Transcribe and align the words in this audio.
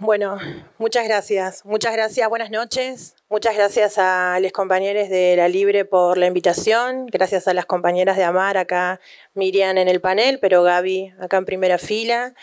Bueno, 0.00 0.38
muchas 0.78 1.02
gracias. 1.08 1.64
Muchas 1.64 1.92
gracias, 1.92 2.28
buenas 2.28 2.52
noches. 2.52 3.16
Muchas 3.28 3.56
gracias 3.56 3.98
a 3.98 4.38
los 4.40 4.52
compañeros 4.52 5.08
de 5.08 5.34
La 5.36 5.48
Libre 5.48 5.84
por 5.84 6.18
la 6.18 6.26
invitación. 6.26 7.06
Gracias 7.06 7.48
a 7.48 7.52
las 7.52 7.66
compañeras 7.66 8.16
de 8.16 8.22
Amar, 8.22 8.56
acá 8.58 9.00
Miriam 9.34 9.76
en 9.76 9.88
el 9.88 10.00
panel, 10.00 10.38
pero 10.38 10.62
Gaby 10.62 11.14
acá 11.18 11.38
en 11.38 11.44
primera 11.46 11.78
fila. 11.78 12.34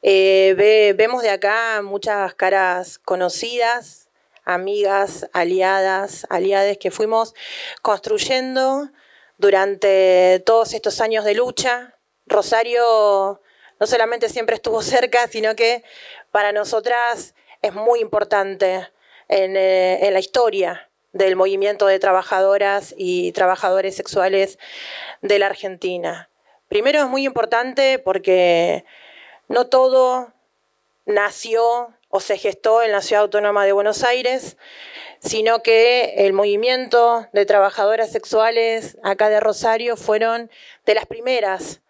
Eh, 0.00 0.94
vemos 0.96 1.22
de 1.22 1.28
acá 1.28 1.82
muchas 1.82 2.34
caras 2.36 2.98
conocidas, 2.98 4.08
amigas, 4.46 5.28
aliadas, 5.34 6.26
aliades 6.30 6.78
que 6.78 6.90
fuimos 6.90 7.34
construyendo 7.82 8.88
durante 9.36 10.42
todos 10.46 10.72
estos 10.72 11.02
años 11.02 11.26
de 11.26 11.34
lucha. 11.34 11.98
Rosario 12.26 13.42
no 13.78 13.86
solamente 13.86 14.30
siempre 14.30 14.56
estuvo 14.56 14.80
cerca, 14.82 15.26
sino 15.28 15.54
que 15.54 15.84
para 16.34 16.50
nosotras 16.50 17.36
es 17.62 17.74
muy 17.74 18.00
importante 18.00 18.88
eh, 19.28 19.98
en, 20.02 20.12
la 20.12 20.18
historia 20.18 20.90
del 21.12 21.36
movimiento 21.36 21.86
de 21.86 22.00
trabajadoras 22.00 22.92
y 22.98 23.30
trabajadores 23.30 23.94
sexuales 23.94 24.58
de 25.22 25.38
la 25.38 25.46
Argentina. 25.46 26.28
Primero 26.66 26.98
es 27.02 27.06
muy 27.06 27.24
importante 27.24 28.00
porque 28.00 28.84
no 29.46 29.68
todo 29.68 30.32
nació 31.06 31.94
o 32.08 32.18
se 32.18 32.36
gestó 32.36 32.82
en 32.82 32.90
la 32.90 33.00
Ciudad 33.00 33.22
Autónoma 33.22 33.64
de 33.64 33.70
Buenos 33.70 34.02
Aires, 34.02 34.56
sino 35.20 35.62
que 35.62 36.26
el 36.26 36.32
movimiento 36.32 37.28
de 37.32 37.46
trabajadoras 37.46 38.10
sexuales 38.10 38.98
acá 39.04 39.28
de 39.28 39.38
Rosario 39.38 39.96
fueron 39.96 40.50
de 40.84 40.96
las 40.96 41.06
primeras 41.06 41.80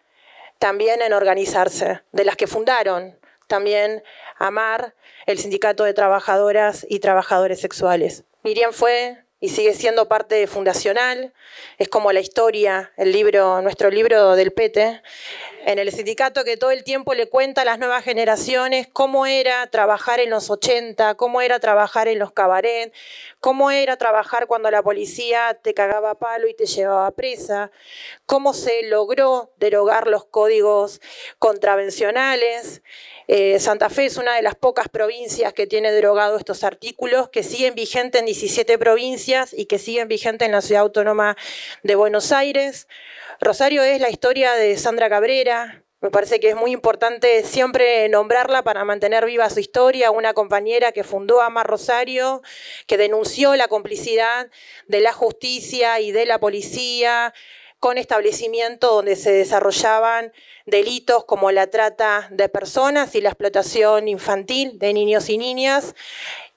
también 0.59 1.01
en 1.01 1.15
organizarse, 1.15 2.03
de 2.13 2.25
las 2.27 2.37
que 2.37 2.47
fundaron 2.47 3.19
también 3.55 4.03
AMAR, 4.41 4.97
el 5.27 5.39
Sindicato 5.39 5.85
de 5.85 5.95
Trabajadoras 5.95 6.85
y 6.91 6.99
Trabajadores 6.99 7.61
Sexuales. 7.61 8.25
Miriam 8.43 8.73
fue 8.73 9.24
y 9.45 9.51
sigue 9.51 9.75
siendo 9.75 10.09
parte 10.09 10.47
fundacional, 10.47 11.35
es 11.77 11.91
como 11.91 12.13
la 12.13 12.21
historia, 12.21 12.93
el 12.97 13.13
libro, 13.13 13.61
nuestro 13.61 13.91
libro 13.91 14.37
del 14.37 14.53
PETE, 14.53 15.03
en 15.67 15.79
el 15.79 15.93
sindicato 15.93 16.45
que 16.45 16.57
todo 16.57 16.71
el 16.71 16.83
tiempo 16.83 17.13
le 17.13 17.29
cuenta 17.29 17.61
a 17.61 17.65
las 17.67 17.79
nuevas 17.79 18.05
generaciones 18.05 18.89
cómo 18.91 19.27
era 19.27 19.67
trabajar 19.67 20.19
en 20.21 20.31
los 20.31 20.49
80, 20.49 21.17
cómo 21.17 21.43
era 21.43 21.61
trabajar 21.61 22.09
en 22.09 22.21
los 22.21 22.33
cabaret, 22.33 22.91
cómo 23.41 23.71
era 23.71 23.99
trabajar 23.99 24.47
cuando 24.47 24.71
la 24.71 24.83
policía 24.83 25.59
te 25.63 25.75
cagaba 25.75 26.15
palo 26.15 26.49
y 26.49 26.55
te 26.55 26.65
llevaba 26.65 27.11
presa, 27.11 27.71
cómo 28.25 28.55
se 28.55 28.85
logró 28.85 29.53
derogar 29.59 30.07
los 30.07 30.25
códigos 30.25 31.03
contravencionales, 31.39 32.81
eh, 33.27 33.59
Santa 33.59 33.89
Fe 33.89 34.07
es 34.07 34.19
una 34.19 34.37
de 34.37 34.43
las 34.43 34.55
pocas 34.55 34.89
provincias 34.89 35.55
que 35.55 35.67
tiene 35.67 35.93
derogado 35.93 36.37
estos 36.37 36.63
artículos, 36.63 37.31
que 37.31 37.43
siguen 37.43 37.75
vigentes 37.75 38.21
en 38.21 38.27
17 38.27 38.77
provincias 38.77 39.34
y 39.53 39.67
que 39.67 39.79
siguen 39.79 40.09
vigentes 40.09 40.47
en 40.47 40.53
la 40.53 40.61
Ciudad 40.61 40.83
Autónoma 40.83 41.37
de 41.83 41.95
Buenos 41.95 42.33
Aires. 42.33 42.89
Rosario 43.41 43.83
es 43.83 44.01
la 44.01 44.11
historia 44.11 44.53
de 44.53 44.77
Sandra 44.79 45.09
Cabrera, 45.09 45.85
me 46.05 46.11
parece 46.11 46.39
que 46.39 46.51
es 46.51 46.55
muy 46.55 46.71
importante 46.71 47.43
siempre 47.45 48.11
nombrarla 48.11 48.63
para 48.63 48.85
mantener 48.85 49.25
viva 49.25 49.49
su 49.49 49.59
historia, 49.59 50.11
una 50.11 50.35
compañera 50.35 50.93
que 50.93 51.03
fundó 51.03 51.41
Amar 51.41 51.67
Rosario, 51.67 52.43
que 52.87 52.99
denunció 52.99 53.57
la 53.57 53.69
complicidad 53.69 54.51
de 54.87 55.01
la 55.01 55.15
justicia 55.15 56.01
y 56.01 56.13
de 56.13 56.27
la 56.27 56.39
policía 56.39 57.33
con 57.81 57.97
establecimientos 57.97 58.91
donde 58.91 59.17
se 59.17 59.33
desarrollaban 59.33 60.33
delitos 60.67 61.25
como 61.25 61.51
la 61.53 61.69
trata 61.69 62.29
de 62.31 62.51
personas 62.51 63.15
y 63.15 63.23
la 63.23 63.31
explotación 63.31 64.07
infantil 64.07 64.79
de 64.79 64.93
niños 64.93 65.31
y 65.31 65.39
niñas, 65.39 65.95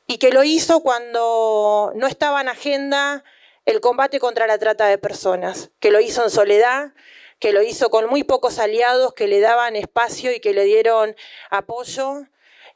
y 0.08 0.18
que 0.18 0.32
lo 0.32 0.44
hizo 0.44 0.82
cuando 0.82 1.92
no 1.96 2.08
estaba 2.08 2.42
en 2.42 2.50
agenda 2.50 3.24
el 3.66 3.82
combate 3.82 4.20
contra 4.20 4.48
la 4.48 4.58
trata 4.58 4.88
de 4.88 4.98
personas, 4.98 5.72
que 5.80 5.92
lo 5.92 6.00
hizo 6.00 6.24
en 6.24 6.30
soledad, 6.30 6.94
que 7.40 7.52
lo 7.52 7.62
hizo 7.62 7.90
con 7.90 8.10
muy 8.10 8.24
pocos 8.24 8.58
aliados 8.60 9.14
que 9.14 9.28
le 9.28 9.42
daban 9.42 9.76
espacio 9.76 10.34
y 10.34 10.40
que 10.40 10.54
le 10.54 10.64
dieron 10.64 11.16
apoyo 11.50 12.24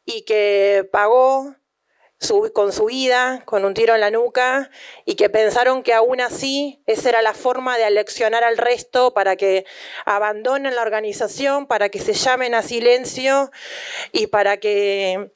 y 0.06 0.24
que 0.24 0.88
pagó 0.92 1.56
con 2.54 2.72
su 2.72 2.86
vida, 2.86 3.42
con 3.46 3.66
un 3.66 3.74
tiro 3.74 3.96
en 3.96 4.02
la 4.02 4.12
nuca, 4.12 4.70
y 5.06 5.16
que 5.16 5.30
pensaron 5.30 5.82
que 5.82 5.94
aún 5.94 6.22
así 6.22 6.84
esa 6.86 7.10
era 7.10 7.22
la 7.24 7.34
forma 7.34 7.78
de 7.78 7.86
aleccionar 7.86 8.44
al 8.44 8.60
resto 8.60 9.16
para 9.16 9.36
que 9.36 9.66
abandonen 10.06 10.76
la 10.76 10.84
organización, 10.84 11.66
para 11.66 11.90
que 11.90 12.00
se 12.00 12.14
llamen 12.14 12.54
a 12.54 12.62
silencio 12.62 13.52
y 14.12 14.28
para 14.28 14.58
que 14.58 15.32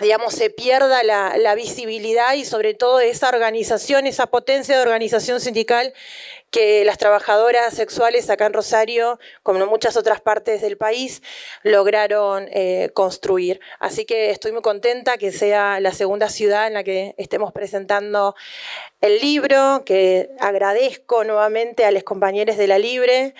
digamos, 0.00 0.34
se 0.34 0.50
pierda 0.50 1.02
la, 1.02 1.36
la, 1.38 1.54
visibilidad 1.54 2.34
y 2.34 2.44
sobre 2.44 2.74
todo 2.74 3.00
esa 3.00 3.28
organización, 3.28 4.06
esa 4.06 4.26
potencia 4.26 4.76
de 4.76 4.82
organización 4.82 5.40
sindical 5.40 5.94
que 6.56 6.86
las 6.86 6.96
trabajadoras 6.96 7.74
sexuales 7.74 8.30
acá 8.30 8.46
en 8.46 8.54
Rosario, 8.54 9.18
como 9.42 9.62
en 9.62 9.68
muchas 9.68 9.94
otras 9.98 10.22
partes 10.22 10.62
del 10.62 10.78
país, 10.78 11.22
lograron 11.62 12.48
eh, 12.50 12.88
construir. 12.94 13.60
Así 13.78 14.06
que 14.06 14.30
estoy 14.30 14.52
muy 14.52 14.62
contenta 14.62 15.18
que 15.18 15.32
sea 15.32 15.80
la 15.80 15.92
segunda 15.92 16.30
ciudad 16.30 16.66
en 16.66 16.72
la 16.72 16.82
que 16.82 17.14
estemos 17.18 17.52
presentando 17.52 18.34
el 19.02 19.20
libro, 19.20 19.82
que 19.84 20.30
agradezco 20.40 21.24
nuevamente 21.24 21.84
a 21.84 21.90
los 21.90 22.04
compañeros 22.04 22.56
de 22.56 22.68
la 22.68 22.78
Libre. 22.78 23.34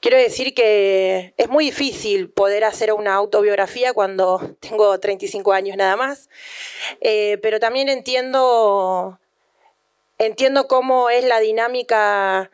Quiero 0.00 0.16
decir 0.16 0.54
que 0.54 1.34
es 1.36 1.50
muy 1.50 1.66
difícil 1.66 2.30
poder 2.30 2.64
hacer 2.64 2.90
una 2.94 3.16
autobiografía 3.16 3.92
cuando 3.92 4.56
tengo 4.60 4.98
35 4.98 5.52
años 5.52 5.76
nada 5.76 5.96
más, 5.96 6.30
eh, 7.02 7.36
pero 7.42 7.60
también 7.60 7.90
entiendo 7.90 9.18
entiendo 10.18 10.68
cómo 10.68 11.10
es 11.10 11.24
la 11.24 11.40
dinámica 11.40 12.50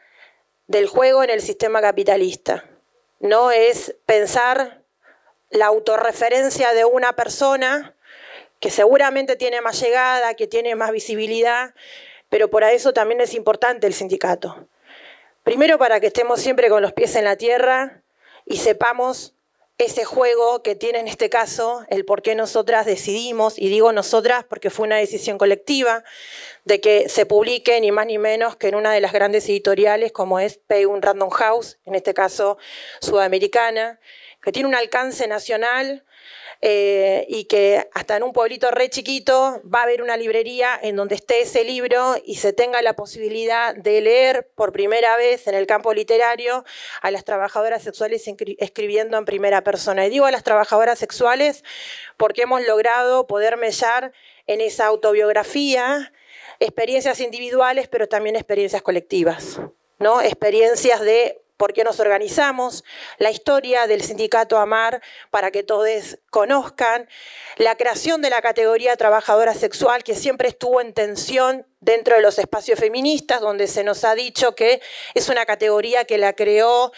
del 0.67 0.87
juego 0.87 1.23
en 1.23 1.31
el 1.31 1.41
sistema 1.41 1.81
capitalista. 1.81 2.65
No 3.21 3.50
es 3.50 3.97
pensar 4.06 4.83
la 5.50 5.67
autorreferencia 5.67 6.73
de 6.73 6.84
una 6.84 7.15
persona 7.15 7.95
que 8.59 8.71
seguramente 8.71 9.37
tiene 9.37 9.61
más 9.61 9.81
llegada, 9.81 10.34
que 10.34 10.47
tiene 10.47 10.75
más 10.75 10.93
visibilidad, 10.93 11.75
pero 12.28 12.49
por 12.49 12.65
eso 12.65 12.93
también 12.93 13.21
es 13.21 13.34
importante 13.34 13.87
el 13.87 13.94
sindicato. 13.94 14.69
Primero 15.43 15.79
para 15.79 16.00
que 16.00 16.06
estemos 16.06 16.41
siempre 16.41 16.69
con 16.69 16.83
los 16.83 16.93
pies 16.93 17.17
en 17.17 17.25
la 17.25 17.37
tierra 17.37 18.03
y 18.44 18.59
sepamos 18.59 19.34
ese 19.79 20.05
juego 20.05 20.62
que 20.62 20.77
tiene 20.77 21.00
en 21.00 21.09
este 21.09 21.29
caso 21.29 21.84
el 21.89 22.05
por 22.05 22.23
qué 22.23 22.34
nosotras 22.34 22.87
decidimos, 22.87 23.59
y 23.59 23.69
digo 23.69 23.93
nosotras 23.93 24.44
porque 24.44 24.71
fue 24.71 24.87
una 24.87 24.97
decisión 24.97 25.39
colectiva, 25.39 26.05
de 26.65 26.81
que 26.81 27.09
se 27.09 27.27
publique 27.27 27.81
ni 27.81 27.91
más 27.91 28.06
ni 28.06 28.19
menos 28.19 28.56
que 28.56 28.69
en 28.69 28.75
una 28.75 28.93
de 28.93 29.00
las 29.00 29.12
grandes 29.12 29.49
editoriales 29.49 30.12
como 30.12 30.39
es 30.39 30.61
un 30.89 31.03
Random 31.03 31.31
House, 31.31 31.78
en 31.84 31.95
este 31.95 32.15
caso 32.15 32.59
sudamericana, 33.00 34.00
que 34.43 34.53
tiene 34.53 34.69
un 34.69 34.75
alcance 34.75 35.27
nacional 35.28 36.05
eh, 36.65 37.27
y 37.28 37.47
que 37.47 37.89
hasta 37.93 38.17
en 38.17 38.23
un 38.23 38.33
pueblito 38.33 38.71
re 38.71 38.89
chiquito 38.89 39.61
va 39.62 39.81
a 39.81 39.83
haber 39.83 40.00
una 40.00 40.17
librería 40.17 40.78
en 40.81 40.95
donde 40.95 41.17
esté 41.17 41.41
ese 41.41 41.65
libro 41.65 42.15
y 42.25 42.37
se 42.37 42.53
tenga 42.53 42.81
la 42.83 42.94
posibilidad 42.94 43.75
de 43.75 44.00
leer 44.00 44.49
por 44.55 44.71
primera 44.71 45.17
vez 45.17 45.49
en 45.49 45.56
el 45.56 45.67
campo 45.67 45.93
literario 45.93 46.65
a 47.00 47.11
las 47.11 47.25
trabajadoras 47.25 47.83
sexuales 47.83 48.25
escribiendo 48.59 49.19
en 49.19 49.25
primera 49.25 49.65
persona. 49.65 50.06
Y 50.06 50.11
digo 50.11 50.27
a 50.27 50.31
las 50.31 50.44
trabajadoras 50.44 51.00
sexuales 51.00 51.65
porque 52.17 52.43
hemos 52.43 52.65
logrado 52.65 53.27
poder 53.27 53.56
mellar 53.56 54.12
en 54.47 54.61
esa 54.61 54.87
autobiografía 54.87 56.12
experiencias 56.62 57.21
individuales, 57.21 57.89
pero 57.89 58.09
también 58.09 58.37
experiencias 58.37 58.83
colectivas, 58.83 59.61
¿no? 59.99 60.23
Experiencias 60.23 61.00
de 61.00 61.43
por 61.56 61.73
qué 61.73 61.84
nos 61.84 62.00
organizamos, 62.00 62.83
la 63.19 63.31
historia 63.31 63.87
del 63.87 64.03
sindicato 64.03 64.59
AMAR 64.59 65.00
para 65.31 65.50
que 65.50 65.62
todos 65.62 66.19
conozcan, 66.31 67.09
la 67.56 67.77
creación 67.77 68.21
de 68.21 68.31
la 68.31 68.43
categoría 68.43 68.97
trabajadora 68.97 69.55
sexual 69.55 70.03
que 70.03 70.17
siempre 70.17 70.49
estuvo 70.49 70.81
en 70.81 70.93
tensión 70.93 71.67
dentro 71.81 72.17
de 72.17 72.23
los 72.23 72.38
espacios 72.38 72.81
feministas, 72.81 73.41
donde 73.41 73.69
se 73.69 73.85
nos 73.85 74.03
ha 74.05 74.15
dicho 74.15 74.56
que 74.56 74.81
es 75.15 75.29
una 75.29 75.47
categoría 75.47 76.05
que 76.05 76.19
la 76.19 76.32
creó 76.32 76.93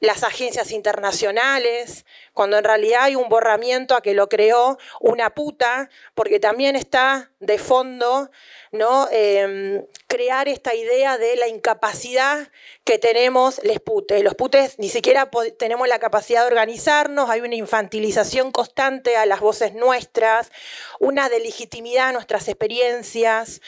las 0.00 0.22
agencias 0.22 0.70
internacionales, 0.70 2.04
cuando 2.34 2.58
en 2.58 2.64
realidad 2.64 3.04
hay 3.04 3.16
un 3.16 3.28
borramiento 3.28 3.96
a 3.96 4.02
que 4.02 4.12
lo 4.12 4.28
creó 4.28 4.76
una 5.00 5.30
puta, 5.34 5.88
porque 6.14 6.40
también 6.40 6.76
está 6.76 7.30
de 7.40 7.58
fondo 7.58 8.30
¿no? 8.74 9.08
Em, 9.12 9.86
crear 10.08 10.48
esta 10.48 10.74
idea 10.74 11.16
de 11.16 11.36
la 11.36 11.46
incapacidad 11.46 12.48
que 12.82 12.98
tenemos 12.98 13.60
los 13.62 13.78
putes. 13.80 14.22
Los 14.22 14.34
putes 14.34 14.78
ni 14.78 14.88
siquiera 14.88 15.30
tenemos 15.58 15.86
la 15.86 16.00
capacidad 16.00 16.40
de 16.40 16.48
organizarnos, 16.48 17.30
hay 17.30 17.40
una 17.40 17.54
infantilización 17.54 18.50
constante 18.50 19.16
a 19.16 19.26
las 19.26 19.40
voces 19.40 19.74
nuestras, 19.74 20.50
una 20.98 21.28
delegitimidad 21.28 22.08
a 22.08 22.12
nuestras 22.12 22.48
experiencias, 22.48 23.60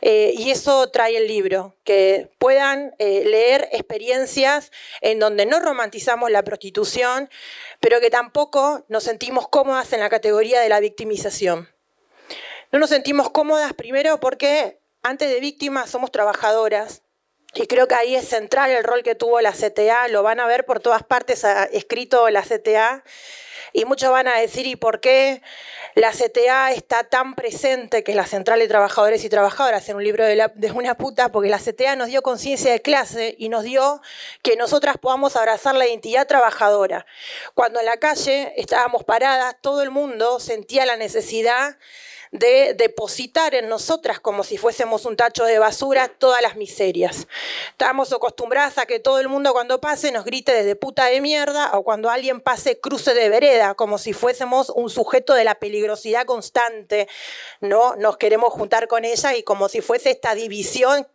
eh, 0.00 0.32
y 0.36 0.52
eso 0.52 0.88
trae 0.90 1.16
el 1.16 1.26
libro, 1.26 1.74
que 1.82 2.30
puedan 2.38 2.94
eh, 2.98 3.24
leer 3.24 3.68
experiencias 3.72 4.70
en 5.00 5.18
donde 5.18 5.44
no 5.44 5.58
romantizamos 5.58 6.30
la 6.30 6.44
prostitución, 6.44 7.28
pero 7.80 8.00
que 8.00 8.10
tampoco 8.12 8.84
nos 8.88 9.02
sentimos 9.02 9.48
cómodas 9.48 9.92
en 9.92 10.00
la 10.00 10.10
categoría 10.10 10.60
de 10.60 10.68
la 10.68 10.78
victimización. 10.78 11.68
No 12.70 12.78
nos 12.78 12.90
sentimos 12.90 13.30
cómodas 13.30 13.72
primero 13.72 14.20
porque 14.20 14.80
antes 15.02 15.30
de 15.30 15.40
víctimas 15.40 15.90
somos 15.90 16.12
trabajadoras, 16.12 17.02
y 17.54 17.66
creo 17.66 17.88
que 17.88 17.94
ahí 17.94 18.14
es 18.14 18.28
central 18.28 18.70
el 18.70 18.84
rol 18.84 19.02
que 19.02 19.14
tuvo 19.14 19.40
la 19.40 19.52
CTA, 19.52 20.08
lo 20.08 20.22
van 20.22 20.40
a 20.40 20.46
ver 20.46 20.64
por 20.64 20.80
todas 20.80 21.02
partes 21.02 21.44
escrito 21.72 22.28
la 22.30 22.42
CTA, 22.42 23.02
y 23.72 23.84
muchos 23.84 24.10
van 24.10 24.28
a 24.28 24.38
decir, 24.38 24.66
¿y 24.66 24.76
por 24.76 25.00
qué 25.00 25.42
la 25.94 26.10
CTA 26.10 26.72
está 26.72 27.04
tan 27.04 27.34
presente, 27.34 28.02
que 28.02 28.12
es 28.12 28.16
la 28.16 28.26
Central 28.26 28.58
de 28.58 28.68
Trabajadores 28.68 29.24
y 29.24 29.28
Trabajadoras, 29.28 29.88
en 29.88 29.96
un 29.96 30.04
libro 30.04 30.24
de, 30.24 30.50
de 30.54 30.72
una 30.72 30.96
puta? 30.96 31.30
Porque 31.32 31.48
la 31.48 31.58
CTA 31.58 31.96
nos 31.96 32.08
dio 32.08 32.22
conciencia 32.22 32.72
de 32.72 32.80
clase 32.80 33.34
y 33.38 33.48
nos 33.48 33.64
dio 33.64 34.00
que 34.42 34.56
nosotras 34.56 34.96
podamos 34.98 35.36
abrazar 35.36 35.74
la 35.74 35.86
identidad 35.86 36.26
trabajadora. 36.26 37.06
Cuando 37.54 37.80
en 37.80 37.86
la 37.86 37.96
calle 37.96 38.52
estábamos 38.56 39.04
paradas, 39.04 39.56
todo 39.60 39.82
el 39.82 39.90
mundo 39.90 40.40
sentía 40.40 40.86
la 40.86 40.96
necesidad 40.96 41.76
de 42.32 42.72
depositar 42.72 43.54
en 43.54 43.68
nosotras 43.68 44.18
como 44.18 44.42
si 44.42 44.56
fuésemos 44.56 45.04
un 45.04 45.16
tacho 45.16 45.44
de 45.44 45.58
basura 45.58 46.08
todas 46.08 46.40
las 46.40 46.56
miserias. 46.56 47.28
Estamos 47.70 48.10
acostumbradas 48.10 48.78
a 48.78 48.86
que 48.86 48.98
todo 48.98 49.20
el 49.20 49.28
mundo 49.28 49.52
cuando 49.52 49.82
pase 49.82 50.10
nos 50.12 50.24
grite 50.24 50.52
desde 50.54 50.74
puta 50.74 51.04
de 51.06 51.20
mierda 51.20 51.70
o 51.74 51.84
cuando 51.84 52.08
alguien 52.08 52.40
pase 52.40 52.80
cruce 52.80 53.12
de 53.12 53.28
vereda, 53.28 53.74
como 53.74 53.98
si 53.98 54.14
fuésemos 54.14 54.70
un 54.70 54.88
sujeto 54.88 55.34
de 55.34 55.44
la 55.44 55.56
peligrosidad 55.56 56.24
constante, 56.24 57.06
¿no? 57.60 57.96
Nos 57.96 58.16
queremos 58.16 58.50
juntar 58.54 58.88
con 58.88 59.04
ella 59.04 59.34
y 59.36 59.42
como 59.42 59.68
si 59.68 59.82
fuese 59.82 60.10
esta 60.10 60.34
división, 60.34 61.06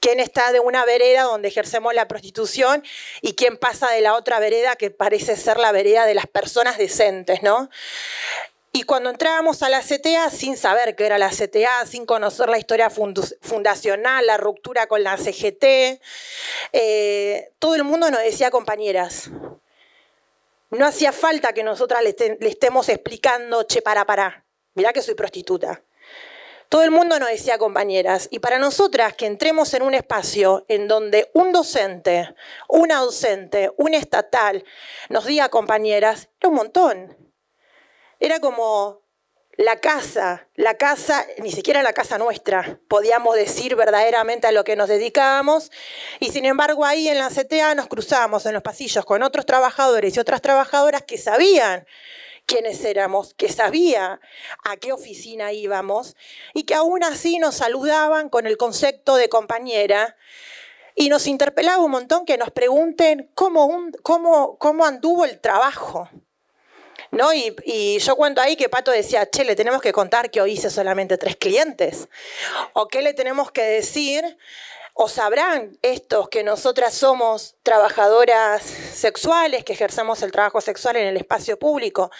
quién 0.00 0.18
está 0.18 0.50
de 0.50 0.60
una 0.60 0.86
vereda 0.86 1.24
donde 1.24 1.48
ejercemos 1.48 1.92
la 1.92 2.08
prostitución 2.08 2.82
y 3.20 3.34
quién 3.34 3.58
pasa 3.58 3.90
de 3.90 4.00
la 4.00 4.14
otra 4.14 4.38
vereda 4.38 4.76
que 4.76 4.90
parece 4.90 5.36
ser 5.36 5.58
la 5.58 5.72
vereda 5.72 6.06
de 6.06 6.14
las 6.14 6.26
personas 6.26 6.78
decentes, 6.78 7.42
¿no? 7.42 7.68
Y 8.76 8.82
cuando 8.82 9.08
entrábamos 9.08 9.62
a 9.62 9.68
la 9.68 9.82
CTA 9.82 10.30
sin 10.30 10.56
saber 10.56 10.96
qué 10.96 11.06
era 11.06 11.16
la 11.16 11.30
CTA, 11.30 11.86
sin 11.86 12.04
conocer 12.06 12.48
la 12.48 12.58
historia 12.58 12.90
fundacional, 12.90 14.26
la 14.26 14.36
ruptura 14.36 14.88
con 14.88 15.04
la 15.04 15.16
CGT, 15.16 16.00
eh, 16.72 17.52
todo 17.60 17.76
el 17.76 17.84
mundo 17.84 18.10
nos 18.10 18.20
decía 18.20 18.50
compañeras. 18.50 19.30
No 20.70 20.84
hacía 20.84 21.12
falta 21.12 21.52
que 21.52 21.62
nosotras 21.62 22.02
le, 22.02 22.16
estemos 22.48 22.88
explicando, 22.88 23.62
che, 23.62 23.80
para, 23.80 24.06
para, 24.06 24.44
mirá 24.74 24.92
que 24.92 25.02
soy 25.02 25.14
prostituta. 25.14 25.80
Todo 26.68 26.82
el 26.82 26.90
mundo 26.90 27.20
nos 27.20 27.28
decía 27.28 27.58
compañeras. 27.58 28.26
Y 28.32 28.40
para 28.40 28.58
nosotras 28.58 29.14
que 29.14 29.26
entremos 29.26 29.72
en 29.74 29.82
un 29.84 29.94
espacio 29.94 30.64
en 30.66 30.88
donde 30.88 31.30
un 31.32 31.52
docente, 31.52 32.34
una 32.68 32.98
docente, 32.98 33.70
un 33.76 33.94
estatal 33.94 34.64
nos 35.10 35.26
diga 35.26 35.48
compañeras, 35.48 36.28
era 36.40 36.48
un 36.48 36.56
montón. 36.56 37.23
Era 38.20 38.40
como 38.40 39.04
la 39.56 39.80
casa, 39.80 40.48
la 40.56 40.74
casa, 40.74 41.24
ni 41.38 41.52
siquiera 41.52 41.82
la 41.82 41.92
casa 41.92 42.18
nuestra, 42.18 42.80
podíamos 42.88 43.36
decir 43.36 43.76
verdaderamente 43.76 44.46
a 44.46 44.52
lo 44.52 44.64
que 44.64 44.74
nos 44.74 44.88
dedicábamos, 44.88 45.70
y 46.18 46.30
sin 46.32 46.44
embargo 46.44 46.84
ahí 46.84 47.08
en 47.08 47.18
la 47.18 47.28
CTA 47.28 47.74
nos 47.74 47.86
cruzábamos 47.86 48.46
en 48.46 48.54
los 48.54 48.62
pasillos 48.62 49.04
con 49.04 49.22
otros 49.22 49.46
trabajadores 49.46 50.16
y 50.16 50.20
otras 50.20 50.42
trabajadoras 50.42 51.02
que 51.02 51.18
sabían 51.18 51.86
quiénes 52.46 52.84
éramos, 52.84 53.34
que 53.34 53.48
sabía 53.48 54.20
a 54.64 54.76
qué 54.76 54.92
oficina 54.92 55.52
íbamos 55.52 56.16
y 56.52 56.64
que 56.64 56.74
aún 56.74 57.04
así 57.04 57.38
nos 57.38 57.56
saludaban 57.56 58.28
con 58.28 58.46
el 58.46 58.56
concepto 58.56 59.16
de 59.16 59.28
compañera 59.28 60.16
y 60.96 61.08
nos 61.08 61.26
interpelaba 61.26 61.82
un 61.82 61.92
montón 61.92 62.24
que 62.24 62.38
nos 62.38 62.50
pregunten 62.50 63.30
cómo 63.34 64.84
anduvo 64.84 65.24
el 65.24 65.40
trabajo. 65.40 66.08
¿No? 67.14 67.32
Y, 67.32 67.98
yo 67.98 68.16
cuento 68.16 68.40
ahí 68.40 68.56
que 68.56 68.68
Pato 68.68 68.90
decía, 68.90 69.28
che, 69.30 69.44
le 69.44 69.56
tenemos 69.56 69.80
que 69.80 69.92
contar 69.92 70.30
que 70.30 70.40
hoy 70.40 70.52
hice 70.52 70.70
solamente 70.70 71.16
tres 71.16 71.36
clientes. 71.36 72.08
¿O 72.72 72.88
qué 72.88 73.02
le 73.02 73.14
tenemos 73.14 73.50
que 73.50 73.62
decir? 73.62 74.36
¿O 74.92 75.08
sabrán 75.08 75.76
estos 75.82 76.28
que 76.28 76.44
nosotras 76.44 76.94
somos 76.94 77.56
trabajadoras 77.62 78.62
sexuales, 78.62 79.64
que 79.64 79.72
ejercemos 79.72 80.22
el 80.22 80.30
trabajo 80.30 80.60
sexual 80.60 80.96
en 80.96 81.06
el 81.06 81.16
espacio 81.16 81.58
público? 81.58 82.10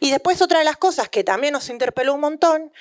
Y 0.00 0.10
después 0.10 0.42
otra 0.42 0.58
de 0.58 0.64
las 0.64 0.76
cosas 0.76 1.08
que 1.08 1.24
también 1.24 1.52
nos 1.52 1.68
interpeló 1.68 2.14
un 2.14 2.20
montón 2.20 2.72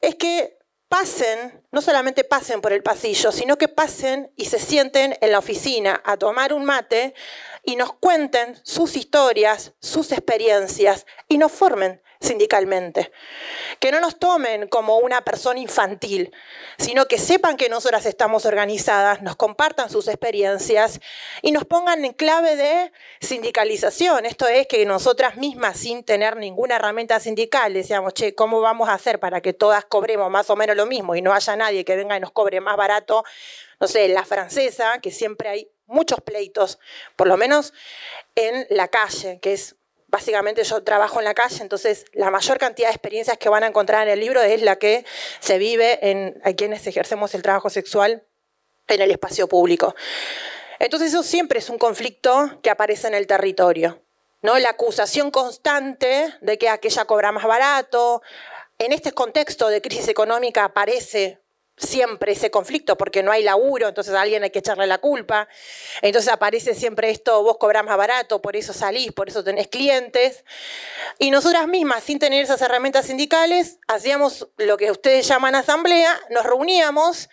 es 0.00 0.14
que 0.14 0.56
pasen, 0.94 1.60
no 1.72 1.82
solamente 1.82 2.22
pasen 2.22 2.60
por 2.60 2.72
el 2.72 2.84
pasillo, 2.84 3.32
sino 3.32 3.58
que 3.58 3.66
pasen 3.66 4.30
y 4.36 4.44
se 4.44 4.60
sienten 4.60 5.18
en 5.20 5.32
la 5.32 5.40
oficina 5.40 6.00
a 6.04 6.16
tomar 6.16 6.52
un 6.54 6.64
mate 6.64 7.14
y 7.64 7.74
nos 7.74 7.94
cuenten 7.94 8.56
sus 8.62 8.94
historias, 8.94 9.72
sus 9.80 10.12
experiencias 10.12 11.04
y 11.26 11.38
nos 11.38 11.50
formen 11.50 12.00
sindicalmente. 12.24 13.12
Que 13.78 13.92
no 13.92 14.00
nos 14.00 14.18
tomen 14.18 14.68
como 14.68 14.96
una 14.98 15.22
persona 15.22 15.60
infantil, 15.60 16.34
sino 16.78 17.06
que 17.06 17.18
sepan 17.18 17.56
que 17.56 17.68
nosotras 17.68 18.06
estamos 18.06 18.46
organizadas, 18.46 19.22
nos 19.22 19.36
compartan 19.36 19.90
sus 19.90 20.08
experiencias 20.08 21.00
y 21.42 21.52
nos 21.52 21.64
pongan 21.64 22.04
en 22.04 22.12
clave 22.12 22.56
de 22.56 22.92
sindicalización. 23.20 24.26
Esto 24.26 24.48
es 24.48 24.66
que 24.66 24.84
nosotras 24.86 25.36
mismas, 25.36 25.78
sin 25.78 26.04
tener 26.04 26.36
ninguna 26.36 26.76
herramienta 26.76 27.20
sindical, 27.20 27.74
decíamos, 27.74 28.14
che, 28.14 28.34
¿cómo 28.34 28.60
vamos 28.60 28.88
a 28.88 28.94
hacer 28.94 29.20
para 29.20 29.40
que 29.40 29.52
todas 29.52 29.84
cobremos 29.84 30.30
más 30.30 30.50
o 30.50 30.56
menos 30.56 30.76
lo 30.76 30.86
mismo 30.86 31.14
y 31.14 31.22
no 31.22 31.32
haya 31.32 31.56
nadie 31.56 31.84
que 31.84 31.96
venga 31.96 32.16
y 32.16 32.20
nos 32.20 32.32
cobre 32.32 32.60
más 32.60 32.76
barato? 32.76 33.24
No 33.80 33.88
sé, 33.88 34.08
la 34.08 34.24
francesa, 34.24 34.98
que 35.00 35.10
siempre 35.10 35.48
hay 35.48 35.70
muchos 35.86 36.20
pleitos, 36.20 36.78
por 37.16 37.26
lo 37.26 37.36
menos 37.36 37.72
en 38.34 38.66
la 38.70 38.88
calle, 38.88 39.38
que 39.40 39.52
es 39.52 39.76
básicamente 40.14 40.62
yo 40.62 40.84
trabajo 40.84 41.18
en 41.18 41.24
la 41.24 41.34
calle, 41.34 41.60
entonces 41.60 42.04
la 42.12 42.30
mayor 42.30 42.58
cantidad 42.58 42.86
de 42.86 42.94
experiencias 42.94 43.36
que 43.36 43.48
van 43.48 43.64
a 43.64 43.66
encontrar 43.66 44.06
en 44.06 44.12
el 44.12 44.20
libro 44.20 44.40
es 44.40 44.62
la 44.62 44.76
que 44.76 45.04
se 45.40 45.58
vive 45.58 45.98
en 46.08 46.40
quienes 46.56 46.86
ejercemos 46.86 47.34
el 47.34 47.42
trabajo 47.42 47.68
sexual 47.68 48.24
en 48.86 49.00
el 49.00 49.10
espacio 49.10 49.48
público. 49.48 49.96
Entonces 50.78 51.08
eso 51.08 51.24
siempre 51.24 51.58
es 51.58 51.68
un 51.68 51.78
conflicto 51.78 52.60
que 52.62 52.70
aparece 52.70 53.08
en 53.08 53.14
el 53.14 53.26
territorio. 53.26 54.04
¿no? 54.42 54.56
La 54.58 54.70
acusación 54.70 55.32
constante 55.32 56.32
de 56.40 56.58
que 56.58 56.68
aquella 56.68 57.06
cobra 57.06 57.32
más 57.32 57.44
barato. 57.44 58.22
En 58.78 58.92
este 58.92 59.10
contexto 59.10 59.68
de 59.68 59.82
crisis 59.82 60.06
económica 60.06 60.64
aparece 60.64 61.43
siempre 61.76 62.32
ese 62.32 62.50
conflicto 62.50 62.96
porque 62.96 63.22
no 63.22 63.32
hay 63.32 63.42
laburo, 63.42 63.88
entonces 63.88 64.14
a 64.14 64.20
alguien 64.20 64.42
hay 64.42 64.50
que 64.50 64.60
echarle 64.60 64.86
la 64.86 64.98
culpa. 64.98 65.48
Entonces 66.02 66.32
aparece 66.32 66.74
siempre 66.74 67.10
esto, 67.10 67.42
vos 67.42 67.58
cobrás 67.58 67.84
más 67.84 67.96
barato, 67.96 68.40
por 68.40 68.56
eso 68.56 68.72
salís, 68.72 69.12
por 69.12 69.28
eso 69.28 69.42
tenés 69.42 69.68
clientes. 69.68 70.44
Y 71.18 71.30
nosotras 71.30 71.66
mismas, 71.66 72.04
sin 72.04 72.18
tener 72.18 72.44
esas 72.44 72.62
herramientas 72.62 73.06
sindicales, 73.06 73.78
hacíamos 73.88 74.48
lo 74.56 74.76
que 74.76 74.90
ustedes 74.90 75.26
llaman 75.26 75.54
asamblea, 75.54 76.18
nos 76.30 76.44
reuníamos 76.44 77.28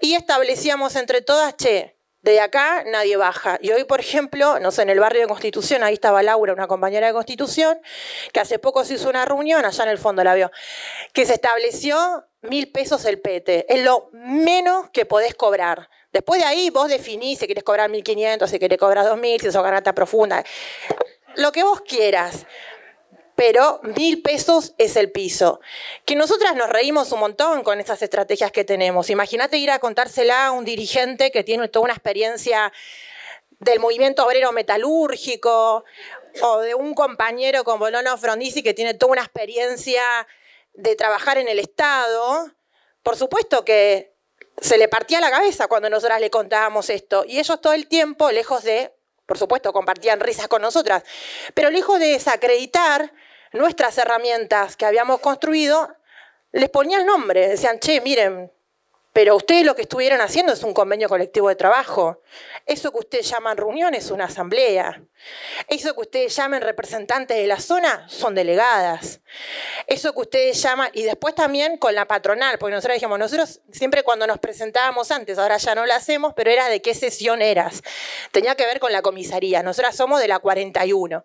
y 0.00 0.14
establecíamos 0.14 0.96
entre 0.96 1.22
todas, 1.22 1.56
che, 1.56 1.99
de 2.22 2.40
acá 2.40 2.84
nadie 2.86 3.16
baja. 3.16 3.58
Y 3.62 3.70
hoy, 3.70 3.84
por 3.84 4.00
ejemplo, 4.00 4.58
no 4.60 4.70
sé, 4.70 4.82
en 4.82 4.90
el 4.90 5.00
barrio 5.00 5.22
de 5.22 5.28
Constitución, 5.28 5.82
ahí 5.82 5.94
estaba 5.94 6.22
Laura, 6.22 6.52
una 6.52 6.66
compañera 6.66 7.06
de 7.06 7.12
Constitución, 7.12 7.80
que 8.32 8.40
hace 8.40 8.58
poco 8.58 8.84
se 8.84 8.94
hizo 8.94 9.08
una 9.08 9.24
reunión, 9.24 9.64
allá 9.64 9.84
en 9.84 9.90
el 9.90 9.98
fondo 9.98 10.22
la 10.22 10.34
vio, 10.34 10.50
que 11.12 11.24
se 11.26 11.34
estableció 11.34 12.26
mil 12.42 12.70
pesos 12.70 13.04
el 13.04 13.20
pete. 13.20 13.66
Es 13.72 13.84
lo 13.84 14.10
menos 14.12 14.90
que 14.90 15.06
podés 15.06 15.34
cobrar. 15.34 15.88
Después 16.12 16.40
de 16.40 16.46
ahí 16.46 16.70
vos 16.70 16.88
definís 16.88 17.38
si 17.38 17.46
querés 17.46 17.64
cobrar 17.64 17.90
1.500, 17.90 18.46
si 18.48 18.58
querés 18.58 18.78
cobrar 18.78 19.06
2.000, 19.06 19.40
si 19.40 19.52
sos 19.52 19.62
garganta 19.62 19.94
profunda. 19.94 20.44
Lo 21.36 21.52
que 21.52 21.62
vos 21.62 21.80
quieras 21.82 22.46
pero 23.40 23.80
mil 23.96 24.20
pesos 24.20 24.74
es 24.76 24.96
el 24.96 25.10
piso. 25.10 25.62
Que 26.04 26.14
nosotras 26.14 26.54
nos 26.56 26.68
reímos 26.68 27.10
un 27.12 27.20
montón 27.20 27.62
con 27.62 27.80
esas 27.80 28.02
estrategias 28.02 28.52
que 28.52 28.64
tenemos. 28.64 29.08
Imagínate 29.08 29.56
ir 29.56 29.70
a 29.70 29.78
contársela 29.78 30.48
a 30.48 30.50
un 30.50 30.66
dirigente 30.66 31.30
que 31.30 31.42
tiene 31.42 31.66
toda 31.68 31.84
una 31.84 31.94
experiencia 31.94 32.70
del 33.58 33.80
movimiento 33.80 34.26
obrero 34.26 34.52
metalúrgico 34.52 35.84
o 36.42 36.58
de 36.58 36.74
un 36.74 36.92
compañero 36.92 37.64
como 37.64 37.88
Lono 37.88 38.18
Frondizi 38.18 38.62
que 38.62 38.74
tiene 38.74 38.92
toda 38.92 39.12
una 39.12 39.22
experiencia 39.22 40.02
de 40.74 40.94
trabajar 40.94 41.38
en 41.38 41.48
el 41.48 41.60
Estado. 41.60 42.52
Por 43.02 43.16
supuesto 43.16 43.64
que 43.64 44.12
se 44.60 44.76
le 44.76 44.88
partía 44.88 45.18
la 45.18 45.30
cabeza 45.30 45.66
cuando 45.66 45.88
nosotras 45.88 46.20
le 46.20 46.28
contábamos 46.28 46.90
esto. 46.90 47.24
Y 47.26 47.38
ellos 47.38 47.58
todo 47.62 47.72
el 47.72 47.88
tiempo, 47.88 48.30
lejos 48.32 48.64
de, 48.64 48.92
por 49.24 49.38
supuesto, 49.38 49.72
compartían 49.72 50.20
risas 50.20 50.46
con 50.46 50.60
nosotras, 50.60 51.04
pero 51.54 51.70
lejos 51.70 51.98
de 51.98 52.08
desacreditar, 52.08 53.10
nuestras 53.52 53.98
herramientas 53.98 54.76
que 54.76 54.86
habíamos 54.86 55.20
construido, 55.20 55.96
les 56.52 56.68
ponían 56.68 57.06
nombre, 57.06 57.48
decían, 57.48 57.78
che, 57.78 58.00
miren, 58.00 58.50
pero 59.12 59.34
ustedes 59.34 59.64
lo 59.64 59.74
que 59.74 59.82
estuvieron 59.82 60.20
haciendo 60.20 60.52
es 60.52 60.62
un 60.62 60.72
convenio 60.72 61.08
colectivo 61.08 61.48
de 61.48 61.56
trabajo. 61.56 62.22
Eso 62.64 62.92
que 62.92 62.98
ustedes 62.98 63.28
llaman 63.28 63.56
reunión 63.56 63.92
es 63.94 64.12
una 64.12 64.26
asamblea. 64.26 65.02
Eso 65.66 65.94
que 65.94 66.02
ustedes 66.02 66.36
llaman 66.36 66.62
representantes 66.62 67.36
de 67.36 67.48
la 67.48 67.58
zona 67.58 68.08
son 68.08 68.36
delegadas. 68.36 69.20
Eso 69.88 70.12
que 70.12 70.20
ustedes 70.20 70.62
llaman, 70.62 70.90
y 70.92 71.02
después 71.02 71.34
también 71.34 71.76
con 71.76 71.96
la 71.96 72.06
patronal, 72.06 72.56
porque 72.58 72.76
nosotros 72.76 72.94
dijimos, 72.94 73.18
nosotros 73.18 73.60
siempre 73.72 74.04
cuando 74.04 74.28
nos 74.28 74.38
presentábamos 74.38 75.10
antes, 75.10 75.38
ahora 75.38 75.56
ya 75.56 75.74
no 75.74 75.86
lo 75.86 75.92
hacemos, 75.92 76.32
pero 76.36 76.52
era 76.52 76.68
de 76.68 76.80
qué 76.80 76.94
sesión 76.94 77.42
eras. 77.42 77.82
Tenía 78.30 78.54
que 78.54 78.64
ver 78.64 78.78
con 78.78 78.92
la 78.92 79.02
comisaría. 79.02 79.64
Nosotras 79.64 79.96
somos 79.96 80.20
de 80.20 80.28
la 80.28 80.38
41. 80.38 81.24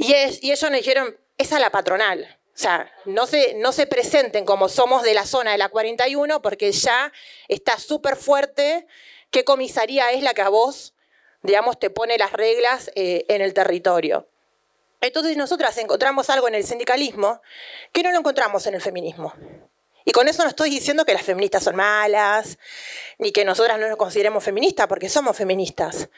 Y, 0.00 0.14
ellos 0.14 0.62
nos 0.62 0.72
dijeron, 0.72 1.14
esa 1.36 1.56
es 1.56 1.60
la 1.60 1.70
patronal. 1.70 2.38
O 2.54 2.58
sea, 2.58 2.90
no 3.04 3.26
se, 3.26 3.52
no 3.54 3.70
se 3.70 3.86
presenten 3.86 4.46
como 4.46 4.70
somos 4.70 5.02
de 5.02 5.12
la 5.12 5.26
zona 5.26 5.52
de 5.52 5.58
la 5.58 5.68
41 5.68 6.40
porque 6.40 6.72
ya 6.72 7.12
está 7.48 7.78
súper 7.78 8.16
fuerte 8.16 8.86
qué 9.30 9.44
comisaría 9.44 10.10
es 10.12 10.22
la 10.22 10.32
que 10.32 10.40
a 10.40 10.48
vos, 10.48 10.94
digamos, 11.42 11.78
te 11.78 11.90
pone 11.90 12.16
las 12.16 12.32
reglas 12.32 12.90
eh, 12.94 13.26
en 13.28 13.42
el 13.42 13.52
territorio. 13.52 14.26
Entonces 15.02 15.36
nosotras 15.36 15.76
encontramos 15.76 16.30
algo 16.30 16.48
en 16.48 16.54
el 16.54 16.64
sindicalismo 16.64 17.42
que 17.92 18.02
no 18.02 18.10
lo 18.10 18.18
encontramos 18.18 18.66
en 18.66 18.74
el 18.74 18.80
feminismo. 18.80 19.34
Y 20.06 20.12
con 20.12 20.28
eso 20.28 20.42
no 20.42 20.48
estoy 20.48 20.70
diciendo 20.70 21.04
que 21.04 21.12
las 21.12 21.22
feministas 21.22 21.62
son 21.62 21.76
malas, 21.76 22.58
ni 23.18 23.32
que 23.32 23.44
nosotras 23.44 23.78
no 23.78 23.86
nos 23.86 23.98
consideremos 23.98 24.42
feministas, 24.42 24.86
porque 24.86 25.10
somos 25.10 25.36
feministas. 25.36 26.08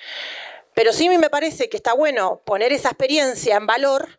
Pero 0.74 0.92
sí 0.92 1.08
me 1.08 1.30
parece 1.30 1.68
que 1.68 1.76
está 1.76 1.92
bueno 1.92 2.42
poner 2.44 2.72
esa 2.72 2.88
experiencia 2.88 3.56
en 3.56 3.66
valor, 3.66 4.18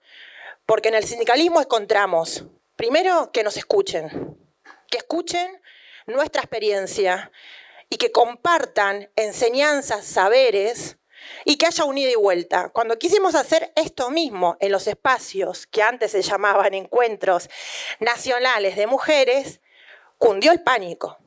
porque 0.65 0.89
en 0.89 0.95
el 0.95 1.03
sindicalismo 1.03 1.62
encontramos, 1.62 2.45
primero, 2.75 3.31
que 3.31 3.43
nos 3.43 3.57
escuchen, 3.57 4.38
que 4.89 4.98
escuchen 4.98 5.62
nuestra 6.05 6.41
experiencia 6.41 7.31
y 7.89 7.98
que 7.98 8.12
compartan 8.12 9.10
enseñanzas, 9.15 10.05
saberes 10.05 10.98
y 11.45 11.57
que 11.57 11.65
haya 11.65 11.86
un 11.86 11.98
ida 11.98 12.12
y 12.12 12.15
vuelta. 12.15 12.69
Cuando 12.69 13.00
quisimos 13.00 13.36
hacer 13.36 13.72
esto 13.75 14.10
mismo 14.10 14.57
en 14.60 14.72
los 14.72 14.88
espacios 14.88 15.65
que 15.67 15.81
antes 15.81 16.12
se 16.12 16.22
llamaban 16.22 16.74
encuentros 16.74 17.50
nacionales 18.00 18.75
de 18.75 18.88
mujeres, 18.88 19.62
cundió 20.17 20.51
el 20.51 20.62
pánico. 20.62 21.17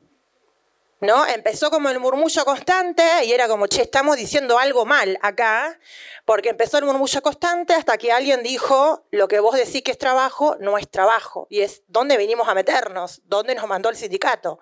¿No? 0.99 1.27
Empezó 1.27 1.69
como 1.69 1.89
el 1.89 1.99
murmullo 1.99 2.43
constante 2.43 3.03
y 3.23 3.31
era 3.31 3.47
como, 3.47 3.67
che, 3.67 3.83
estamos 3.83 4.17
diciendo 4.17 4.57
algo 4.57 4.83
mal 4.83 5.19
acá, 5.21 5.79
porque 6.25 6.49
empezó 6.49 6.79
el 6.79 6.85
murmullo 6.85 7.21
constante 7.21 7.75
hasta 7.75 7.99
que 7.99 8.11
alguien 8.11 8.41
dijo, 8.41 9.05
lo 9.11 9.27
que 9.27 9.39
vos 9.39 9.55
decís 9.55 9.83
que 9.83 9.91
es 9.91 9.99
trabajo, 9.99 10.55
no 10.59 10.77
es 10.79 10.89
trabajo, 10.89 11.45
y 11.51 11.61
es 11.61 11.83
dónde 11.87 12.17
venimos 12.17 12.47
a 12.47 12.55
meternos, 12.55 13.21
dónde 13.25 13.53
nos 13.53 13.67
mandó 13.67 13.89
el 13.89 13.95
sindicato. 13.95 14.59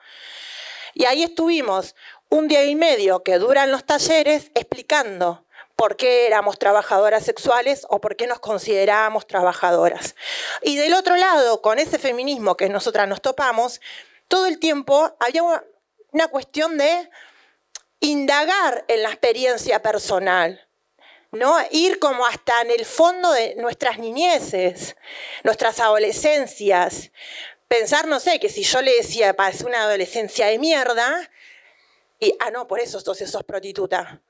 Y 0.94 1.06
ahí 1.06 1.24
estuvimos 1.24 1.96
un 2.30 2.50
día 2.50 2.65
y 2.65 2.75
medio 2.75 3.24
que 3.24 3.38
duran 3.38 3.72
los 3.72 3.86
talleres 3.86 4.51
explicando 4.56 5.46
por 5.75 5.98
qué 5.98 6.27
éramos 6.27 6.58
trabajadoras 6.58 7.24
sexuales 7.24 7.86
o 7.89 8.00
por 8.00 8.15
qué 8.15 8.27
nos 8.27 8.39
considerábamos 8.39 9.27
trabajadoras. 9.27 10.15
Y 10.62 10.77
del 10.77 10.94
otro 10.94 11.15
lado, 11.15 11.62
con 11.62 11.80
ese 11.80 12.00
feminismo 12.00 12.56
que 12.56 12.70
nosotras 12.70 13.08
nos 13.08 13.22
topamos, 13.22 13.82
todo 14.27 14.48
el 14.48 14.60
tiempo 14.60 15.15
había 15.20 15.63
una 16.15 16.29
cuestión 16.29 16.77
de 16.77 17.10
indagar 18.00 18.86
en 18.88 19.03
la 19.03 19.10
experiencia 19.10 19.81
personal, 19.81 20.65
¿no? 21.34 21.57
Ir 21.72 22.00
como 22.00 22.25
hasta 22.25 22.62
en 22.62 22.72
el 22.72 22.86
fondo 22.86 23.34
de 23.34 23.55
nuestras 23.55 24.00
niñeces, 24.00 24.95
nuestras 25.43 25.81
adolescencias. 25.81 27.12
Pensar, 27.67 28.07
no 28.07 28.22
sé, 28.22 28.39
que 28.39 28.48
si 28.48 28.63
yo 28.63 28.81
le 28.81 28.95
decía, 28.95 29.36
parece 29.36 29.65
una 29.65 29.84
adolescencia 29.84 30.48
de 30.48 30.57
mierda, 30.57 31.29
y, 32.22 32.34
ah, 32.39 32.50
no, 32.50 32.65
por 32.65 32.79
eso 32.79 32.98
entonces 32.98 33.29
sos 33.29 33.43
prostituta. 33.43 34.22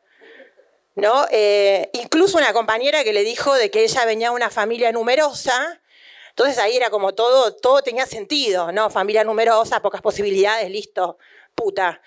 ¿No? 0.96 1.27
Eh, 1.30 1.89
incluso 1.94 2.38
una 2.38 2.54
compañera 2.54 3.04
que 3.04 3.13
le 3.13 3.24
dijo 3.24 3.54
de 3.54 3.70
que 3.70 3.84
ella 3.84 4.06
venía 4.06 4.30
de 4.30 4.36
una 4.36 4.50
familia 4.50 4.92
numerosa, 4.92 5.82
entonces 6.30 6.58
ahí 6.58 6.77
era 6.77 6.89
como 6.89 7.13
todo, 7.13 7.54
todo 7.54 7.82
tenía 7.82 8.06
sentido, 8.06 8.72
¿no? 8.72 8.89
Familia 8.89 9.24
numerosa, 9.25 9.82
pocas 9.82 10.01
posibilidades, 10.01 10.70
listo, 10.72 11.18
puta. 11.56 12.02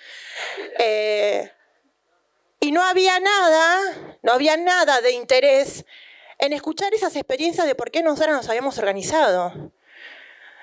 Eh, 0.78 1.50
y 2.60 2.72
no 2.72 2.82
había 2.82 3.18
nada, 3.20 4.18
no 4.22 4.32
había 4.32 4.56
nada 4.56 5.00
de 5.00 5.12
interés 5.12 5.84
en 6.38 6.52
escuchar 6.52 6.94
esas 6.94 7.16
experiencias 7.16 7.66
de 7.66 7.74
por 7.74 7.90
qué 7.90 8.02
nosotros 8.02 8.36
nos 8.36 8.48
habíamos 8.48 8.78
organizado. 8.78 9.72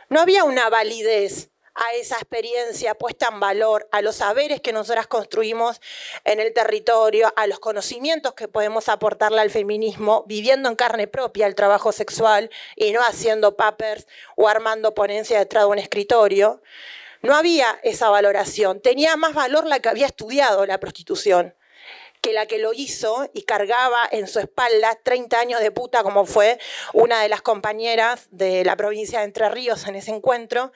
No 0.10 0.22
había 0.22 0.44
una 0.44 0.70
validez 0.70 1.50
a 1.76 1.94
esa 1.96 2.16
experiencia 2.16 2.96
puesta 2.96 3.28
en 3.32 3.40
valor, 3.40 3.88
a 3.92 4.02
los 4.02 4.18
saberes 4.18 4.62
que 4.62 4.72
nosotras 4.72 5.08
construimos 5.08 5.82
en 6.24 6.40
el 6.40 6.54
territorio, 6.54 7.34
a 7.36 7.48
los 7.48 7.60
conocimientos 7.60 8.34
que 8.34 8.48
podemos 8.48 8.88
aportarle 8.88 9.42
al 9.42 9.50
feminismo, 9.50 10.24
viviendo 10.26 10.70
en 10.70 10.76
carne 10.76 11.08
propia 11.08 11.48
el 11.48 11.56
trabajo 11.56 11.92
sexual 11.92 12.50
y 12.78 12.92
no 12.92 13.02
haciendo 13.02 13.58
papers 13.58 14.08
o 14.38 14.48
armando 14.48 14.94
ponencia 14.94 15.38
detrás 15.38 15.66
de 15.66 15.70
un 15.70 15.80
escritorio. 15.80 16.62
No 17.26 17.36
había 17.36 17.80
esa 17.82 18.10
valoración. 18.10 18.82
Tenía 18.82 19.16
más 19.18 19.34
valor 19.34 19.66
la 19.66 19.80
que 19.80 19.90
había 19.90 20.06
estudiado 20.06 20.66
la 20.68 20.80
prostitución 20.80 21.56
que 22.22 22.34
la 22.34 22.48
que 22.48 22.58
lo 22.58 22.74
hizo 22.74 23.30
y 23.36 23.44
cargaba 23.44 24.08
en 24.12 24.28
su 24.28 24.40
espalda 24.40 24.98
30 25.04 25.40
años 25.40 25.60
de 25.60 25.70
puta, 25.70 26.02
como 26.02 26.26
fue 26.26 26.58
una 26.94 27.22
de 27.22 27.30
las 27.30 27.44
compañeras 27.44 28.28
de 28.32 28.66
la 28.66 28.76
provincia 28.76 29.20
de 29.20 29.26
Entre 29.26 29.48
Ríos 29.50 29.86
en 29.86 29.94
ese 29.94 30.10
encuentro, 30.10 30.74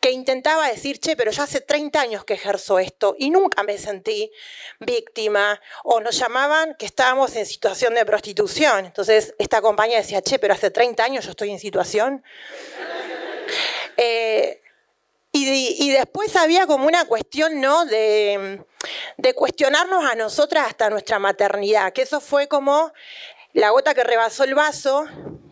que 0.00 0.12
intentaba 0.12 0.68
decir, 0.68 1.00
che, 1.00 1.16
pero 1.16 1.32
ya 1.32 1.42
hace 1.42 1.60
30 1.60 2.00
años 2.00 2.24
que 2.24 2.34
ejerzo 2.34 2.78
esto 2.78 3.16
y 3.18 3.30
nunca 3.30 3.64
me 3.64 3.76
sentí 3.76 4.30
víctima, 4.78 5.60
o 5.82 5.98
nos 5.98 6.16
llamaban 6.16 6.76
que 6.78 6.86
estábamos 6.86 7.34
en 7.34 7.44
situación 7.44 7.94
de 7.94 8.04
prostitución. 8.04 8.86
Entonces 8.86 9.34
esta 9.40 9.60
compañera 9.62 10.00
decía, 10.00 10.22
che, 10.22 10.38
pero 10.38 10.54
hace 10.54 10.70
30 10.70 11.02
años 11.02 11.24
yo 11.24 11.32
estoy 11.32 11.50
en 11.50 11.58
situación. 11.58 12.22
Eh, 13.96 14.63
y, 15.36 15.90
después 15.90 16.36
había 16.36 16.66
como 16.66 16.86
una 16.86 17.06
cuestión, 17.06 17.60
¿no? 17.60 17.84
De, 17.86 18.64
cuestionarnos 19.34 20.04
a 20.04 20.14
nosotras 20.14 20.68
hasta 20.68 20.90
nuestra 20.90 21.18
maternidad, 21.18 21.92
que 21.92 22.02
eso 22.02 22.20
fue 22.20 22.46
como 22.46 22.92
la 23.52 23.70
gota 23.70 23.94
que 23.94 24.04
rebasó 24.04 24.44
el 24.44 24.54
vaso 24.54 25.06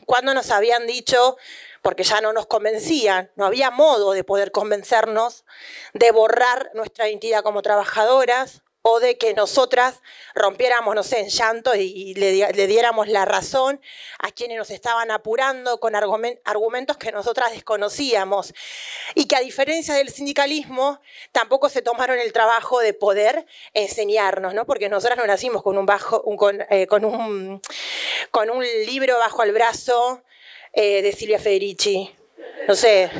cuando 0.06 0.34
nos 0.34 0.50
habían 0.50 0.86
dicho, 0.86 1.36
porque 1.80 2.04
ya 2.04 2.20
no 2.20 2.32
nos 2.32 2.46
convencían, 2.46 3.32
no 3.34 3.44
había 3.44 3.70
modo 3.70 4.12
de 4.12 4.22
poder 4.22 4.52
convencernos 4.52 5.44
de 5.94 6.12
borrar 6.12 6.70
nuestra 6.74 7.08
identidad 7.08 7.42
como 7.42 7.62
trabajadoras 7.62 8.62
o 8.82 8.98
de 9.00 9.16
que 9.16 9.32
nosotras 9.34 10.02
rompiéramos, 10.34 10.94
no 10.94 11.02
sé, 11.02 11.20
en 11.20 11.28
llanto 11.28 11.74
y, 11.74 12.14
le, 12.14 12.66
diéramos 12.66 13.08
la 13.08 13.24
razón 13.24 13.80
a 14.18 14.30
quienes 14.32 14.58
nos 14.58 14.70
estaban 14.70 15.10
apurando 15.10 15.78
con 15.78 15.94
argumentos 15.94 16.96
que 16.96 17.12
nosotras 17.12 17.52
desconocíamos 17.52 18.52
y 19.14 19.26
que 19.26 19.36
a 19.36 19.40
diferencia 19.40 19.94
del 19.94 20.10
sindicalismo 20.10 21.00
tampoco 21.30 21.68
se 21.68 21.82
tomaron 21.82 22.18
el 22.18 22.32
trabajo 22.32 22.80
de 22.80 22.92
poder 22.92 23.46
enseñarnos, 23.72 24.52
¿no? 24.54 24.66
porque 24.66 24.88
nosotras 24.88 25.16
no 25.16 25.26
nacimos 25.26 25.62
con 25.62 25.78
un, 25.78 25.86
eh, 26.70 26.86
con 26.86 27.04
un 27.04 28.64
libro 28.86 29.18
bajo 29.18 29.42
el 29.44 29.52
brazo 29.52 30.22
eh, 30.72 31.02
de 31.02 31.12
Silvia 31.12 31.38
Federici, 31.38 32.10
no 32.66 32.74
sé. 32.74 33.10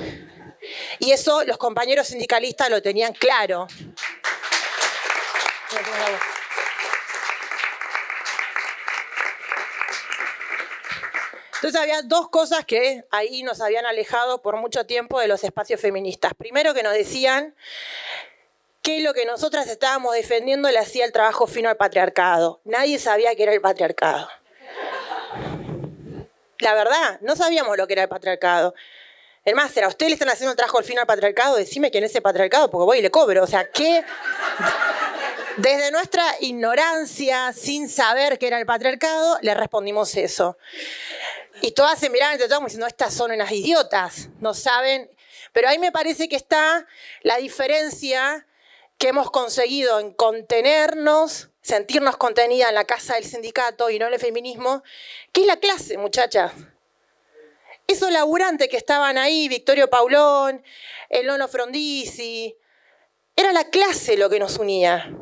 Y 0.99 1.11
eso 1.11 1.45
los 1.45 1.59
compañeros 1.59 2.07
sindicalistas 2.07 2.71
lo 2.71 2.81
tenían 2.81 3.13
claro. 3.13 3.67
Entonces 11.63 11.81
había 11.81 12.03
dos 12.03 12.29
cosas 12.29 12.65
que 12.65 13.05
ahí 13.11 13.45
nos 13.45 13.61
habían 13.61 13.87
alejado 13.87 14.43
por 14.43 14.57
mucho 14.57 14.85
tiempo 14.85 15.21
de 15.21 15.29
los 15.29 15.45
espacios 15.45 15.81
feministas. 15.81 16.35
Primero 16.35 16.75
que 16.75 16.83
nos 16.83 16.93
decían 16.93 17.55
que 18.83 19.01
lo 19.01 19.15
que 19.15 19.25
nosotras 19.25 19.69
estábamos 19.69 20.15
defendiendo 20.15 20.69
le 20.71 20.79
hacía 20.79 21.05
el 21.05 21.13
trabajo 21.13 21.47
fino 21.47 21.69
al 21.69 21.77
patriarcado. 21.77 22.61
Nadie 22.65 22.99
sabía 22.99 23.37
qué 23.37 23.45
era 23.45 23.53
el 23.53 23.61
patriarcado. 23.61 24.29
La 26.59 26.75
verdad, 26.75 27.21
no 27.21 27.37
sabíamos 27.37 27.77
lo 27.77 27.87
que 27.87 27.93
era 27.93 28.03
el 28.03 28.09
patriarcado. 28.09 28.75
El 29.45 29.55
máster, 29.55 29.85
¿a 29.85 29.89
ustedes 29.89 30.11
le 30.11 30.15
están 30.15 30.31
haciendo 30.31 30.51
el 30.51 30.57
trabajo 30.57 30.83
fino 30.83 31.01
al 31.01 31.07
patriarcado? 31.07 31.57
Decime 31.57 31.93
quién 31.93 32.03
es 32.03 32.11
ese 32.11 32.21
patriarcado, 32.21 32.71
porque 32.71 32.85
voy 32.85 32.99
y 32.99 33.03
le 33.03 33.11
cobro. 33.11 33.43
O 33.43 33.47
sea, 33.47 33.71
¿qué? 33.71 34.05
Desde 35.59 35.91
nuestra 35.91 36.25
ignorancia, 36.41 37.53
sin 37.53 37.89
saber 37.89 38.39
qué 38.39 38.47
era 38.47 38.59
el 38.59 38.65
patriarcado, 38.65 39.39
le 39.43 39.55
respondimos 39.55 40.17
eso. 40.17 40.57
Y 41.61 41.73
todas 41.73 41.99
se 41.99 42.09
miraban 42.09 42.35
entre 42.35 42.49
todos 42.49 42.65
diciendo, 42.65 42.87
estas 42.87 43.13
son 43.13 43.33
unas 43.33 43.53
idiotas, 43.53 44.31
no 44.41 44.55
saben. 44.55 45.11
Pero 45.53 45.69
ahí 45.69 45.79
me 45.79 45.93
parece 45.93 46.29
que 46.29 46.37
está 46.37 46.87
la 47.21 47.37
diferencia 47.37 48.47
que 48.97 49.09
hemos 49.09 49.31
conseguido 49.31 50.01
en 50.01 50.15
contenernos, 50.15 51.51
sentirnos 51.61 52.17
contenida 52.17 52.71
en 52.71 52.75
la 52.75 52.85
casa 52.85 53.17
del 53.17 53.25
sindicato 53.25 53.91
y 53.91 53.99
no 53.99 54.07
en 54.07 54.15
el 54.15 54.21
feminismo, 54.21 54.83
que 55.33 55.43
es 55.43 55.47
la 55.47 55.59
clase, 55.59 55.99
muchachas. 55.99 56.53
Esos 57.87 58.11
laburantes 58.11 58.69
que 58.69 58.79
estaban 58.79 59.19
ahí, 59.19 59.49
Victorio 59.49 59.91
Paulón, 59.91 60.65
el 61.11 61.27
Nono 61.27 61.47
Frondizi, 61.47 62.57
era 63.37 63.53
la 63.53 63.65
clase 63.65 64.17
lo 64.17 64.31
que 64.31 64.39
nos 64.39 64.57
unía. 64.59 65.13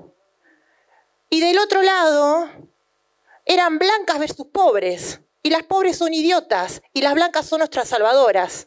Y 1.30 1.40
del 1.40 1.58
otro 1.58 1.80
lado, 1.82 2.50
eran 3.46 3.78
blancas 3.78 4.18
versus 4.18 4.46
pobres. 4.46 5.20
Y 5.42 5.50
las 5.50 5.62
pobres 5.62 5.96
son 5.96 6.12
idiotas 6.12 6.82
y 6.92 7.00
las 7.00 7.14
blancas 7.14 7.46
son 7.46 7.60
nuestras 7.60 7.88
salvadoras. 7.88 8.66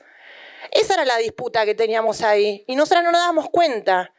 Esa 0.72 0.96
era 0.96 1.06
la 1.06 1.18
disputa 1.18 1.66
que 1.66 1.76
teníamos 1.76 2.22
ahí. 2.22 2.64
Y 2.68 2.76
nosotras 2.76 3.04
no 3.04 3.12
nos 3.12 3.22
dábamos 3.22 3.50
cuenta. 3.50 4.14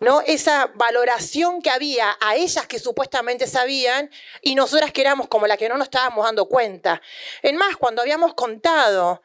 ¿no? 0.00 0.20
Esa 0.22 0.70
valoración 0.74 1.60
que 1.60 1.70
había 1.70 2.16
a 2.20 2.36
ellas 2.36 2.66
que 2.66 2.78
supuestamente 2.78 3.46
sabían 3.46 4.10
y 4.40 4.54
nosotras 4.54 4.92
que 4.92 5.00
éramos 5.00 5.28
como 5.28 5.46
la 5.46 5.56
que 5.56 5.68
no 5.68 5.76
nos 5.76 5.86
estábamos 5.86 6.24
dando 6.24 6.46
cuenta. 6.46 7.02
En 7.42 7.56
más, 7.56 7.76
cuando 7.76 8.02
habíamos 8.02 8.34
contado, 8.34 9.22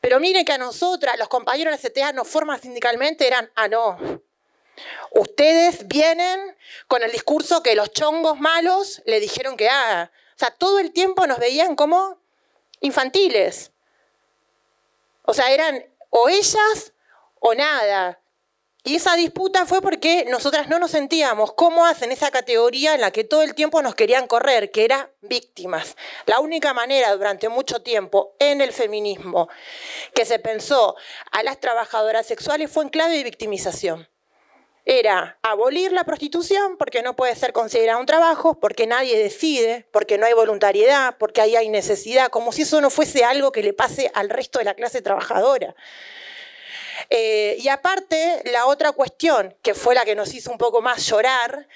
pero 0.00 0.20
miren 0.20 0.44
que 0.44 0.52
a 0.52 0.58
nosotras, 0.58 1.18
los 1.18 1.28
compañeros 1.28 1.80
de 1.80 1.82
la 1.82 1.90
CTA 1.90 2.12
nos 2.12 2.28
forman 2.28 2.60
sindicalmente, 2.60 3.26
eran, 3.26 3.50
ah, 3.54 3.68
no. 3.68 3.98
Ustedes 5.12 5.86
vienen 5.88 6.56
con 6.88 7.02
el 7.02 7.12
discurso 7.12 7.62
que 7.62 7.74
los 7.74 7.92
chongos 7.92 8.38
malos 8.38 9.02
le 9.06 9.20
dijeron 9.20 9.56
que 9.56 9.68
haga. 9.68 10.10
O 10.34 10.38
sea, 10.38 10.50
todo 10.50 10.78
el 10.78 10.92
tiempo 10.92 11.26
nos 11.26 11.38
veían 11.38 11.76
como 11.76 12.18
infantiles. 12.80 13.72
O 15.22 15.34
sea, 15.34 15.50
eran 15.50 15.84
o 16.10 16.28
ellas 16.28 16.92
o 17.40 17.54
nada. 17.54 18.20
Y 18.86 18.94
esa 18.94 19.16
disputa 19.16 19.66
fue 19.66 19.82
porque 19.82 20.26
nosotras 20.28 20.68
no 20.68 20.78
nos 20.78 20.92
sentíamos 20.92 21.52
cómodas 21.54 22.02
en 22.02 22.12
esa 22.12 22.30
categoría 22.30 22.94
en 22.94 23.00
la 23.00 23.10
que 23.10 23.24
todo 23.24 23.42
el 23.42 23.56
tiempo 23.56 23.82
nos 23.82 23.96
querían 23.96 24.28
correr, 24.28 24.70
que 24.70 24.84
era 24.84 25.10
víctimas. 25.22 25.96
La 26.26 26.38
única 26.38 26.72
manera 26.72 27.12
durante 27.16 27.48
mucho 27.48 27.82
tiempo 27.82 28.36
en 28.38 28.60
el 28.60 28.72
feminismo 28.72 29.48
que 30.14 30.24
se 30.24 30.38
pensó 30.38 30.94
a 31.32 31.42
las 31.42 31.58
trabajadoras 31.58 32.26
sexuales 32.26 32.70
fue 32.70 32.84
en 32.84 32.90
clave 32.90 33.16
de 33.16 33.24
victimización. 33.24 34.08
Era 34.88 35.36
abolir 35.42 35.90
la 35.90 36.04
prostitución 36.04 36.76
porque 36.76 37.02
no 37.02 37.16
puede 37.16 37.34
ser 37.34 37.52
considerada 37.52 37.98
un 37.98 38.06
trabajo, 38.06 38.60
porque 38.60 38.86
nadie 38.86 39.18
decide, 39.18 39.84
porque 39.90 40.16
no 40.16 40.26
hay 40.26 40.32
voluntariedad, 40.32 41.16
porque 41.18 41.40
ahí 41.40 41.56
hay 41.56 41.68
necesidad, 41.68 42.28
como 42.28 42.52
si 42.52 42.62
eso 42.62 42.80
no 42.80 42.88
fuese 42.88 43.24
algo 43.24 43.50
que 43.50 43.64
le 43.64 43.72
pase 43.72 44.12
al 44.14 44.30
resto 44.30 44.60
de 44.60 44.64
la 44.64 44.74
clase 44.74 45.02
trabajadora. 45.02 45.74
Eh, 47.10 47.56
y 47.58 47.66
aparte, 47.68 48.42
la 48.52 48.66
otra 48.66 48.92
cuestión, 48.92 49.56
que 49.60 49.74
fue 49.74 49.96
la 49.96 50.04
que 50.04 50.14
nos 50.14 50.32
hizo 50.34 50.52
un 50.52 50.58
poco 50.58 50.80
más 50.80 51.04
llorar, 51.04 51.66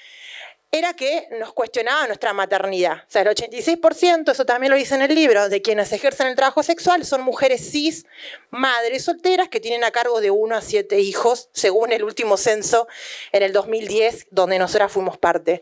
era 0.71 0.93
que 0.93 1.27
nos 1.37 1.51
cuestionaba 1.51 2.07
nuestra 2.07 2.31
maternidad. 2.31 3.03
O 3.05 3.11
sea, 3.11 3.23
el 3.23 3.27
86%, 3.27 4.31
eso 4.31 4.45
también 4.45 4.71
lo 4.71 4.77
dice 4.77 4.95
en 4.95 5.01
el 5.01 5.13
libro, 5.13 5.49
de 5.49 5.61
quienes 5.61 5.91
ejercen 5.91 6.27
el 6.27 6.35
trabajo 6.35 6.63
sexual 6.63 7.05
son 7.05 7.21
mujeres 7.21 7.69
cis, 7.71 8.05
madres 8.51 9.03
solteras 9.03 9.49
que 9.49 9.59
tienen 9.59 9.83
a 9.83 9.91
cargo 9.91 10.21
de 10.21 10.31
uno 10.31 10.55
a 10.55 10.61
siete 10.61 10.99
hijos, 10.99 11.49
según 11.51 11.91
el 11.91 12.05
último 12.05 12.37
censo 12.37 12.87
en 13.33 13.43
el 13.43 13.51
2010, 13.51 14.27
donde 14.31 14.59
nosotras 14.59 14.91
fuimos 14.91 15.17
parte. 15.17 15.61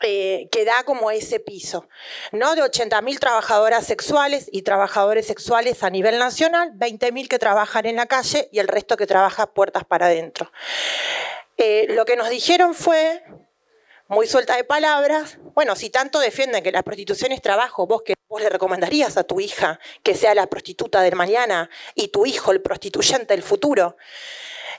Eh, 0.00 0.46
que 0.52 0.64
da 0.64 0.84
como 0.84 1.10
ese 1.10 1.40
piso, 1.40 1.88
¿no? 2.30 2.54
De 2.54 2.62
80.000 2.62 3.18
trabajadoras 3.18 3.84
sexuales 3.84 4.48
y 4.52 4.62
trabajadores 4.62 5.26
sexuales 5.26 5.82
a 5.82 5.90
nivel 5.90 6.20
nacional, 6.20 6.70
20.000 6.74 7.26
que 7.26 7.40
trabajan 7.40 7.84
en 7.84 7.96
la 7.96 8.06
calle 8.06 8.48
y 8.52 8.60
el 8.60 8.68
resto 8.68 8.96
que 8.96 9.08
trabaja 9.08 9.48
puertas 9.48 9.82
para 9.82 10.06
adentro. 10.06 10.52
Eh, 11.56 11.86
lo 11.88 12.04
que 12.04 12.14
nos 12.14 12.30
dijeron 12.30 12.76
fue, 12.76 13.24
muy 14.08 14.26
suelta 14.26 14.56
de 14.56 14.64
palabras, 14.64 15.38
bueno, 15.54 15.76
si 15.76 15.90
tanto 15.90 16.18
defienden 16.18 16.64
que 16.64 16.72
la 16.72 16.82
prostitución 16.82 17.32
es 17.32 17.42
trabajo, 17.42 17.86
vos 17.86 18.02
que 18.02 18.14
vos 18.28 18.40
le 18.40 18.48
recomendarías 18.48 19.16
a 19.16 19.24
tu 19.24 19.40
hija 19.40 19.78
que 20.02 20.14
sea 20.14 20.34
la 20.34 20.46
prostituta 20.46 21.02
del 21.02 21.14
mañana 21.14 21.70
y 21.94 22.08
tu 22.08 22.26
hijo 22.26 22.52
el 22.52 22.60
prostituyente 22.60 23.34
del 23.34 23.42
futuro. 23.42 23.96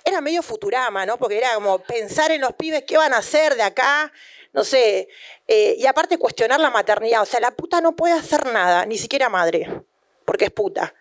Era 0.03 0.21
medio 0.21 0.41
futurama, 0.41 1.05
¿no? 1.05 1.17
Porque 1.17 1.37
era 1.37 1.53
como 1.55 1.79
pensar 1.79 2.31
en 2.31 2.41
los 2.41 2.53
pibes 2.53 2.83
qué 2.83 2.97
van 2.97 3.13
a 3.13 3.17
hacer 3.17 3.55
de 3.55 3.63
acá 3.63 4.11
no 4.53 4.63
sé, 4.63 5.07
eh, 5.47 5.75
y 5.77 5.85
aparte 5.85 6.17
cuestionar 6.17 6.59
la 6.59 6.71
maternidad, 6.71 7.21
o 7.21 7.25
sea, 7.25 7.39
la 7.39 7.51
puta 7.51 7.81
no 7.81 7.95
puede 7.95 8.13
hacer 8.13 8.51
nada, 8.51 8.85
ni 8.85 8.97
siquiera 8.97 9.29
madre, 9.29 9.83
porque 10.25 10.45
es 10.45 10.51
puta. 10.51 10.93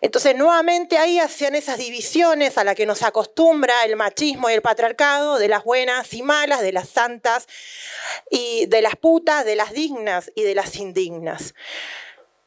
Entonces, 0.00 0.36
nuevamente 0.36 0.98
ahí 0.98 1.18
hacían 1.18 1.54
esas 1.54 1.78
divisiones 1.78 2.58
a 2.58 2.64
las 2.64 2.74
que 2.74 2.86
nos 2.86 3.02
acostumbra 3.02 3.84
el 3.84 3.96
machismo 3.96 4.48
y 4.50 4.54
el 4.54 4.62
patriarcado, 4.62 5.38
de 5.38 5.48
las 5.48 5.64
buenas 5.64 6.12
y 6.14 6.22
malas, 6.22 6.60
de 6.60 6.72
las 6.72 6.88
santas 6.88 7.46
y 8.30 8.66
de 8.66 8.82
las 8.82 8.96
putas, 8.96 9.44
de 9.44 9.56
las 9.56 9.72
dignas 9.72 10.30
y 10.34 10.42
de 10.42 10.54
las 10.54 10.76
indignas. 10.76 11.54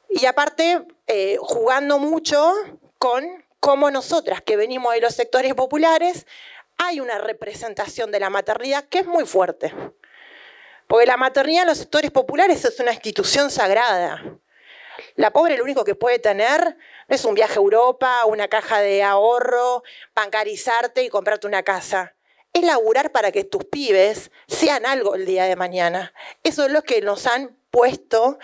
Y 0.09 0.25
aparte, 0.25 0.85
eh, 1.07 1.37
jugando 1.39 1.99
mucho 1.99 2.53
con 2.97 3.45
cómo 3.59 3.91
nosotras, 3.91 4.41
que 4.41 4.57
venimos 4.57 4.93
de 4.93 5.01
los 5.01 5.15
sectores 5.15 5.53
populares, 5.53 6.25
hay 6.77 6.99
una 6.99 7.17
representación 7.17 8.11
de 8.11 8.19
la 8.19 8.29
maternidad 8.29 8.85
que 8.85 8.99
es 8.99 9.05
muy 9.05 9.25
fuerte. 9.25 9.73
Porque 10.87 11.05
la 11.05 11.15
maternidad 11.15 11.61
en 11.61 11.69
los 11.69 11.77
sectores 11.77 12.11
populares 12.11 12.65
es 12.65 12.79
una 12.79 12.91
institución 12.91 13.49
sagrada. 13.49 14.21
La 15.15 15.31
pobre 15.31 15.57
lo 15.57 15.63
único 15.63 15.83
que 15.83 15.95
puede 15.95 16.19
tener 16.19 16.77
es 17.07 17.25
un 17.25 17.35
viaje 17.35 17.53
a 17.53 17.61
Europa, 17.61 18.25
una 18.25 18.47
caja 18.47 18.79
de 18.79 19.03
ahorro, 19.03 19.83
bancarizarte 20.15 21.03
y 21.03 21.09
comprarte 21.09 21.47
una 21.47 21.63
casa. 21.63 22.15
Es 22.53 22.63
laburar 22.63 23.11
para 23.11 23.31
que 23.31 23.43
tus 23.43 23.63
pibes 23.65 24.31
sean 24.47 24.85
algo 24.85 25.15
el 25.15 25.25
día 25.25 25.45
de 25.45 25.55
mañana. 25.55 26.13
Eso 26.43 26.65
es 26.65 26.71
lo 26.71 26.83
que 26.83 27.01
nos 27.01 27.25
han 27.27 27.55
puesto 27.71 28.37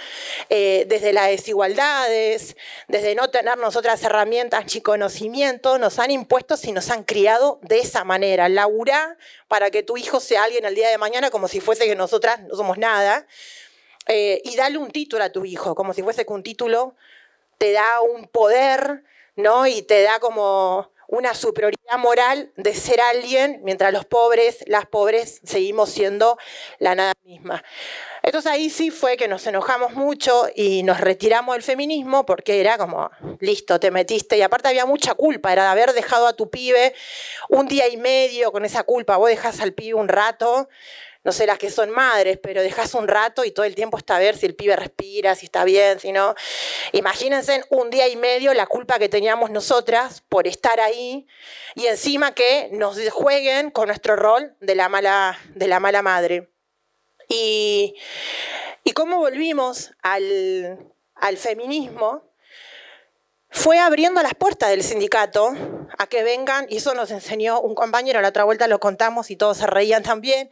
eh, 0.49 0.85
desde 0.87 1.11
las 1.11 1.27
desigualdades, 1.27 2.55
desde 2.87 3.13
no 3.13 3.29
tener 3.29 3.57
nosotras 3.57 4.01
herramientas 4.03 4.73
ni 4.73 4.81
conocimiento, 4.81 5.77
nos 5.77 5.99
han 5.99 6.11
impuesto 6.11 6.55
y 6.63 6.71
nos 6.71 6.89
han 6.89 7.03
criado 7.03 7.59
de 7.61 7.79
esa 7.79 8.05
manera. 8.05 8.47
Laburá 8.47 9.17
para 9.49 9.69
que 9.69 9.83
tu 9.83 9.97
hijo 9.97 10.21
sea 10.21 10.45
alguien 10.45 10.65
el 10.65 10.75
día 10.75 10.89
de 10.89 10.97
mañana 10.97 11.29
como 11.29 11.49
si 11.49 11.59
fuese 11.59 11.85
que 11.85 11.95
nosotras 11.95 12.39
no 12.43 12.55
somos 12.55 12.77
nada. 12.77 13.27
Eh, 14.07 14.41
y 14.45 14.55
dale 14.55 14.77
un 14.77 14.91
título 14.91 15.23
a 15.23 15.31
tu 15.31 15.45
hijo, 15.45 15.75
como 15.75 15.93
si 15.93 16.03
fuese 16.03 16.25
que 16.25 16.33
un 16.33 16.43
título 16.43 16.95
te 17.57 17.71
da 17.73 18.01
un 18.01 18.27
poder, 18.27 19.03
¿no? 19.35 19.67
Y 19.67 19.81
te 19.83 20.03
da 20.03 20.19
como 20.19 20.91
una 21.07 21.33
superioridad 21.35 21.97
moral 21.99 22.51
de 22.57 22.75
ser 22.75 22.99
alguien, 23.01 23.61
mientras 23.63 23.93
los 23.93 24.05
pobres, 24.05 24.63
las 24.67 24.85
pobres, 24.87 25.39
seguimos 25.43 25.89
siendo 25.89 26.37
la 26.79 26.95
nada 26.95 27.13
misma. 27.23 27.63
Entonces 28.23 28.51
ahí 28.51 28.69
sí 28.69 28.91
fue 28.91 29.17
que 29.17 29.27
nos 29.29 29.47
enojamos 29.47 29.93
mucho 29.93 30.47
y 30.55 30.83
nos 30.83 30.99
retiramos 30.99 31.55
del 31.55 31.63
feminismo 31.63 32.25
porque 32.25 32.59
era 32.59 32.77
como, 32.77 33.09
listo, 33.39 33.79
te 33.79 33.91
metiste. 33.91 34.37
Y 34.37 34.41
aparte 34.41 34.67
había 34.69 34.85
mucha 34.85 35.13
culpa, 35.13 35.53
era 35.53 35.63
de 35.63 35.69
haber 35.69 35.93
dejado 35.93 36.27
a 36.27 36.33
tu 36.35 36.49
pibe 36.49 36.93
un 37.49 37.67
día 37.67 37.87
y 37.87 37.97
medio 37.97 38.51
con 38.51 38.65
esa 38.65 38.83
culpa. 38.83 39.17
Vos 39.17 39.29
dejás 39.29 39.61
al 39.61 39.73
pibe 39.73 39.93
un 39.95 40.09
rato, 40.09 40.67
no 41.27 41.33
sé 41.33 41.45
las 41.45 41.57
que 41.57 41.69
son 41.69 41.89
madres, 41.89 42.39
pero 42.41 42.61
dejas 42.61 42.93
un 42.93 43.05
rato 43.05 43.43
y 43.43 43.51
todo 43.51 43.65
el 43.65 43.75
tiempo 43.75 43.97
está 43.97 44.15
a 44.15 44.19
ver 44.19 44.37
si 44.37 44.45
el 44.45 44.55
pibe 44.55 44.77
respira, 44.77 45.35
si 45.35 45.47
está 45.47 45.65
bien, 45.65 45.99
si 45.99 46.13
no. 46.13 46.35
Imagínense 46.93 47.65
un 47.69 47.89
día 47.89 48.07
y 48.07 48.15
medio 48.15 48.53
la 48.53 48.65
culpa 48.65 48.97
que 48.97 49.09
teníamos 49.09 49.51
nosotras 49.51 50.23
por 50.29 50.47
estar 50.47 50.79
ahí 50.79 51.27
y 51.75 51.87
encima 51.87 52.33
que 52.33 52.69
nos 52.71 52.97
jueguen 53.09 53.71
con 53.71 53.87
nuestro 53.87 54.15
rol 54.15 54.55
de 54.61 54.75
la 54.75 54.87
mala, 54.87 55.37
de 55.53 55.67
la 55.67 55.81
mala 55.81 56.01
madre. 56.01 56.49
Y, 57.27 57.93
cómo 58.95 59.17
volvimos 59.17 59.91
al, 60.01 60.79
al 61.13 61.35
feminismo 61.35 62.23
fue 63.49 63.79
abriendo 63.79 64.23
las 64.23 64.33
puertas 64.33 64.69
del 64.69 64.81
sindicato 64.81 65.51
a 65.97 66.07
que 66.07 66.23
vengan, 66.23 66.67
y 66.69 66.77
eso 66.77 66.93
nos 66.93 67.11
enseñó 67.11 67.59
un 67.59 67.75
compañero, 67.75 68.21
la 68.21 68.29
otra 68.29 68.45
vuelta 68.45 68.67
lo 68.67 68.79
contamos 68.79 69.29
y 69.29 69.35
todos 69.35 69.57
se 69.57 69.67
reían 69.67 70.03
también, 70.03 70.49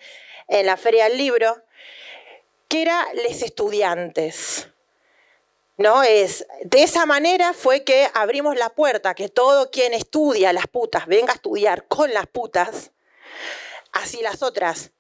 en 0.48 0.66
la 0.66 0.78
Feria 0.78 1.10
del 1.10 1.18
Libro, 1.18 1.64
que 2.68 2.82
era 2.82 3.06
les 3.14 3.42
estudiantes. 3.42 4.68
¿No? 5.78 6.04
Es, 6.04 6.48
de 6.64 6.84
esa 6.84 7.06
manera 7.06 7.54
fue 7.54 7.84
que 7.84 8.10
abrimos 8.14 8.56
la 8.56 8.70
puerta, 8.70 9.14
que 9.14 9.28
todo 9.28 9.72
quien 9.72 9.94
estudia 9.94 10.54
las 10.54 10.68
putas 10.68 11.06
venga 11.06 11.34
a 11.34 11.36
estudiar 11.36 11.86
con 11.88 12.14
las 12.14 12.28
putas, 12.28 12.92
así 13.92 14.22
las 14.22 14.42
otras 14.42 14.92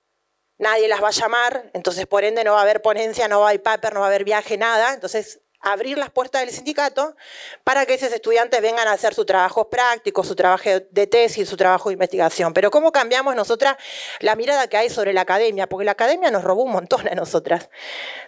nadie 0.57 0.87
las 0.87 1.03
va 1.03 1.09
a 1.09 1.11
llamar, 1.11 1.69
entonces 1.73 2.07
por 2.07 2.23
ende 2.23 2.43
no 2.43 2.53
va 2.53 2.59
a 2.59 2.63
haber 2.63 2.81
ponencia, 2.81 3.27
no 3.27 3.41
va 3.41 3.47
a 3.47 3.49
haber 3.49 3.63
paper, 3.63 3.93
no 3.93 4.01
va 4.01 4.07
a 4.07 4.09
haber 4.09 4.23
viaje, 4.23 4.57
nada. 4.57 4.93
Entonces 4.93 5.41
abrir 5.65 5.97
las 5.97 6.11
puertas 6.11 6.41
del 6.41 6.51
sindicato 6.51 7.15
para 7.63 7.85
que 7.85 7.95
esos 7.95 8.13
estudiantes 8.13 8.61
vengan 8.61 8.87
a 8.87 8.93
hacer 8.93 9.13
su 9.13 9.25
trabajo 9.25 9.69
práctico, 9.69 10.23
su 10.23 10.35
trabajo 10.35 10.69
de 10.89 11.07
tesis, 11.07 11.49
su 11.49 11.57
trabajo 11.57 11.89
de 11.89 11.93
investigación. 11.93 12.53
Pero 12.53 12.71
¿cómo 12.71 12.91
cambiamos 12.91 13.35
nosotras 13.35 13.75
la 14.19 14.35
mirada 14.35 14.67
que 14.67 14.77
hay 14.77 14.89
sobre 14.89 15.11
la 15.11 15.21
academia? 15.21 15.67
Porque 15.67 15.85
la 15.85 15.91
academia 15.91 16.31
nos 16.31 16.43
robó 16.43 16.63
un 16.63 16.71
montón 16.71 17.07
a 17.07 17.15
nosotras. 17.15 17.69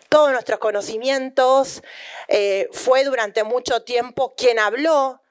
Todos 0.10 0.32
nuestros 0.32 0.60
conocimientos, 0.60 1.84
eh, 2.28 2.69
fue 2.71 3.04
durante 3.04 3.43
mucho 3.43 3.84
tiempo 3.84 4.34
quien 4.36 4.60
habló 4.60 5.21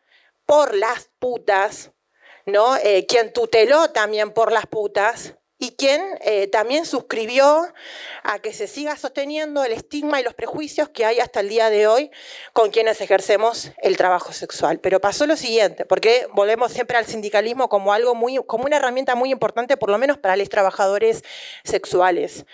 por 0.45 0.75
las 0.75 1.11
putas, 1.19 1.93
¿no? 2.45 2.77
Eh, 2.77 3.07
quien 3.07 3.33
tuteló 3.33 3.91
también 3.91 4.33
por 4.33 4.53
las 4.53 4.67
putas, 4.67 5.35
y 5.59 5.73
quien 5.73 6.03
eh, 6.21 6.49
también 6.49 6.85
suscribió 6.85 7.67
a 8.23 8.39
que 8.41 8.53
se 8.53 8.67
siga 8.67 8.97
sosteniendo 8.97 9.65
el 9.65 9.73
estigma 9.73 10.21
y 10.21 10.25
los 10.25 10.35
prejuicios 10.35 10.91
que 10.91 11.05
hay 11.05 11.21
hasta 11.21 11.41
el 11.41 11.49
día 11.49 11.71
de 11.71 11.87
hoy 11.87 12.11
con 12.53 12.71
quienes 12.71 13.01
ejercemos 13.01 13.73
el 13.79 13.97
trabajo 13.97 14.33
sexual. 14.33 14.81
Pero 14.81 15.01
pasó 15.01 15.27
lo 15.27 15.37
siguiente, 15.37 15.87
porque 15.87 16.27
volvemos 16.35 16.73
siempre 16.73 16.99
al 16.99 17.07
sindicalismo 17.07 17.69
como 17.69 17.93
algo 17.93 18.15
muy, 18.15 18.39
como 18.47 18.65
una 18.65 18.77
herramienta 18.77 19.15
muy 19.15 19.31
importante, 19.31 19.77
por 19.77 19.91
lo 19.91 19.99
menos 19.99 20.19
para 20.19 20.37
los 20.37 20.49
trabajadores 20.49 21.23
sexuales. 21.65 22.45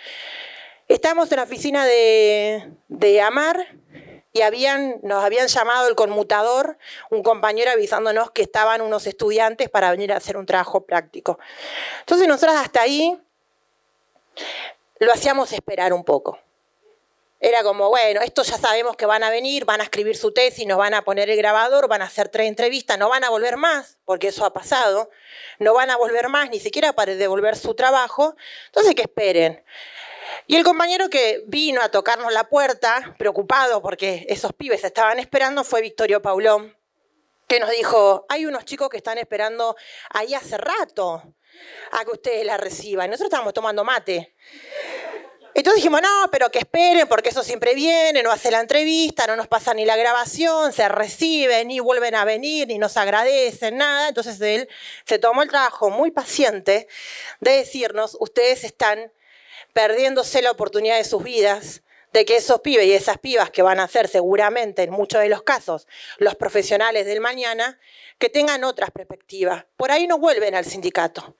Estamos 0.87 1.31
en 1.31 1.37
la 1.37 1.43
oficina 1.43 1.85
de, 1.85 2.71
de 2.87 3.21
Amar 3.21 3.67
y 4.33 4.41
nos 5.03 5.23
habían 5.23 5.47
llamado 5.47 5.87
el 5.87 5.95
conmutador, 5.95 6.77
un 7.11 7.21
compañero 7.21 7.69
avisándonos 7.69 8.31
que 8.31 8.41
estaban 8.41 8.81
unos 8.81 9.05
estudiantes 9.05 9.69
para 9.69 9.91
venir 9.91 10.11
a 10.11 10.17
hacer 10.17 10.37
un 10.37 10.47
trabajo 10.47 10.81
práctico. 10.81 11.37
Entonces 11.99 12.27
nosotros 12.27 12.55
hasta 12.57 12.81
ahí 12.81 13.15
lo 14.97 15.13
hacíamos 15.13 15.53
esperar 15.53 15.93
un 15.93 16.03
poco. 16.03 16.39
Era 17.39 17.61
como, 17.61 17.89
bueno, 17.89 18.21
esto 18.21 18.41
ya 18.41 18.57
sabemos 18.57 18.95
que 18.95 19.05
van 19.05 19.21
a 19.21 19.29
venir, 19.29 19.65
van 19.65 19.81
a 19.81 19.83
escribir 19.83 20.15
su 20.15 20.31
tesis, 20.33 20.65
nos 20.65 20.77
van 20.77 20.93
a 20.93 21.03
poner 21.03 21.29
el 21.29 21.37
grabador, 21.37 21.87
van 21.87 22.01
a 22.01 22.05
hacer 22.05 22.29
tres 22.29 22.47
entrevistas, 22.47 22.97
no 22.97 23.09
van 23.09 23.25
a 23.25 23.29
volver 23.29 23.57
más, 23.57 23.97
porque 24.05 24.29
eso 24.29 24.45
ha 24.45 24.53
pasado, 24.53 25.11
no 25.59 25.73
van 25.73 25.91
a 25.91 25.97
volver 25.97 26.29
más 26.29 26.49
ni 26.49 26.59
siquiera 26.59 26.93
para 26.93 27.13
devolver 27.15 27.57
su 27.57 27.75
trabajo, 27.75 28.35
entonces 28.67 28.95
que 28.95 29.03
esperen. 29.03 29.61
Y 30.45 30.57
el 30.57 30.63
compañero 30.63 31.09
que 31.09 31.43
vino 31.47 31.81
a 31.81 31.89
tocarnos 31.89 32.33
la 32.33 32.49
puerta, 32.49 33.15
preocupado 33.17 33.81
porque 33.81 34.25
esos 34.27 34.51
pibes 34.53 34.83
estaban 34.83 35.19
esperando, 35.19 35.63
fue 35.63 35.81
Victorio 35.81 36.21
Paulón, 36.21 36.75
que 37.47 37.59
nos 37.59 37.71
dijo, 37.71 38.25
hay 38.27 38.45
unos 38.45 38.65
chicos 38.65 38.89
que 38.89 38.97
están 38.97 39.17
esperando 39.17 39.75
ahí 40.09 40.33
hace 40.33 40.57
rato 40.57 41.23
a 41.91 42.03
que 42.03 42.11
ustedes 42.11 42.45
la 42.45 42.57
reciban. 42.57 43.09
Nosotros 43.09 43.27
estábamos 43.27 43.53
tomando 43.53 43.83
mate. 43.83 44.35
Entonces 45.55 45.77
dijimos, 45.77 46.01
no, 46.01 46.29
pero 46.31 46.49
que 46.49 46.59
esperen, 46.59 47.07
porque 47.07 47.29
eso 47.29 47.43
siempre 47.43 47.75
viene, 47.75 48.23
no 48.23 48.31
hace 48.31 48.49
la 48.49 48.59
entrevista, 48.59 49.27
no 49.27 49.35
nos 49.35 49.47
pasa 49.47 49.73
ni 49.73 49.85
la 49.85 49.95
grabación, 49.95 50.73
se 50.73 50.89
reciben, 50.89 51.67
ni 51.67 51.79
vuelven 51.79 52.15
a 52.15 52.25
venir, 52.25 52.67
ni 52.67 52.79
nos 52.79 52.97
agradecen, 52.97 53.77
nada. 53.77 54.09
Entonces 54.09 54.41
él 54.41 54.67
se 55.05 55.19
tomó 55.19 55.43
el 55.43 55.49
trabajo 55.49 55.91
muy 55.91 56.09
paciente 56.09 56.87
de 57.39 57.51
decirnos, 57.51 58.17
ustedes 58.19 58.63
están 58.63 59.11
perdiéndose 59.71 60.41
la 60.41 60.51
oportunidad 60.51 60.97
de 60.97 61.03
sus 61.03 61.23
vidas, 61.23 61.81
de 62.11 62.25
que 62.25 62.35
esos 62.35 62.61
pibes 62.61 62.85
y 62.85 62.93
esas 62.93 63.17
pibas 63.17 63.49
que 63.49 63.63
van 63.63 63.79
a 63.79 63.87
ser 63.87 64.07
seguramente 64.07 64.83
en 64.83 64.91
muchos 64.91 65.21
de 65.21 65.29
los 65.29 65.41
casos 65.43 65.87
los 66.17 66.35
profesionales 66.35 67.05
del 67.05 67.21
mañana, 67.21 67.79
que 68.19 68.29
tengan 68.29 68.63
otras 68.63 68.91
perspectivas. 68.91 69.65
Por 69.75 69.91
ahí 69.91 70.05
no 70.05 70.19
vuelven 70.19 70.53
al 70.53 70.65
sindicato 70.65 71.35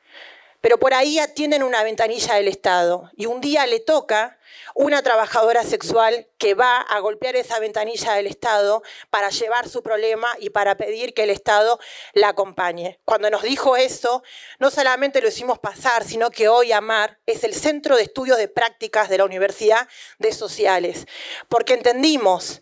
pero 0.64 0.80
por 0.80 0.94
ahí 0.94 1.20
atienden 1.20 1.62
una 1.62 1.84
ventanilla 1.84 2.36
del 2.36 2.48
Estado 2.48 3.12
y 3.18 3.26
un 3.26 3.42
día 3.42 3.68
le 3.68 3.82
toca 3.82 4.40
una 4.76 5.04
trabajadora 5.04 5.62
sexual 5.64 6.30
que 6.38 6.54
va 6.54 6.78
a 6.78 7.00
golpear 7.00 7.36
esa 7.36 7.60
ventanilla 7.60 8.14
del 8.14 8.28
Estado 8.28 8.82
para 9.10 9.30
llevar 9.30 9.68
su 9.68 9.84
problema 9.84 10.30
y 10.40 10.52
para 10.52 10.78
pedir 10.78 11.14
que 11.14 11.24
el 11.24 11.32
Estado 11.32 11.80
la 12.14 12.30
acompañe. 12.30 12.98
Cuando 13.04 13.30
nos 13.30 13.42
dijo 13.42 13.76
eso, 13.76 14.24
no 14.58 14.72
solamente 14.72 15.22
lo 15.22 15.28
hicimos 15.28 15.60
pasar, 15.60 16.06
sino 16.06 16.32
que 16.32 16.48
hoy 16.48 16.72
AMAR 16.72 17.20
es 17.26 17.44
el 17.44 17.54
Centro 17.54 17.98
de 17.98 18.04
Estudios 18.04 18.38
de 18.38 18.48
Prácticas 18.48 19.10
de 19.10 19.18
la 19.18 19.26
Universidad 19.26 19.90
de 20.18 20.32
Sociales, 20.32 21.08
porque 21.50 21.74
entendimos 21.74 22.62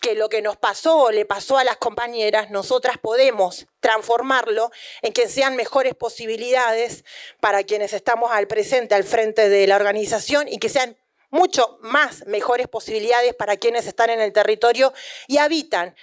que 0.00 0.14
lo 0.14 0.28
que 0.28 0.42
nos 0.42 0.56
pasó 0.56 0.96
o 0.98 1.10
le 1.10 1.24
pasó 1.24 1.58
a 1.58 1.64
las 1.64 1.76
compañeras, 1.76 2.50
nosotras 2.50 2.98
podemos 2.98 3.66
transformarlo 3.80 4.70
en 5.02 5.12
que 5.12 5.28
sean 5.28 5.56
mejores 5.56 5.94
posibilidades 5.94 7.04
para 7.40 7.64
quienes 7.64 7.92
estamos 7.92 8.30
al 8.32 8.46
presente, 8.46 8.94
al 8.94 9.04
frente 9.04 9.48
de 9.48 9.66
la 9.66 9.76
organización 9.76 10.48
y 10.48 10.58
que 10.58 10.68
sean 10.68 10.96
mucho 11.30 11.78
más 11.82 12.26
mejores 12.26 12.68
posibilidades 12.68 13.34
para 13.34 13.56
quienes 13.56 13.86
están 13.86 14.10
en 14.10 14.20
el 14.20 14.32
territorio 14.32 14.92
y 15.26 15.38
habitan 15.38 15.94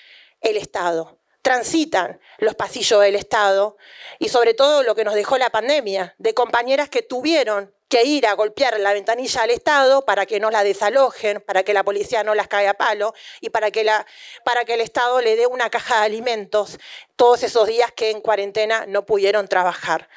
el 0.42 0.58
Estado 0.58 1.20
transitan 1.44 2.22
los 2.40 2.56
pasillos 2.56 3.02
del 3.02 3.16
Estado 3.16 3.78
y 4.18 4.30
sobre 4.30 4.54
todo 4.54 4.82
lo 4.82 4.96
que 4.96 5.04
nos 5.04 5.14
dejó 5.14 5.38
la 5.38 5.50
pandemia, 5.50 6.16
de 6.18 6.34
compañeras 6.34 6.90
que 6.90 7.02
tuvieron 7.04 7.76
que 7.94 8.04
ir 8.06 8.26
a 8.26 8.34
golpear 8.34 8.80
la 8.80 8.92
ventanilla 8.92 9.44
al 9.44 9.52
Estado 9.52 10.04
para 10.04 10.26
que 10.26 10.40
no 10.40 10.50
la 10.50 10.64
desalojen, 10.64 11.42
para 11.42 11.62
que 11.62 11.76
la 11.76 11.84
policía 11.84 12.24
no 12.24 12.34
las 12.34 12.48
caiga 12.48 12.72
a 12.72 12.74
palo 12.74 13.14
y 13.40 13.52
para 13.52 13.70
que, 13.70 13.84
la, 13.84 14.04
para 14.44 14.66
que 14.66 14.74
el 14.74 14.82
Estado 14.82 15.22
le 15.22 15.36
dé 15.36 15.46
una 15.46 15.70
caja 15.70 16.00
de 16.00 16.06
alimentos 16.06 16.80
todos 17.16 17.44
esos 17.44 17.68
días 17.68 17.92
que 17.92 18.10
en 18.10 18.20
cuarentena 18.20 18.88
no 18.88 19.06
pudieron 19.06 19.48
trabajar. 19.48 20.10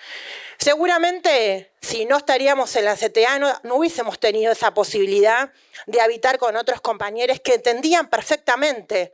Seguramente 0.57 1.71
si 1.83 2.07
no 2.07 2.17
estaríamos 2.17 2.75
en 2.77 2.87
la 2.87 2.97
CTA 2.97 3.39
no, 3.39 3.53
no, 3.63 3.75
hubiésemos 3.75 4.19
tenido 4.19 4.53
esa 4.53 4.73
posibilidad 4.73 5.53
de 5.85 6.01
habitar 6.01 6.39
con 6.39 6.57
otros 6.57 6.81
compañeros 6.81 7.41
que 7.41 7.57
entendían 7.57 8.09
perfectamente 8.09 9.13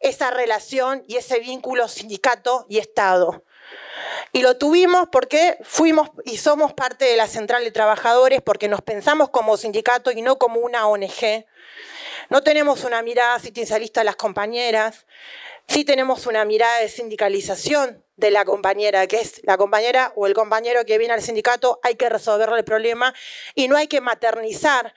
esa 0.00 0.30
relación 0.30 1.04
y 1.08 1.18
ese 1.18 1.40
vínculo 1.40 1.88
sindicato 1.88 2.64
y 2.70 2.78
Estado. 2.78 3.44
Y 4.32 4.42
lo 4.42 4.56
tuvimos 4.56 5.08
porque 5.10 5.58
fuimos 5.62 6.10
y 6.24 6.38
somos 6.38 6.72
parte 6.72 7.04
de 7.04 7.16
la 7.16 7.26
Central 7.26 7.64
de 7.64 7.70
Trabajadores, 7.70 8.40
porque 8.42 8.68
nos 8.68 8.82
pensamos 8.82 9.30
como 9.30 9.56
sindicato 9.56 10.10
y 10.10 10.22
no 10.22 10.38
como 10.38 10.60
una 10.60 10.86
ONG. 10.86 11.46
No 12.30 12.42
tenemos 12.42 12.84
una 12.84 13.02
mirada 13.02 13.34
asistencialista 13.34 14.02
a 14.02 14.04
las 14.04 14.16
compañeras, 14.16 15.06
sí 15.66 15.84
tenemos 15.84 16.26
una 16.26 16.44
mirada 16.44 16.80
de 16.80 16.88
sindicalización 16.88 18.04
de 18.16 18.30
la 18.30 18.44
compañera, 18.44 19.06
que 19.06 19.20
es 19.20 19.40
la 19.44 19.56
compañera 19.56 20.12
o 20.16 20.26
el 20.26 20.34
compañero 20.34 20.84
que 20.84 20.98
viene 20.98 21.14
al 21.14 21.22
sindicato, 21.22 21.78
hay 21.82 21.94
que 21.94 22.08
resolverle 22.08 22.58
el 22.58 22.64
problema 22.64 23.14
y 23.54 23.68
no 23.68 23.76
hay 23.76 23.86
que 23.86 24.00
maternizar 24.00 24.94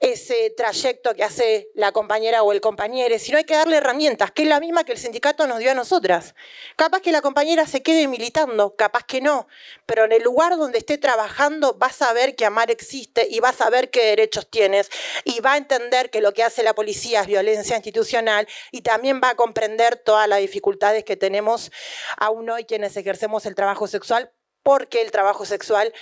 ese 0.00 0.50
trayecto 0.50 1.14
que 1.14 1.24
hace 1.24 1.70
la 1.74 1.90
compañera 1.92 2.42
o 2.42 2.52
el 2.52 2.60
compañero, 2.60 3.18
sino 3.18 3.38
hay 3.38 3.44
que 3.44 3.54
darle 3.54 3.76
herramientas, 3.76 4.30
que 4.30 4.42
es 4.42 4.48
la 4.48 4.60
misma 4.60 4.84
que 4.84 4.92
el 4.92 4.98
sindicato 4.98 5.46
nos 5.46 5.58
dio 5.58 5.70
a 5.70 5.74
nosotras. 5.74 6.34
Capaz 6.76 7.00
que 7.00 7.12
la 7.12 7.22
compañera 7.22 7.66
se 7.66 7.82
quede 7.82 8.06
militando, 8.06 8.76
capaz 8.76 9.04
que 9.04 9.20
no, 9.22 9.48
pero 9.86 10.04
en 10.04 10.12
el 10.12 10.22
lugar 10.22 10.56
donde 10.56 10.78
esté 10.78 10.98
trabajando 10.98 11.78
va 11.78 11.86
a 11.86 11.92
saber 11.92 12.36
que 12.36 12.44
amar 12.44 12.70
existe 12.70 13.26
y 13.30 13.40
va 13.40 13.50
a 13.50 13.54
saber 13.54 13.90
qué 13.90 14.04
derechos 14.04 14.48
tienes 14.50 14.90
y 15.24 15.40
va 15.40 15.54
a 15.54 15.56
entender 15.56 16.10
que 16.10 16.20
lo 16.20 16.34
que 16.34 16.42
hace 16.42 16.62
la 16.62 16.74
policía 16.74 17.22
es 17.22 17.26
violencia 17.26 17.76
institucional 17.76 18.46
y 18.72 18.82
también 18.82 19.20
va 19.22 19.30
a 19.30 19.34
comprender 19.34 19.96
todas 19.96 20.28
las 20.28 20.40
dificultades 20.40 21.04
que 21.04 21.16
tenemos 21.16 21.72
aún 22.18 22.50
hoy 22.50 22.64
quienes 22.64 22.96
ejercemos 22.96 23.46
el 23.46 23.54
trabajo 23.54 23.86
sexual 23.86 24.30
porque 24.66 25.00
el 25.00 25.12
trabajo 25.12 25.44
sexual 25.44 25.92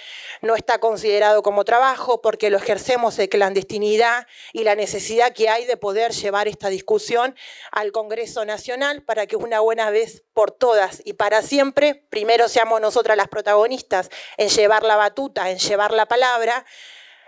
no 0.40 0.56
está 0.56 0.78
considerado 0.78 1.42
como 1.42 1.66
trabajo, 1.66 2.22
porque 2.22 2.48
lo 2.48 2.56
ejercemos 2.56 3.14
de 3.18 3.28
clandestinidad 3.28 4.26
y 4.54 4.64
la 4.64 4.74
necesidad 4.74 5.34
que 5.34 5.50
hay 5.50 5.66
de 5.66 5.76
poder 5.76 6.12
llevar 6.12 6.48
esta 6.48 6.70
discusión 6.70 7.36
al 7.72 7.92
Congreso 7.92 8.46
Nacional 8.46 9.02
para 9.02 9.26
que 9.26 9.36
una 9.36 9.60
buena 9.60 9.90
vez 9.90 10.22
por 10.32 10.50
todas 10.50 11.02
y 11.04 11.12
para 11.12 11.42
siempre, 11.42 12.06
primero 12.08 12.48
seamos 12.48 12.80
nosotras 12.80 13.18
las 13.18 13.28
protagonistas 13.28 14.08
en 14.38 14.48
llevar 14.48 14.82
la 14.82 14.96
batuta, 14.96 15.50
en 15.50 15.58
llevar 15.58 15.92
la 15.92 16.06
palabra, 16.06 16.64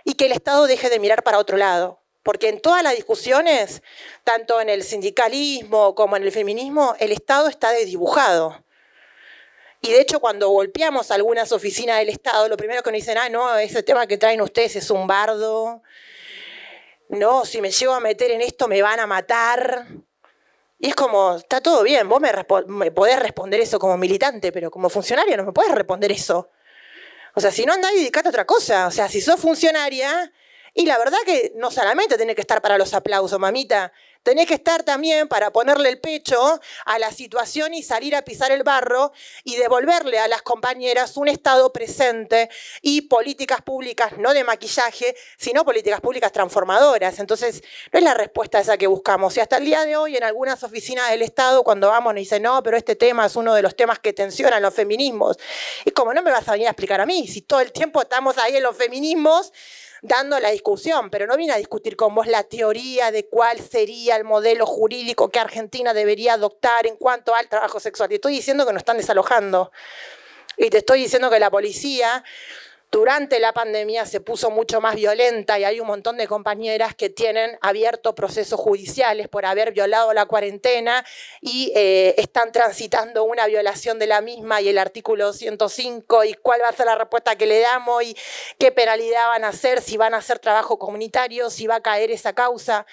y 0.05 0.14
que 0.14 0.25
el 0.25 0.33
Estado 0.33 0.66
deje 0.66 0.88
de 0.88 0.99
mirar 1.01 1.22
para 1.22 1.38
otro 1.38 1.59
lado. 1.59 2.01
Porque 2.22 2.49
en 2.49 2.62
todas 2.62 2.83
las 2.83 2.96
discusiones, 2.96 3.83
tanto 4.25 4.59
en 4.62 4.70
el 4.70 4.83
sindicalismo 4.83 5.94
como 5.94 6.16
en 6.16 6.22
el 6.22 6.33
feminismo, 6.33 6.94
el 6.99 7.12
Estado 7.12 7.49
está 7.49 7.72
desdibujado. 7.72 8.64
Y 9.80 9.92
de 9.92 10.00
hecho, 10.00 10.20
cuando 10.20 10.48
golpeamos 10.48 11.10
algunas 11.10 11.52
oficinas 11.52 11.98
del 11.98 12.08
Estado, 12.08 12.48
lo 12.48 12.56
primero 12.56 12.82
que 12.82 12.90
nos 12.90 13.00
dicen, 13.00 13.18
ah, 13.18 13.28
no, 13.28 13.56
ese 13.56 13.82
tema 13.82 14.06
que 14.06 14.18
traen 14.18 14.40
ustedes 14.40 14.76
es 14.76 14.90
un 14.90 15.06
bardo. 15.06 15.82
No, 17.08 17.44
si 17.44 17.60
me 17.60 17.70
llevo 17.70 17.94
a 17.94 18.00
meter 18.00 18.30
en 18.30 18.40
esto 18.40 18.68
me 18.68 18.82
van 18.82 19.00
a 19.00 19.06
matar. 19.06 19.86
Y 20.78 20.88
es 20.88 20.94
como, 20.94 21.36
está 21.36 21.60
todo 21.60 21.82
bien, 21.82 22.08
vos 22.08 22.20
me, 22.20 22.30
me 22.66 22.90
podés 22.90 23.18
responder 23.18 23.60
eso 23.60 23.78
como 23.78 23.96
militante, 23.96 24.52
pero 24.52 24.70
como 24.70 24.90
funcionario 24.90 25.36
no 25.36 25.44
me 25.44 25.52
podés 25.52 25.72
responder 25.72 26.12
eso. 26.12 26.50
O 27.34 27.40
sea, 27.40 27.50
si 27.50 27.64
no 27.64 27.72
andás, 27.72 27.92
dedicate 27.92 28.28
a 28.28 28.30
otra 28.30 28.46
cosa. 28.46 28.86
O 28.86 28.90
sea, 28.90 29.08
si 29.08 29.20
sos 29.20 29.40
funcionaria, 29.40 30.32
y 30.74 30.84
la 30.84 30.98
verdad 30.98 31.18
que 31.24 31.52
no 31.56 31.70
solamente 31.70 32.18
tenés 32.18 32.34
que 32.34 32.42
estar 32.42 32.60
para 32.60 32.76
los 32.76 32.92
aplausos, 32.92 33.38
mamita, 33.38 33.92
tenés 34.26 34.48
que 34.48 34.54
estar 34.54 34.82
también 34.82 35.28
para 35.28 35.52
ponerle 35.52 35.88
el 35.88 36.00
pecho 36.00 36.60
a 36.84 36.98
la 36.98 37.12
situación 37.12 37.74
y 37.74 37.84
salir 37.84 38.16
a 38.16 38.22
pisar 38.22 38.50
el 38.50 38.64
barro 38.64 39.12
y 39.44 39.54
devolverle 39.54 40.18
a 40.18 40.26
las 40.26 40.42
compañeras 40.42 41.16
un 41.16 41.28
Estado 41.28 41.72
presente 41.72 42.50
y 42.82 43.02
políticas 43.02 43.62
públicas, 43.62 44.18
no 44.18 44.34
de 44.34 44.42
maquillaje, 44.42 45.14
sino 45.38 45.64
políticas 45.64 46.00
públicas 46.00 46.32
transformadoras. 46.32 47.20
Entonces, 47.20 47.62
no 47.92 48.00
es 48.00 48.04
la 48.04 48.14
respuesta 48.14 48.58
esa 48.58 48.76
que 48.76 48.88
buscamos. 48.88 49.36
Y 49.36 49.40
hasta 49.40 49.58
el 49.58 49.64
día 49.64 49.84
de 49.84 49.96
hoy, 49.96 50.16
en 50.16 50.24
algunas 50.24 50.60
oficinas 50.64 51.08
del 51.08 51.22
Estado, 51.22 51.62
cuando 51.62 51.88
vamos, 51.88 52.12
nos 52.12 52.18
dicen, 52.18 52.42
no, 52.42 52.60
pero 52.64 52.76
este 52.76 52.96
tema 52.96 53.26
es 53.26 53.36
uno 53.36 53.54
de 53.54 53.62
los 53.62 53.76
temas 53.76 54.00
que 54.00 54.12
tensionan 54.12 54.60
los 54.60 54.74
feminismos. 54.74 55.36
Y 55.84 55.92
como 55.92 56.12
no 56.12 56.20
me 56.22 56.32
vas 56.32 56.48
a 56.48 56.52
venir 56.52 56.66
a 56.66 56.70
explicar 56.70 57.00
a 57.00 57.06
mí, 57.06 57.28
si 57.28 57.42
todo 57.42 57.60
el 57.60 57.70
tiempo 57.70 58.02
estamos 58.02 58.38
ahí 58.38 58.56
en 58.56 58.64
los 58.64 58.76
feminismos, 58.76 59.52
dando 60.02 60.38
la 60.40 60.50
discusión, 60.50 61.11
pero 61.11 61.26
no 61.26 61.37
vine 61.37 61.52
a 61.52 61.56
discutir 61.56 61.96
con 61.96 62.14
vos 62.14 62.26
la 62.26 62.42
teoría 62.44 63.11
de 63.11 63.26
cuál 63.26 63.59
sería 63.61 64.16
el 64.16 64.24
modelo 64.24 64.66
jurídico 64.66 65.30
que 65.30 65.38
Argentina 65.38 65.94
debería 65.94 66.35
adoptar 66.35 66.87
en 66.87 66.96
cuanto 66.96 67.35
al 67.35 67.48
trabajo 67.48 67.80
sexual. 67.80 68.09
Te 68.09 68.16
estoy 68.16 68.35
diciendo 68.35 68.66
que 68.66 68.72
nos 68.72 68.80
están 68.80 68.96
desalojando. 68.96 69.72
Y 70.56 70.70
te 70.70 70.78
estoy 70.78 71.02
diciendo 71.02 71.30
que 71.30 71.38
la 71.38 71.50
policía 71.50 72.24
durante 72.90 73.40
la 73.40 73.53
pandemia 73.53 74.07
se 74.07 74.20
puso 74.20 74.51
mucho 74.51 74.81
más 74.81 74.94
violenta 74.94 75.59
y 75.59 75.64
hay 75.64 75.81
un 75.81 75.87
montón 75.87 76.16
de 76.16 76.29
compañeras 76.29 76.94
que 76.94 77.11
tienen 77.11 77.59
abiertos 77.61 78.14
procesos 78.14 78.59
judiciales 78.61 79.29
por 79.29 79.44
haber 79.44 79.72
violado 79.72 80.12
la 80.12 80.27
cuarentena 80.27 81.05
y 81.40 81.72
eh, 81.75 82.14
están 82.16 82.53
transitando 82.53 83.25
una 83.25 83.46
violación 83.46 83.99
de 83.99 84.07
la 84.07 84.20
misma 84.20 84.61
y 84.61 84.68
el 84.68 84.79
artículo 84.79 85.33
105 85.33 86.25
y 86.25 86.35
cuál 86.35 86.62
va 86.62 86.68
a 86.68 86.72
ser 86.72 86.87
la 86.87 86.94
respuesta 86.94 87.37
que 87.37 87.46
le 87.46 87.61
damos 87.61 88.05
y 88.05 88.16
qué 88.59 88.70
penalidad 88.70 89.29
van 89.29 89.44
a 89.44 89.49
hacer, 89.49 89.83
si 89.83 89.96
van 89.96 90.14
a 90.14 90.18
hacer 90.18 90.38
trabajo 90.38 90.79
comunitario, 90.79 91.51
si 91.51 91.66
va 91.66 91.77
a 91.77 91.83
caer 91.83 92.11
esa 92.12 92.35
causa. 92.35 92.87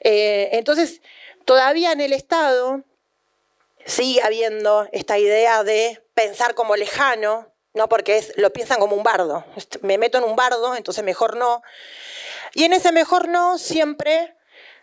Eh, 0.00 0.50
entonces, 0.52 1.02
todavía 1.44 1.92
en 1.92 2.00
el 2.00 2.12
Estado 2.12 2.84
sigue 3.84 4.22
habiendo 4.22 4.88
esta 4.92 5.18
idea 5.18 5.64
de 5.64 6.02
pensar 6.14 6.54
como 6.54 6.76
lejano, 6.76 7.53
¿no? 7.74 7.88
porque 7.88 8.16
es, 8.16 8.32
lo 8.36 8.52
piensan 8.52 8.78
como 8.78 8.96
un 8.96 9.02
bardo. 9.02 9.44
Me 9.82 9.98
meto 9.98 10.18
en 10.18 10.24
un 10.24 10.36
bardo, 10.36 10.74
entonces 10.74 11.04
mejor 11.04 11.36
no. 11.36 11.62
Y 12.54 12.64
en 12.64 12.72
ese 12.72 12.92
mejor 12.92 13.28
no 13.28 13.58
siempre 13.58 14.36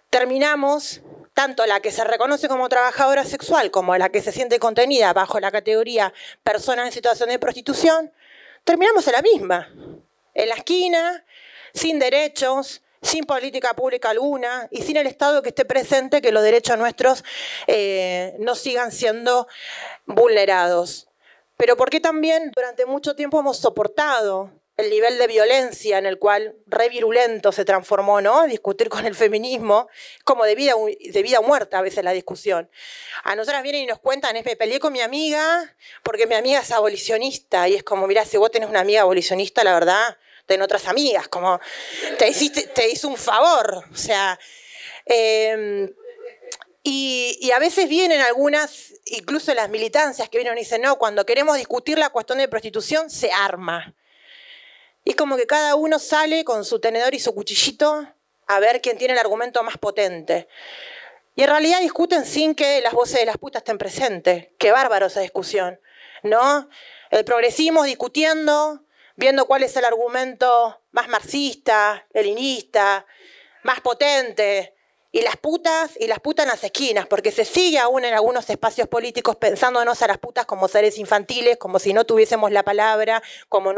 terminamos, 0.09 1.01
tanto 1.33 1.65
la 1.65 1.79
que 1.79 1.91
se 1.91 2.03
reconoce 2.03 2.49
como 2.49 2.67
trabajadora 2.67 3.23
sexual 3.23 3.71
como 3.71 3.97
la 3.97 4.09
que 4.09 4.21
se 4.21 4.33
siente 4.33 4.59
contenida 4.59 5.13
bajo 5.13 5.39
la 5.39 5.51
categoría 5.51 6.13
persona 6.43 6.85
en 6.85 6.91
situación 6.91 7.29
de 7.29 7.39
prostitución, 7.39 8.11
terminamos 8.65 9.07
en 9.07 9.13
la 9.13 9.21
misma, 9.21 9.69
en 10.33 10.49
la 10.49 10.55
esquina, 10.55 11.23
sin 11.73 11.97
derechos, 11.97 12.81
sin 13.01 13.23
política 13.23 13.73
pública 13.73 14.09
alguna 14.09 14.67
y 14.69 14.81
sin 14.81 14.97
el 14.97 15.07
Estado 15.07 15.41
que 15.41 15.49
esté 15.49 15.63
presente, 15.63 16.21
que 16.21 16.33
los 16.33 16.43
derechos 16.43 16.77
nuestros 16.77 17.23
eh, 17.67 18.35
no 18.39 18.53
sigan 18.55 18.91
siendo 18.91 19.47
vulnerados. 20.05 21.10
Pero 21.61 21.77
porque 21.77 21.99
también 21.99 22.51
durante 22.55 22.87
mucho 22.87 23.15
tiempo 23.15 23.39
hemos 23.39 23.59
soportado 23.59 24.49
el 24.77 24.89
nivel 24.89 25.19
de 25.19 25.27
violencia 25.27 25.99
en 25.99 26.07
el 26.07 26.17
cual 26.17 26.55
re 26.65 26.89
virulento 26.89 27.51
se 27.51 27.65
transformó, 27.65 28.19
¿no? 28.19 28.47
Discutir 28.47 28.89
con 28.89 29.05
el 29.05 29.13
feminismo, 29.13 29.87
como 30.23 30.43
de 30.43 30.55
vida, 30.55 30.73
de 30.99 31.21
vida 31.21 31.39
o 31.39 31.43
muerta 31.43 31.77
a 31.77 31.83
veces 31.83 32.03
la 32.03 32.13
discusión. 32.13 32.67
A 33.23 33.35
nosotras 33.35 33.61
vienen 33.61 33.83
y 33.83 33.85
nos 33.85 33.99
cuentan, 33.99 34.35
es 34.37 34.43
me 34.43 34.55
peleé 34.55 34.79
con 34.79 34.91
mi 34.91 35.01
amiga 35.01 35.71
porque 36.01 36.25
mi 36.25 36.33
amiga 36.33 36.61
es 36.61 36.71
abolicionista 36.71 37.69
y 37.69 37.75
es 37.75 37.83
como, 37.83 38.07
mira, 38.07 38.25
si 38.25 38.37
vos 38.37 38.49
tenés 38.49 38.67
una 38.67 38.79
amiga 38.79 39.01
abolicionista, 39.01 39.63
la 39.63 39.75
verdad, 39.75 40.17
ten 40.47 40.63
otras 40.63 40.87
amigas, 40.87 41.27
como 41.27 41.59
te, 42.17 42.27
hiciste, 42.27 42.63
te 42.73 42.89
hizo 42.89 43.07
un 43.07 43.17
favor, 43.17 43.83
o 43.93 43.95
sea... 43.95 44.39
Em, 45.05 45.93
y, 46.83 47.51
a 47.51 47.59
veces 47.59 47.87
vienen 47.87 48.21
algunas, 48.21 48.93
incluso 49.05 49.53
las 49.53 49.69
militancias 49.69 50.29
que 50.29 50.39
vienen 50.39 50.57
y 50.57 50.61
dicen, 50.61 50.81
no, 50.81 50.97
cuando 50.97 51.25
queremos 51.25 51.57
discutir 51.57 51.99
la 51.99 52.09
cuestión 52.09 52.39
de 52.39 52.47
prostitución, 52.47 53.09
se 53.09 53.31
arma. 53.31 53.93
Y 55.03 55.11
es 55.11 55.15
como 55.15 55.37
que 55.37 55.45
cada 55.45 55.75
uno 55.75 55.99
sale 55.99 56.43
con 56.43 56.65
su 56.65 56.79
tenedor 56.79 57.13
y 57.13 57.19
su 57.19 57.35
cuchillito 57.35 58.07
a 58.47 58.59
ver 58.59 58.81
quién 58.81 58.97
tiene 58.97 59.13
el 59.13 59.19
argumento 59.19 59.61
más 59.63 59.77
potente. 59.77 60.47
Y 61.35 61.43
en 61.43 61.49
realidad 61.49 61.79
discuten 61.81 62.25
sin 62.25 62.55
que 62.55 62.81
las 62.81 62.93
voces 62.93 63.19
de 63.19 63.25
las 63.25 63.37
putas 63.37 63.61
estén 63.61 63.77
presentes. 63.77 64.47
Qué 64.57 64.71
bárbaro 64.71 65.05
esa 65.05 65.21
discusión, 65.21 65.79
¿no? 66.23 66.67
El 67.11 67.23
progresismo 67.25 67.83
discutiendo, 67.83 68.83
viendo 69.15 69.45
cuál 69.45 69.63
es 69.63 69.75
el 69.77 69.85
argumento 69.85 70.81
más 70.91 71.07
marxista, 71.09 72.07
leninista, 72.13 73.05
más 73.63 73.81
potente, 73.81 74.75
y 75.11 75.21
las 75.21 75.35
putas, 75.35 75.91
y 75.99 76.07
las 76.07 76.19
putas 76.19 76.45
en 76.45 76.51
las 76.51 76.63
esquinas, 76.63 77.05
porque 77.05 77.31
se 77.31 77.43
sigue 77.43 77.79
aún 77.79 78.05
en 78.05 78.13
algunos 78.13 78.49
espacios 78.49 78.87
políticos 78.87 79.35
pensándonos 79.35 80.01
a 80.01 80.07
las 80.07 80.17
putas 80.17 80.45
como 80.45 80.67
seres 80.67 80.97
infantiles, 80.97 81.57
como 81.57 81.79
si 81.79 81.91
no 81.93 82.05
tuviésemos 82.05 82.51
la 82.51 82.63
palabra, 82.63 83.21
como, 83.49 83.73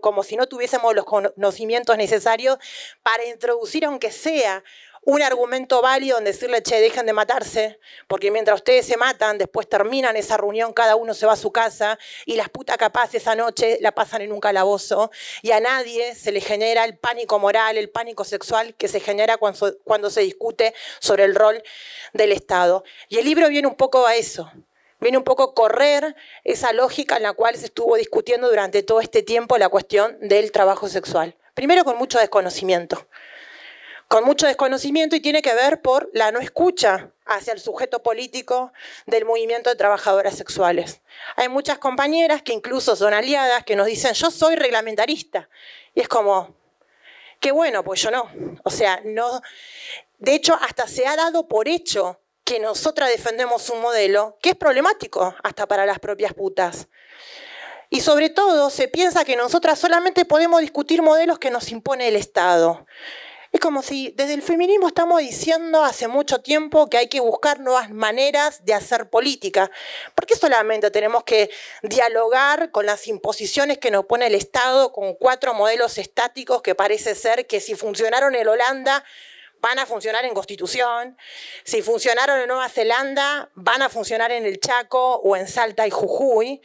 como 0.00 0.22
si 0.22 0.36
no 0.36 0.46
tuviésemos 0.46 0.94
los 0.94 1.06
conocimientos 1.06 1.96
necesarios 1.96 2.58
para 3.02 3.24
introducir, 3.24 3.86
aunque 3.86 4.10
sea 4.10 4.62
un 5.04 5.22
argumento 5.22 5.82
válido 5.82 6.18
en 6.18 6.24
decirle, 6.24 6.62
che, 6.62 6.80
dejen 6.80 7.06
de 7.06 7.12
matarse, 7.12 7.78
porque 8.08 8.30
mientras 8.30 8.56
ustedes 8.56 8.86
se 8.86 8.96
matan, 8.96 9.38
después 9.38 9.68
terminan 9.68 10.16
esa 10.16 10.36
reunión, 10.36 10.72
cada 10.72 10.96
uno 10.96 11.14
se 11.14 11.26
va 11.26 11.34
a 11.34 11.36
su 11.36 11.52
casa 11.52 11.98
y 12.24 12.36
las 12.36 12.48
putas 12.48 12.76
capaz 12.78 13.14
esa 13.14 13.34
noche 13.34 13.78
la 13.80 13.92
pasan 13.92 14.22
en 14.22 14.32
un 14.32 14.40
calabozo 14.40 15.10
y 15.42 15.50
a 15.50 15.60
nadie 15.60 16.14
se 16.14 16.32
le 16.32 16.40
genera 16.40 16.84
el 16.84 16.96
pánico 16.96 17.38
moral, 17.38 17.76
el 17.76 17.90
pánico 17.90 18.24
sexual 18.24 18.74
que 18.74 18.88
se 18.88 19.00
genera 19.00 19.36
cuando, 19.36 19.76
cuando 19.84 20.10
se 20.10 20.22
discute 20.22 20.74
sobre 21.00 21.24
el 21.24 21.34
rol 21.34 21.62
del 22.12 22.32
Estado. 22.32 22.84
Y 23.08 23.18
el 23.18 23.24
libro 23.26 23.48
viene 23.48 23.68
un 23.68 23.76
poco 23.76 24.06
a 24.06 24.16
eso, 24.16 24.50
viene 25.00 25.18
un 25.18 25.24
poco 25.24 25.54
correr 25.54 26.16
esa 26.44 26.72
lógica 26.72 27.16
en 27.16 27.24
la 27.24 27.34
cual 27.34 27.56
se 27.56 27.66
estuvo 27.66 27.96
discutiendo 27.96 28.48
durante 28.48 28.82
todo 28.82 29.00
este 29.00 29.22
tiempo 29.22 29.58
la 29.58 29.68
cuestión 29.68 30.16
del 30.20 30.50
trabajo 30.50 30.88
sexual. 30.88 31.36
Primero 31.54 31.84
con 31.84 31.98
mucho 31.98 32.18
desconocimiento 32.18 33.06
con 34.08 34.24
mucho 34.24 34.46
desconocimiento 34.46 35.16
y 35.16 35.20
tiene 35.20 35.42
que 35.42 35.54
ver 35.54 35.82
por 35.82 36.10
la 36.12 36.30
no 36.32 36.40
escucha 36.40 37.10
hacia 37.26 37.52
el 37.52 37.60
sujeto 37.60 38.02
político 38.02 38.72
del 39.06 39.24
movimiento 39.24 39.70
de 39.70 39.76
trabajadoras 39.76 40.36
sexuales. 40.36 41.00
Hay 41.36 41.48
muchas 41.48 41.78
compañeras 41.78 42.42
que 42.42 42.52
incluso 42.52 42.96
son 42.96 43.14
aliadas 43.14 43.64
que 43.64 43.76
nos 43.76 43.86
dicen, 43.86 44.12
yo 44.14 44.30
soy 44.30 44.56
reglamentarista. 44.56 45.48
Y 45.94 46.00
es 46.00 46.08
como, 46.08 46.54
qué 47.40 47.50
bueno, 47.52 47.82
pues 47.84 48.02
yo 48.02 48.10
no. 48.10 48.30
O 48.62 48.70
sea, 48.70 49.00
no. 49.04 49.40
De 50.18 50.34
hecho, 50.34 50.54
hasta 50.60 50.86
se 50.86 51.06
ha 51.06 51.16
dado 51.16 51.48
por 51.48 51.68
hecho 51.68 52.20
que 52.44 52.60
nosotras 52.60 53.08
defendemos 53.08 53.70
un 53.70 53.80
modelo 53.80 54.38
que 54.42 54.50
es 54.50 54.56
problemático 54.56 55.34
hasta 55.42 55.66
para 55.66 55.86
las 55.86 55.98
propias 55.98 56.34
putas. 56.34 56.88
Y 57.90 58.00
sobre 58.00 58.28
todo 58.28 58.70
se 58.70 58.88
piensa 58.88 59.24
que 59.24 59.36
nosotras 59.36 59.78
solamente 59.78 60.24
podemos 60.24 60.60
discutir 60.60 61.00
modelos 61.00 61.38
que 61.38 61.50
nos 61.50 61.70
impone 61.70 62.08
el 62.08 62.16
Estado. 62.16 62.86
Es 63.54 63.60
como 63.60 63.82
si 63.82 64.12
desde 64.16 64.34
el 64.34 64.42
feminismo 64.42 64.88
estamos 64.88 65.20
diciendo 65.20 65.84
hace 65.84 66.08
mucho 66.08 66.40
tiempo 66.40 66.90
que 66.90 66.98
hay 66.98 67.06
que 67.06 67.20
buscar 67.20 67.60
nuevas 67.60 67.88
maneras 67.88 68.64
de 68.64 68.74
hacer 68.74 69.08
política. 69.08 69.70
¿Por 70.16 70.26
qué 70.26 70.34
solamente 70.34 70.90
tenemos 70.90 71.22
que 71.22 71.50
dialogar 71.80 72.72
con 72.72 72.84
las 72.84 73.06
imposiciones 73.06 73.78
que 73.78 73.92
nos 73.92 74.06
pone 74.06 74.26
el 74.26 74.34
Estado 74.34 74.90
con 74.92 75.14
cuatro 75.14 75.54
modelos 75.54 75.98
estáticos 75.98 76.62
que 76.62 76.74
parece 76.74 77.14
ser 77.14 77.46
que 77.46 77.60
si 77.60 77.76
funcionaron 77.76 78.34
en 78.34 78.48
Holanda 78.48 79.04
van 79.60 79.78
a 79.78 79.86
funcionar 79.86 80.24
en 80.24 80.34
Constitución, 80.34 81.16
si 81.62 81.80
funcionaron 81.80 82.40
en 82.40 82.48
Nueva 82.48 82.68
Zelanda 82.68 83.52
van 83.54 83.82
a 83.82 83.88
funcionar 83.88 84.32
en 84.32 84.46
el 84.46 84.58
Chaco 84.58 85.20
o 85.22 85.36
en 85.36 85.46
Salta 85.46 85.86
y 85.86 85.90
Jujuy? 85.90 86.60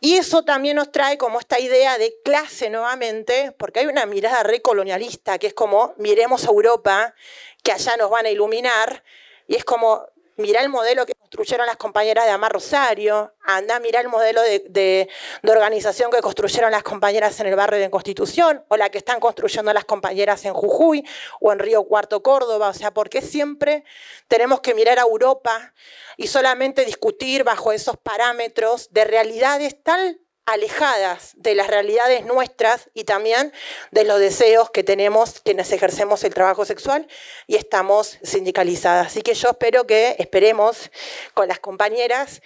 Y 0.00 0.14
eso 0.16 0.44
también 0.44 0.76
nos 0.76 0.92
trae 0.92 1.16
como 1.16 1.38
esta 1.38 1.58
idea 1.58 1.96
de 1.98 2.14
clase 2.24 2.68
nuevamente, 2.70 3.52
porque 3.58 3.80
hay 3.80 3.86
una 3.86 4.06
mirada 4.06 4.42
recolonialista 4.42 5.38
que 5.38 5.48
es 5.48 5.54
como 5.54 5.94
miremos 5.96 6.44
a 6.44 6.50
Europa, 6.50 7.14
que 7.62 7.72
allá 7.72 7.96
nos 7.96 8.10
van 8.10 8.26
a 8.26 8.30
iluminar, 8.30 9.02
y 9.46 9.56
es 9.56 9.64
como 9.64 10.06
mirá 10.36 10.60
el 10.60 10.68
modelo 10.68 11.06
que 11.06 11.14
construyeron 11.14 11.66
las 11.66 11.76
compañeras 11.76 12.24
de 12.24 12.30
Amar 12.30 12.52
Rosario, 12.52 13.34
anda, 13.42 13.80
mirá 13.80 14.00
el 14.00 14.08
modelo 14.08 14.40
de, 14.42 15.08
organización 15.42 16.10
que 16.10 16.20
construyeron 16.20 16.70
las 16.70 16.82
compañeras 16.82 17.38
en 17.40 17.46
el 17.46 17.56
barrio 17.56 17.80
de 17.80 17.90
Constitución, 17.90 18.64
o 18.68 18.76
la 18.76 18.90
que 18.90 18.98
están 18.98 19.20
construyendo 19.20 19.72
las 19.72 19.84
compañeras 19.84 20.44
en 20.44 20.54
Jujuy 20.54 21.04
o 21.40 21.52
en 21.52 21.58
Río 21.58 21.84
Cuarto 21.84 22.22
Córdoba. 22.22 22.68
O 22.68 22.74
sea, 22.74 22.92
¿por 22.92 23.08
qué 23.08 23.22
siempre 23.22 23.84
tenemos 24.28 24.60
que 24.60 24.74
mirar 24.74 24.98
a 24.98 25.02
Europa 25.02 25.72
y 26.16 26.26
solamente 26.26 26.84
discutir 26.84 27.44
bajo 27.44 27.72
esos 27.72 27.96
parámetros 27.96 28.92
de 28.92 29.04
realidades 29.04 29.82
tal 29.82 30.20
alejadas 30.46 31.32
de 31.36 31.54
las 31.54 31.68
realidades 31.68 32.24
nuestras 32.26 32.90
y 32.92 33.04
también 33.04 33.52
de 33.90 34.04
los 34.04 34.20
deseos 34.20 34.70
que 34.70 34.84
tenemos 34.84 35.40
quienes 35.40 35.72
ejercemos 35.72 36.22
el 36.24 36.34
trabajo 36.34 36.64
sexual 36.64 37.08
y 37.46 37.56
estamos 37.56 38.18
sindicalizadas. 38.22 39.08
Así 39.08 39.22
que 39.22 39.34
yo 39.34 39.50
espero 39.50 39.86
que, 39.86 40.16
esperemos 40.18 40.90
con 41.32 41.48
las 41.48 41.60
compañeras, 41.60 42.42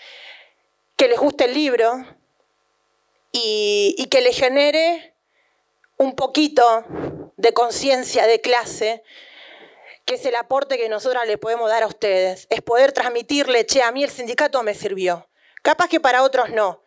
que 0.96 1.08
les 1.08 1.18
guste 1.18 1.44
el 1.44 1.54
libro 1.54 2.04
y, 3.32 4.06
que 4.10 4.20
les 4.20 4.36
genere 4.36 5.14
un 5.96 6.14
poquito 6.14 6.84
de 7.36 7.52
conciencia 7.52 8.26
de 8.26 8.40
clase 8.40 9.02
que 10.04 10.14
es 10.14 10.24
el 10.24 10.36
aporte 10.36 10.78
que 10.78 10.88
nosotras 10.88 11.26
le 11.26 11.36
podemos 11.36 11.68
dar 11.68 11.82
a 11.82 11.86
ustedes, 11.86 12.46
es 12.48 12.62
poder 12.62 12.92
transmitirle, 12.92 13.66
che, 13.66 13.82
a 13.82 13.92
mí 13.92 14.02
el 14.02 14.08
sindicato 14.08 14.62
me 14.62 14.74
sirvió. 14.74 15.28
Capaz 15.60 15.88
que 15.88 16.00
para 16.00 16.22
otros 16.22 16.48
no, 16.48 16.82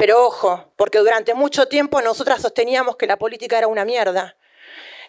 pero 0.00 0.24
ojo, 0.24 0.64
porque 0.76 0.96
durante 0.96 1.34
mucho 1.34 1.68
tiempo 1.68 2.00
nosotras 2.00 2.40
sosteníamos 2.40 2.96
que 2.96 3.06
la 3.06 3.18
política 3.18 3.58
era 3.58 3.66
una 3.66 3.84
mierda, 3.84 4.34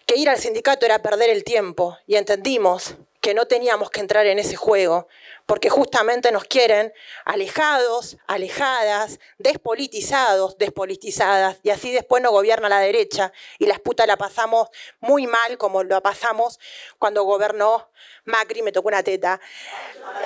que 0.04 0.16
ir 0.16 0.28
al 0.28 0.36
sindicato 0.36 0.84
era 0.84 1.00
perder 1.00 1.30
el 1.30 1.44
tiempo 1.44 1.96
y 2.06 2.16
entendimos 2.16 2.96
que 3.22 3.32
no 3.32 3.46
teníamos 3.46 3.88
que 3.88 4.00
entrar 4.00 4.26
en 4.26 4.38
ese 4.38 4.54
juego, 4.54 5.08
porque 5.46 5.70
justamente 5.70 6.30
nos 6.30 6.44
quieren 6.44 6.92
alejados, 7.24 8.18
alejadas, 8.26 9.18
despolitizados, 9.38 10.58
despolitizadas, 10.58 11.58
y 11.62 11.70
así 11.70 11.90
después 11.90 12.22
nos 12.22 12.32
gobierna 12.32 12.68
la 12.68 12.80
derecha 12.80 13.32
y 13.58 13.64
las 13.64 13.80
putas 13.80 14.06
la 14.06 14.18
pasamos 14.18 14.68
muy 15.00 15.26
mal 15.26 15.56
como 15.56 15.84
lo 15.84 16.02
pasamos 16.02 16.60
cuando 16.98 17.22
gobernó 17.22 17.88
Macri, 18.26 18.60
me 18.60 18.72
tocó 18.72 18.88
una 18.88 19.02
teta. 19.02 19.40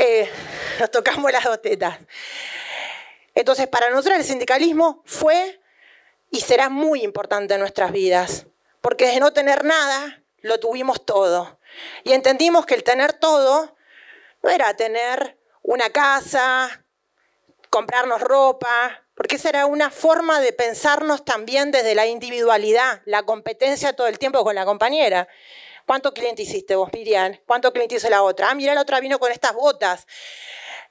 Eh, 0.00 0.29
nos 0.81 0.90
tocamos 0.90 1.31
las 1.31 1.44
dos 1.44 1.62
tetas. 1.62 1.98
Entonces, 3.37 3.68
para 3.68 3.90
nosotros 3.90 4.16
el 4.16 4.25
sindicalismo 4.25 5.03
fue 5.05 5.61
y 6.31 6.40
será 6.40 6.70
muy 6.70 7.03
importante 7.03 7.55
en 7.55 7.61
nuestras 7.61 7.92
vidas, 7.92 8.46
porque 8.81 9.07
de 9.07 9.20
no 9.20 9.33
tener 9.35 9.62
nada, 9.62 10.22
lo 10.40 10.59
tuvimos 10.59 11.05
todo. 11.05 11.61
Y 12.03 12.14
entendimos 12.14 12.64
que 12.64 12.75
el 12.75 12.83
tener 12.83 13.12
todo 13.12 13.77
no 14.42 14.49
era 14.49 14.75
tener 14.75 15.38
una 15.62 15.90
casa, 15.90 16.83
comprarnos 17.68 18.22
ropa, 18.22 19.05
porque 19.14 19.37
esa 19.37 19.51
era 19.51 19.66
una 19.66 19.90
forma 19.90 20.40
de 20.40 20.55
pensarnos 20.55 21.22
también 21.22 21.70
desde 21.70 21.94
la 21.94 22.07
individualidad, 22.07 23.03
la 23.05 23.25
competencia 23.25 23.92
todo 23.92 24.07
el 24.07 24.18
tiempo 24.18 24.44
con 24.44 24.55
la 24.55 24.64
compañera. 24.64 25.29
¿Cuánto 25.85 26.14
cliente 26.14 26.42
hiciste 26.42 26.75
vos, 26.75 26.88
Miriam? 26.90 27.38
¿Cuánto 27.44 27.70
cliente 27.72 27.96
hizo 27.96 28.09
la 28.09 28.22
otra? 28.22 28.51
Ah, 28.51 28.55
mira, 28.55 28.75
la 28.75 28.81
otra 28.81 28.99
vino 28.99 29.18
con 29.18 29.31
estas 29.31 29.53
botas. 29.53 30.07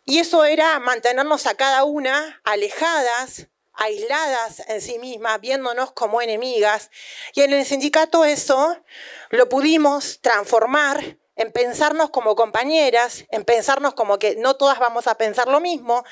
Y 0.06 0.20
eso 0.20 0.46
era 0.46 0.80
mantenernos 0.80 1.48
a 1.48 1.56
cada 1.56 1.84
una 1.84 2.39
alejadas, 2.44 3.48
aisladas 3.74 4.62
en 4.68 4.80
sí 4.80 5.00
mismas, 5.00 5.41
viéndonos 5.41 5.91
como 5.94 6.22
enemigas. 6.22 6.91
Y 7.34 7.41
en 7.41 7.54
el 7.54 7.65
sindicato 7.65 8.24
eso 8.24 8.84
lo 9.32 9.50
pudimos 9.50 10.20
transformar 10.22 11.18
en 11.36 11.52
pensarnos 11.52 12.10
como 12.10 12.36
compañeras, 12.36 13.26
en 13.30 13.43
pensarnos 13.43 13.93
como 13.93 14.17
que 14.17 14.36
no 14.38 14.56
todas 14.56 14.80
vamos 14.80 15.08
a 15.08 15.15
pensar 15.15 15.48
lo 15.48 15.60
mismo, 15.60 16.06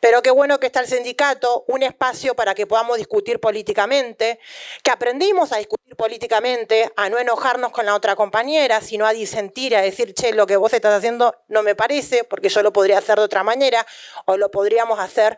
pero 0.00 0.22
qué 0.22 0.30
bueno 0.30 0.60
que 0.60 0.66
está 0.66 0.80
el 0.80 0.86
sindicato, 0.86 1.64
un 1.66 1.82
espacio 1.82 2.34
para 2.34 2.54
que 2.54 2.66
podamos 2.66 2.96
discutir 2.96 3.40
políticamente, 3.40 4.38
que 4.82 4.90
aprendimos 4.90 5.52
a 5.52 5.56
discutir 5.56 5.96
políticamente, 5.96 6.92
a 6.96 7.08
no 7.08 7.18
enojarnos 7.18 7.72
con 7.72 7.86
la 7.86 7.94
otra 7.94 8.14
compañera, 8.14 8.80
sino 8.80 9.04
a 9.06 9.12
disentir, 9.12 9.74
a 9.74 9.80
decir, 9.80 10.14
che, 10.14 10.32
lo 10.32 10.46
que 10.46 10.56
vos 10.56 10.72
estás 10.72 10.94
haciendo 10.94 11.34
no 11.48 11.62
me 11.62 11.74
parece, 11.74 12.22
porque 12.22 12.48
yo 12.48 12.62
lo 12.62 12.72
podría 12.72 12.98
hacer 12.98 13.18
de 13.18 13.24
otra 13.24 13.42
manera, 13.42 13.84
o 14.26 14.36
lo 14.36 14.50
podríamos 14.50 15.00
hacer 15.00 15.36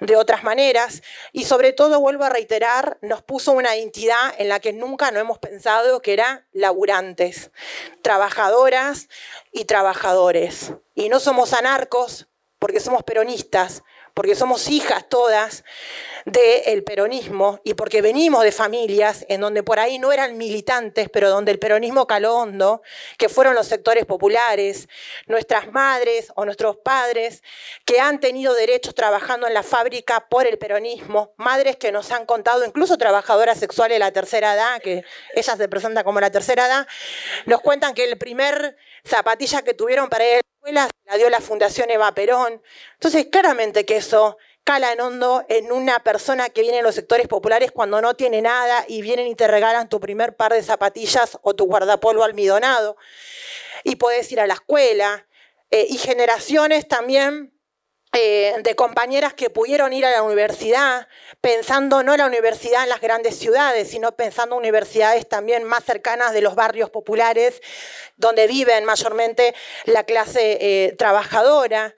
de 0.00 0.16
otras 0.16 0.44
maneras. 0.44 1.02
Y 1.32 1.44
sobre 1.44 1.72
todo, 1.72 2.00
vuelvo 2.00 2.24
a 2.24 2.30
reiterar, 2.30 2.96
nos 3.02 3.22
puso 3.22 3.52
una 3.52 3.76
identidad 3.76 4.34
en 4.38 4.48
la 4.48 4.60
que 4.60 4.72
nunca 4.72 5.10
no 5.10 5.20
hemos 5.20 5.38
pensado 5.38 6.00
que 6.00 6.14
era 6.14 6.46
laburantes, 6.52 7.50
trabajadoras, 8.02 8.77
y 9.52 9.64
trabajadores. 9.64 10.72
Y 10.94 11.08
no 11.08 11.20
somos 11.20 11.52
anarcos 11.52 12.28
porque 12.58 12.80
somos 12.80 13.02
peronistas, 13.04 13.82
porque 14.18 14.34
somos 14.34 14.68
hijas 14.68 15.08
todas 15.08 15.62
del 16.24 16.82
peronismo 16.82 17.60
y 17.62 17.74
porque 17.74 18.02
venimos 18.02 18.42
de 18.42 18.50
familias 18.50 19.24
en 19.28 19.40
donde 19.40 19.62
por 19.62 19.78
ahí 19.78 20.00
no 20.00 20.10
eran 20.10 20.36
militantes, 20.36 21.08
pero 21.08 21.30
donde 21.30 21.52
el 21.52 21.60
peronismo 21.60 22.08
caló 22.08 22.34
hondo, 22.34 22.82
que 23.16 23.28
fueron 23.28 23.54
los 23.54 23.68
sectores 23.68 24.06
populares, 24.06 24.88
nuestras 25.28 25.70
madres 25.70 26.32
o 26.34 26.44
nuestros 26.44 26.78
padres 26.78 27.44
que 27.84 28.00
han 28.00 28.18
tenido 28.18 28.54
derechos 28.54 28.92
trabajando 28.92 29.46
en 29.46 29.54
la 29.54 29.62
fábrica 29.62 30.26
por 30.28 30.48
el 30.48 30.58
peronismo, 30.58 31.32
madres 31.36 31.76
que 31.76 31.92
nos 31.92 32.10
han 32.10 32.26
contado, 32.26 32.64
incluso 32.64 32.98
trabajadoras 32.98 33.60
sexuales 33.60 33.94
de 33.94 34.00
la 34.00 34.10
tercera 34.10 34.54
edad, 34.54 34.82
que 34.82 35.04
ellas 35.32 35.56
se 35.56 35.68
presentan 35.68 36.02
como 36.02 36.18
la 36.18 36.32
tercera 36.32 36.66
edad, 36.66 36.88
nos 37.46 37.60
cuentan 37.60 37.94
que 37.94 38.02
el 38.02 38.18
primer 38.18 38.76
zapatilla 39.06 39.62
que 39.62 39.74
tuvieron 39.74 40.08
para 40.08 40.24
ir 40.38 40.40
la 40.72 40.88
dio 41.16 41.28
la 41.30 41.40
Fundación 41.40 41.90
Eva 41.90 42.12
Perón. 42.14 42.62
Entonces, 42.94 43.26
claramente 43.30 43.84
que 43.84 43.96
eso 43.96 44.36
cala 44.64 44.92
en 44.92 45.00
hondo 45.00 45.44
en 45.48 45.72
una 45.72 46.00
persona 46.04 46.50
que 46.50 46.60
viene 46.60 46.78
en 46.78 46.84
los 46.84 46.94
sectores 46.94 47.26
populares 47.26 47.72
cuando 47.72 48.02
no 48.02 48.14
tiene 48.14 48.42
nada 48.42 48.84
y 48.86 49.00
vienen 49.00 49.26
y 49.26 49.34
te 49.34 49.48
regalan 49.48 49.88
tu 49.88 49.98
primer 49.98 50.36
par 50.36 50.52
de 50.52 50.62
zapatillas 50.62 51.38
o 51.42 51.54
tu 51.54 51.64
guardapolvo 51.64 52.22
almidonado. 52.22 52.96
Y 53.84 53.96
puedes 53.96 54.30
ir 54.30 54.40
a 54.40 54.46
la 54.46 54.54
escuela. 54.54 55.26
Eh, 55.70 55.86
y 55.90 55.98
generaciones 55.98 56.88
también 56.88 57.52
eh, 58.20 58.54
de 58.62 58.74
compañeras 58.74 59.32
que 59.32 59.48
pudieron 59.48 59.92
ir 59.92 60.04
a 60.04 60.10
la 60.10 60.24
universidad, 60.24 61.06
pensando 61.40 62.02
no 62.02 62.16
la 62.16 62.26
universidad 62.26 62.82
en 62.82 62.88
las 62.88 63.00
grandes 63.00 63.38
ciudades, 63.38 63.90
sino 63.90 64.16
pensando 64.16 64.56
en 64.56 64.60
universidades 64.60 65.28
también 65.28 65.62
más 65.62 65.84
cercanas 65.84 66.32
de 66.32 66.40
los 66.40 66.56
barrios 66.56 66.90
populares, 66.90 67.62
donde 68.16 68.48
viven 68.48 68.84
mayormente 68.84 69.54
la 69.84 70.02
clase 70.02 70.58
eh, 70.60 70.96
trabajadora. 70.96 71.94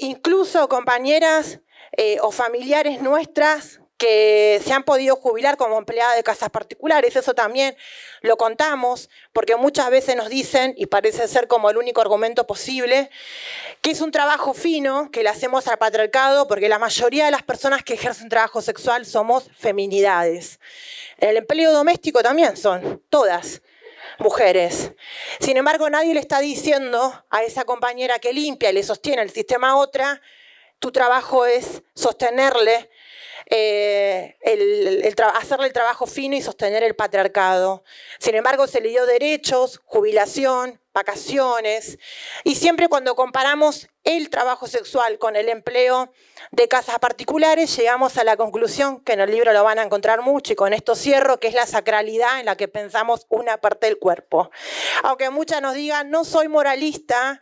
incluso 0.00 0.68
compañeras 0.68 1.60
eh, 1.96 2.18
o 2.22 2.32
familiares 2.32 3.00
nuestras 3.00 3.80
que 3.96 4.60
se 4.64 4.72
han 4.72 4.82
podido 4.82 5.16
jubilar 5.16 5.56
como 5.56 5.78
empleadas 5.78 6.16
de 6.16 6.22
casas 6.22 6.50
particulares, 6.50 7.14
eso 7.14 7.34
también 7.34 7.76
lo 8.22 8.36
contamos, 8.36 9.08
porque 9.32 9.56
muchas 9.56 9.88
veces 9.90 10.16
nos 10.16 10.28
dicen, 10.28 10.74
y 10.76 10.86
parece 10.86 11.28
ser 11.28 11.46
como 11.46 11.70
el 11.70 11.76
único 11.76 12.00
argumento 12.00 12.46
posible, 12.46 13.10
que 13.80 13.90
es 13.90 14.00
un 14.00 14.10
trabajo 14.10 14.52
fino 14.54 15.10
que 15.10 15.22
le 15.22 15.28
hacemos 15.28 15.68
al 15.68 15.78
patriarcado, 15.78 16.48
porque 16.48 16.68
la 16.68 16.78
mayoría 16.78 17.26
de 17.26 17.30
las 17.30 17.42
personas 17.42 17.84
que 17.84 17.94
ejercen 17.94 18.28
trabajo 18.28 18.62
sexual 18.62 19.06
somos 19.06 19.48
feminidades. 19.56 20.58
En 21.18 21.30
el 21.30 21.36
empleo 21.38 21.72
doméstico 21.72 22.22
también 22.22 22.56
son, 22.56 23.02
todas 23.10 23.62
mujeres. 24.18 24.92
Sin 25.40 25.56
embargo, 25.56 25.88
nadie 25.90 26.14
le 26.14 26.20
está 26.20 26.40
diciendo 26.40 27.24
a 27.30 27.42
esa 27.42 27.64
compañera 27.64 28.18
que 28.18 28.32
limpia 28.32 28.70
y 28.70 28.74
le 28.74 28.82
sostiene 28.82 29.22
el 29.22 29.30
sistema 29.30 29.70
a 29.70 29.76
otra, 29.76 30.20
tu 30.78 30.92
trabajo 30.92 31.46
es 31.46 31.82
sostenerle, 31.94 32.90
eh, 33.46 34.36
hacerle 35.34 35.66
el 35.66 35.72
trabajo 35.72 36.06
fino 36.06 36.36
y 36.36 36.42
sostener 36.42 36.82
el 36.82 36.96
patriarcado. 36.96 37.84
Sin 38.18 38.34
embargo, 38.34 38.66
se 38.66 38.80
le 38.80 38.90
dio 38.90 39.06
derechos, 39.06 39.80
jubilación, 39.84 40.80
vacaciones, 40.94 41.98
y 42.44 42.54
siempre 42.54 42.88
cuando 42.88 43.16
comparamos 43.16 43.88
el 44.04 44.30
trabajo 44.30 44.68
sexual 44.68 45.18
con 45.18 45.34
el 45.34 45.48
empleo 45.48 46.12
de 46.52 46.68
casas 46.68 47.00
particulares, 47.00 47.76
llegamos 47.76 48.16
a 48.16 48.22
la 48.22 48.36
conclusión, 48.36 49.00
que 49.00 49.14
en 49.14 49.20
el 49.20 49.30
libro 49.30 49.52
lo 49.52 49.64
van 49.64 49.80
a 49.80 49.82
encontrar 49.82 50.22
mucho, 50.22 50.52
y 50.52 50.56
con 50.56 50.72
esto 50.72 50.94
cierro, 50.94 51.40
que 51.40 51.48
es 51.48 51.54
la 51.54 51.66
sacralidad 51.66 52.38
en 52.38 52.46
la 52.46 52.56
que 52.56 52.68
pensamos 52.68 53.26
una 53.28 53.56
parte 53.60 53.86
del 53.86 53.98
cuerpo. 53.98 54.50
Aunque 55.02 55.30
muchas 55.30 55.60
nos 55.60 55.74
digan, 55.74 56.10
no 56.10 56.24
soy 56.24 56.46
moralista, 56.46 57.40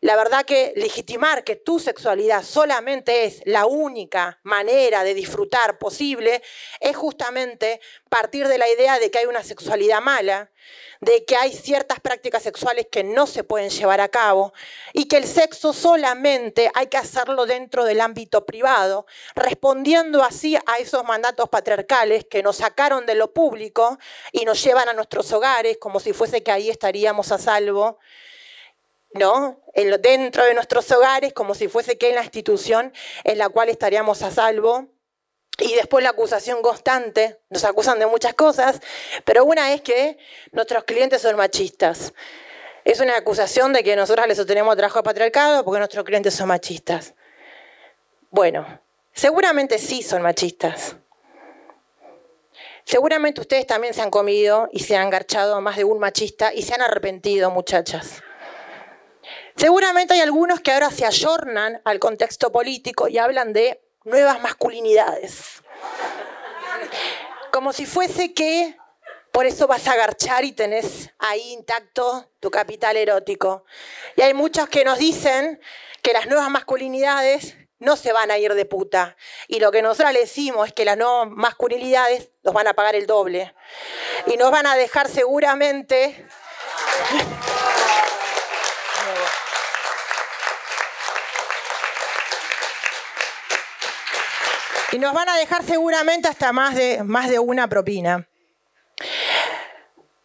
la 0.00 0.16
verdad 0.16 0.44
que 0.44 0.72
legitimar 0.76 1.42
que 1.42 1.56
tu 1.56 1.80
sexualidad 1.80 2.44
solamente 2.44 3.24
es 3.24 3.42
la 3.44 3.66
única 3.66 4.38
manera 4.44 5.02
de 5.02 5.14
disfrutar 5.14 5.78
posible 5.78 6.42
es 6.80 6.96
justamente 6.96 7.80
partir 8.08 8.46
de 8.46 8.58
la 8.58 8.68
idea 8.68 8.98
de 8.98 9.10
que 9.10 9.18
hay 9.18 9.26
una 9.26 9.42
sexualidad 9.42 10.00
mala, 10.00 10.50
de 11.00 11.24
que 11.24 11.36
hay 11.36 11.52
ciertas 11.52 12.00
prácticas 12.00 12.42
sexuales 12.42 12.86
que 12.90 13.02
no 13.02 13.26
se 13.26 13.42
pueden 13.44 13.70
llevar 13.70 14.00
a 14.00 14.08
cabo 14.08 14.52
y 14.92 15.06
que 15.06 15.16
el 15.16 15.26
sexo 15.26 15.72
solamente 15.72 16.70
hay 16.74 16.86
que 16.86 16.96
hacerlo 16.96 17.46
dentro 17.46 17.84
del 17.84 18.00
ámbito 18.00 18.46
privado, 18.46 19.06
respondiendo 19.34 20.22
así 20.22 20.56
a 20.66 20.78
esos 20.78 21.04
mandatos 21.04 21.48
patriarcales 21.48 22.24
que 22.24 22.42
nos 22.42 22.56
sacaron 22.56 23.04
de 23.06 23.14
lo 23.14 23.32
público 23.32 23.98
y 24.32 24.44
nos 24.44 24.62
llevan 24.62 24.88
a 24.88 24.92
nuestros 24.92 25.32
hogares 25.32 25.78
como 25.78 25.98
si 25.98 26.12
fuese 26.12 26.42
que 26.42 26.52
ahí 26.52 26.70
estaríamos 26.70 27.32
a 27.32 27.38
salvo 27.38 27.98
¿no? 29.14 29.60
dentro 30.00 30.44
de 30.44 30.54
nuestros 30.54 30.90
hogares, 30.90 31.32
como 31.32 31.54
si 31.54 31.68
fuese 31.68 31.96
que 31.96 32.08
en 32.08 32.16
la 32.16 32.22
institución 32.22 32.92
en 33.24 33.38
la 33.38 33.48
cual 33.48 33.68
estaríamos 33.68 34.22
a 34.22 34.30
salvo. 34.30 34.88
Y 35.60 35.74
después 35.74 36.04
la 36.04 36.10
acusación 36.10 36.62
constante, 36.62 37.40
nos 37.50 37.64
acusan 37.64 37.98
de 37.98 38.06
muchas 38.06 38.34
cosas, 38.34 38.80
pero 39.24 39.44
una 39.44 39.72
es 39.72 39.80
que 39.80 40.16
nuestros 40.52 40.84
clientes 40.84 41.22
son 41.22 41.36
machistas. 41.36 42.12
Es 42.84 43.00
una 43.00 43.16
acusación 43.16 43.72
de 43.72 43.82
que 43.82 43.96
nosotros 43.96 44.26
les 44.28 44.36
sostenemos 44.36 44.76
trabajo 44.76 45.02
patriarcado 45.02 45.64
porque 45.64 45.78
nuestros 45.78 46.04
clientes 46.04 46.34
son 46.34 46.48
machistas. 46.48 47.14
Bueno, 48.30 48.80
seguramente 49.12 49.78
sí 49.78 50.02
son 50.02 50.22
machistas. 50.22 50.96
Seguramente 52.84 53.40
ustedes 53.40 53.66
también 53.66 53.94
se 53.94 54.00
han 54.00 54.10
comido 54.10 54.68
y 54.72 54.80
se 54.80 54.96
han 54.96 55.10
garchado 55.10 55.56
a 55.56 55.60
más 55.60 55.76
de 55.76 55.84
un 55.84 55.98
machista 55.98 56.54
y 56.54 56.62
se 56.62 56.74
han 56.74 56.82
arrepentido, 56.82 57.50
muchachas. 57.50 58.22
Seguramente 59.58 60.14
hay 60.14 60.20
algunos 60.20 60.60
que 60.60 60.70
ahora 60.70 60.92
se 60.92 61.04
ayornan 61.04 61.82
al 61.84 61.98
contexto 61.98 62.52
político 62.52 63.08
y 63.08 63.18
hablan 63.18 63.52
de 63.52 63.82
nuevas 64.04 64.40
masculinidades. 64.40 65.62
Como 67.50 67.72
si 67.72 67.84
fuese 67.84 68.32
que 68.34 68.76
por 69.32 69.46
eso 69.46 69.66
vas 69.66 69.88
a 69.88 69.92
agarchar 69.92 70.44
y 70.44 70.52
tenés 70.52 71.10
ahí 71.18 71.52
intacto 71.52 72.30
tu 72.38 72.52
capital 72.52 72.96
erótico. 72.96 73.64
Y 74.14 74.22
hay 74.22 74.32
muchos 74.32 74.68
que 74.68 74.84
nos 74.84 74.98
dicen 74.98 75.60
que 76.02 76.12
las 76.12 76.26
nuevas 76.26 76.50
masculinidades 76.50 77.56
no 77.80 77.96
se 77.96 78.12
van 78.12 78.30
a 78.30 78.38
ir 78.38 78.54
de 78.54 78.64
puta. 78.64 79.16
Y 79.48 79.58
lo 79.58 79.72
que 79.72 79.82
nosotros 79.82 80.12
le 80.12 80.20
decimos 80.20 80.68
es 80.68 80.72
que 80.72 80.84
las 80.84 80.96
nuevas 80.96 81.28
masculinidades 81.30 82.30
nos 82.44 82.54
van 82.54 82.68
a 82.68 82.74
pagar 82.74 82.94
el 82.94 83.08
doble. 83.08 83.52
Y 84.26 84.36
nos 84.36 84.52
van 84.52 84.66
a 84.66 84.76
dejar 84.76 85.08
seguramente... 85.08 86.26
Y 94.90 94.98
nos 94.98 95.12
van 95.12 95.28
a 95.28 95.36
dejar 95.36 95.62
seguramente 95.64 96.28
hasta 96.28 96.52
más 96.52 96.74
de, 96.74 97.02
más 97.02 97.28
de 97.28 97.38
una 97.38 97.68
propina. 97.68 98.26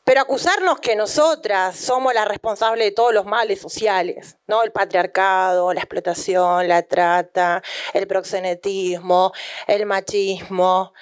Pero 0.05 0.21
acusarnos 0.21 0.79
que 0.79 0.95
nosotras 0.95 1.75
somos 1.75 2.13
las 2.13 2.27
responsables 2.27 2.85
de 2.85 2.91
todos 2.91 3.13
los 3.13 3.25
males 3.25 3.59
sociales, 3.59 4.37
¿no? 4.47 4.63
El 4.63 4.71
patriarcado, 4.71 5.73
la 5.73 5.81
explotación, 5.81 6.67
la 6.67 6.81
trata, 6.81 7.61
el 7.93 8.07
proxenetismo, 8.07 9.33
el 9.67 9.85
machismo, 9.85 10.93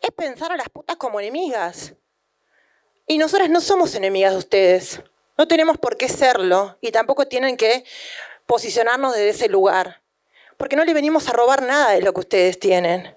es 0.00 0.10
pensar 0.12 0.52
a 0.52 0.56
las 0.56 0.70
putas 0.70 0.96
como 0.96 1.20
enemigas. 1.20 1.94
Y 3.06 3.18
nosotras 3.18 3.50
no 3.50 3.60
somos 3.60 3.94
enemigas 3.94 4.32
de 4.32 4.38
ustedes. 4.38 5.02
No 5.36 5.46
tenemos 5.46 5.76
por 5.76 5.96
qué 5.98 6.08
serlo 6.08 6.78
y 6.80 6.90
tampoco 6.90 7.26
tienen 7.26 7.56
que 7.56 7.84
posicionarnos 8.46 9.12
desde 9.14 9.30
ese 9.30 9.48
lugar 9.48 10.00
porque 10.60 10.76
no 10.76 10.84
le 10.84 10.92
venimos 10.92 11.26
a 11.26 11.32
robar 11.32 11.62
nada 11.62 11.92
de 11.92 12.02
lo 12.02 12.12
que 12.12 12.20
ustedes 12.20 12.58
tienen. 12.58 13.16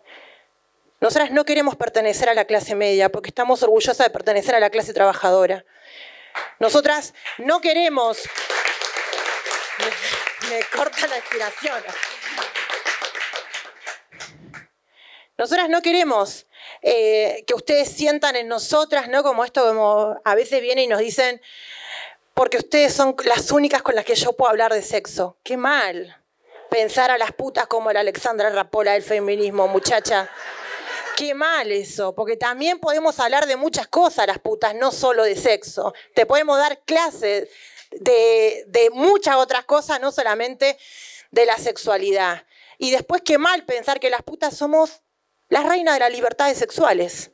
Nosotras 1.03 1.31
no 1.31 1.43
queremos 1.43 1.75
pertenecer 1.75 2.29
a 2.29 2.33
la 2.33 2.45
clase 2.45 2.75
media 2.75 3.11
porque 3.11 3.27
estamos 3.27 3.61
orgullosas 3.61 3.97
de 3.97 4.09
pertenecer 4.09 4.55
a 4.55 4.61
la 4.61 4.69
clase 4.69 4.93
trabajadora. 4.93 5.65
Nosotras 6.59 7.13
no 7.39 7.59
queremos... 7.59 8.21
Me, 10.49 10.63
corta 10.73 11.05
la 11.07 11.17
inspiración. 11.17 11.83
Nosotras 15.37 15.67
no 15.67 15.81
queremos 15.81 16.47
eh, 16.81 17.43
que 17.45 17.53
ustedes 17.53 17.89
sientan 17.89 18.37
en 18.37 18.47
nosotras, 18.47 19.09
¿no? 19.09 19.23
Como 19.23 19.43
esto, 19.43 19.67
como 19.67 20.21
a 20.23 20.35
veces 20.35 20.61
viene 20.61 20.83
y 20.83 20.87
nos 20.87 20.99
dicen, 20.99 21.41
porque 22.33 22.59
ustedes 22.59 22.93
son 22.93 23.13
las 23.25 23.51
únicas 23.51 23.81
con 23.81 23.95
las 23.95 24.05
que 24.05 24.15
yo 24.15 24.31
puedo 24.37 24.49
hablar 24.49 24.73
de 24.73 24.81
sexo. 24.81 25.35
Qué 25.43 25.57
mal. 25.57 26.23
Pensar 26.69 27.11
a 27.11 27.17
las 27.17 27.33
putas 27.33 27.67
como 27.67 27.91
la 27.91 27.99
Alexandra 27.99 28.49
Rapola 28.51 28.93
del 28.93 29.03
feminismo, 29.03 29.67
muchacha. 29.67 30.29
Qué 31.15 31.33
mal 31.33 31.71
eso, 31.71 32.15
porque 32.15 32.37
también 32.37 32.79
podemos 32.79 33.19
hablar 33.19 33.45
de 33.45 33.55
muchas 33.55 33.87
cosas 33.87 34.25
las 34.25 34.39
putas, 34.39 34.73
no 34.75 34.91
solo 34.91 35.23
de 35.23 35.35
sexo. 35.35 35.93
Te 36.15 36.25
podemos 36.25 36.57
dar 36.57 36.79
clases 36.85 37.49
de, 37.91 38.89
muchas 38.93 39.35
otras 39.35 39.65
cosas, 39.65 39.99
no 39.99 40.11
solamente 40.11 40.77
de 41.31 41.45
la 41.45 41.57
sexualidad. 41.57 42.45
Y 42.77 42.91
después 42.91 43.21
qué 43.23 43.37
mal 43.37 43.63
pensar 43.65 43.99
que 43.99 44.09
las 44.09 44.23
putas 44.23 44.57
somos 44.57 45.01
las 45.49 45.65
reinas 45.65 45.95
de 45.95 45.99
las 45.99 46.11
libertades 46.11 46.57
sexuales, 46.57 47.31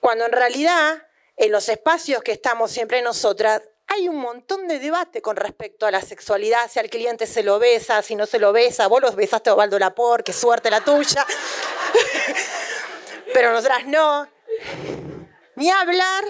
cuando 0.00 0.26
en 0.26 0.32
realidad 0.32 1.02
en 1.36 1.52
los 1.52 1.68
espacios 1.68 2.22
que 2.22 2.32
estamos 2.32 2.70
siempre 2.70 3.00
nosotras 3.02 3.62
hay 3.88 4.08
un 4.08 4.16
montón 4.16 4.66
de 4.68 4.78
debate 4.78 5.22
con 5.22 5.36
respecto 5.36 5.86
a 5.86 5.90
la 5.90 6.02
sexualidad, 6.02 6.70
si 6.70 6.80
al 6.80 6.90
cliente 6.90 7.26
se 7.26 7.42
lo 7.42 7.58
besa, 7.58 8.02
si 8.02 8.14
no 8.14 8.26
se 8.26 8.38
lo 8.38 8.52
besa, 8.52 8.88
vos 8.88 9.00
los 9.00 9.14
besaste 9.14 9.50
Ovaldo 9.50 9.78
Lapor, 9.78 10.24
qué 10.24 10.32
suerte 10.32 10.70
la 10.70 10.82
tuya. 10.82 11.24
Pero 13.32 13.52
nosotras 13.52 13.86
no. 13.86 14.28
Ni 15.56 15.70
hablar, 15.70 16.24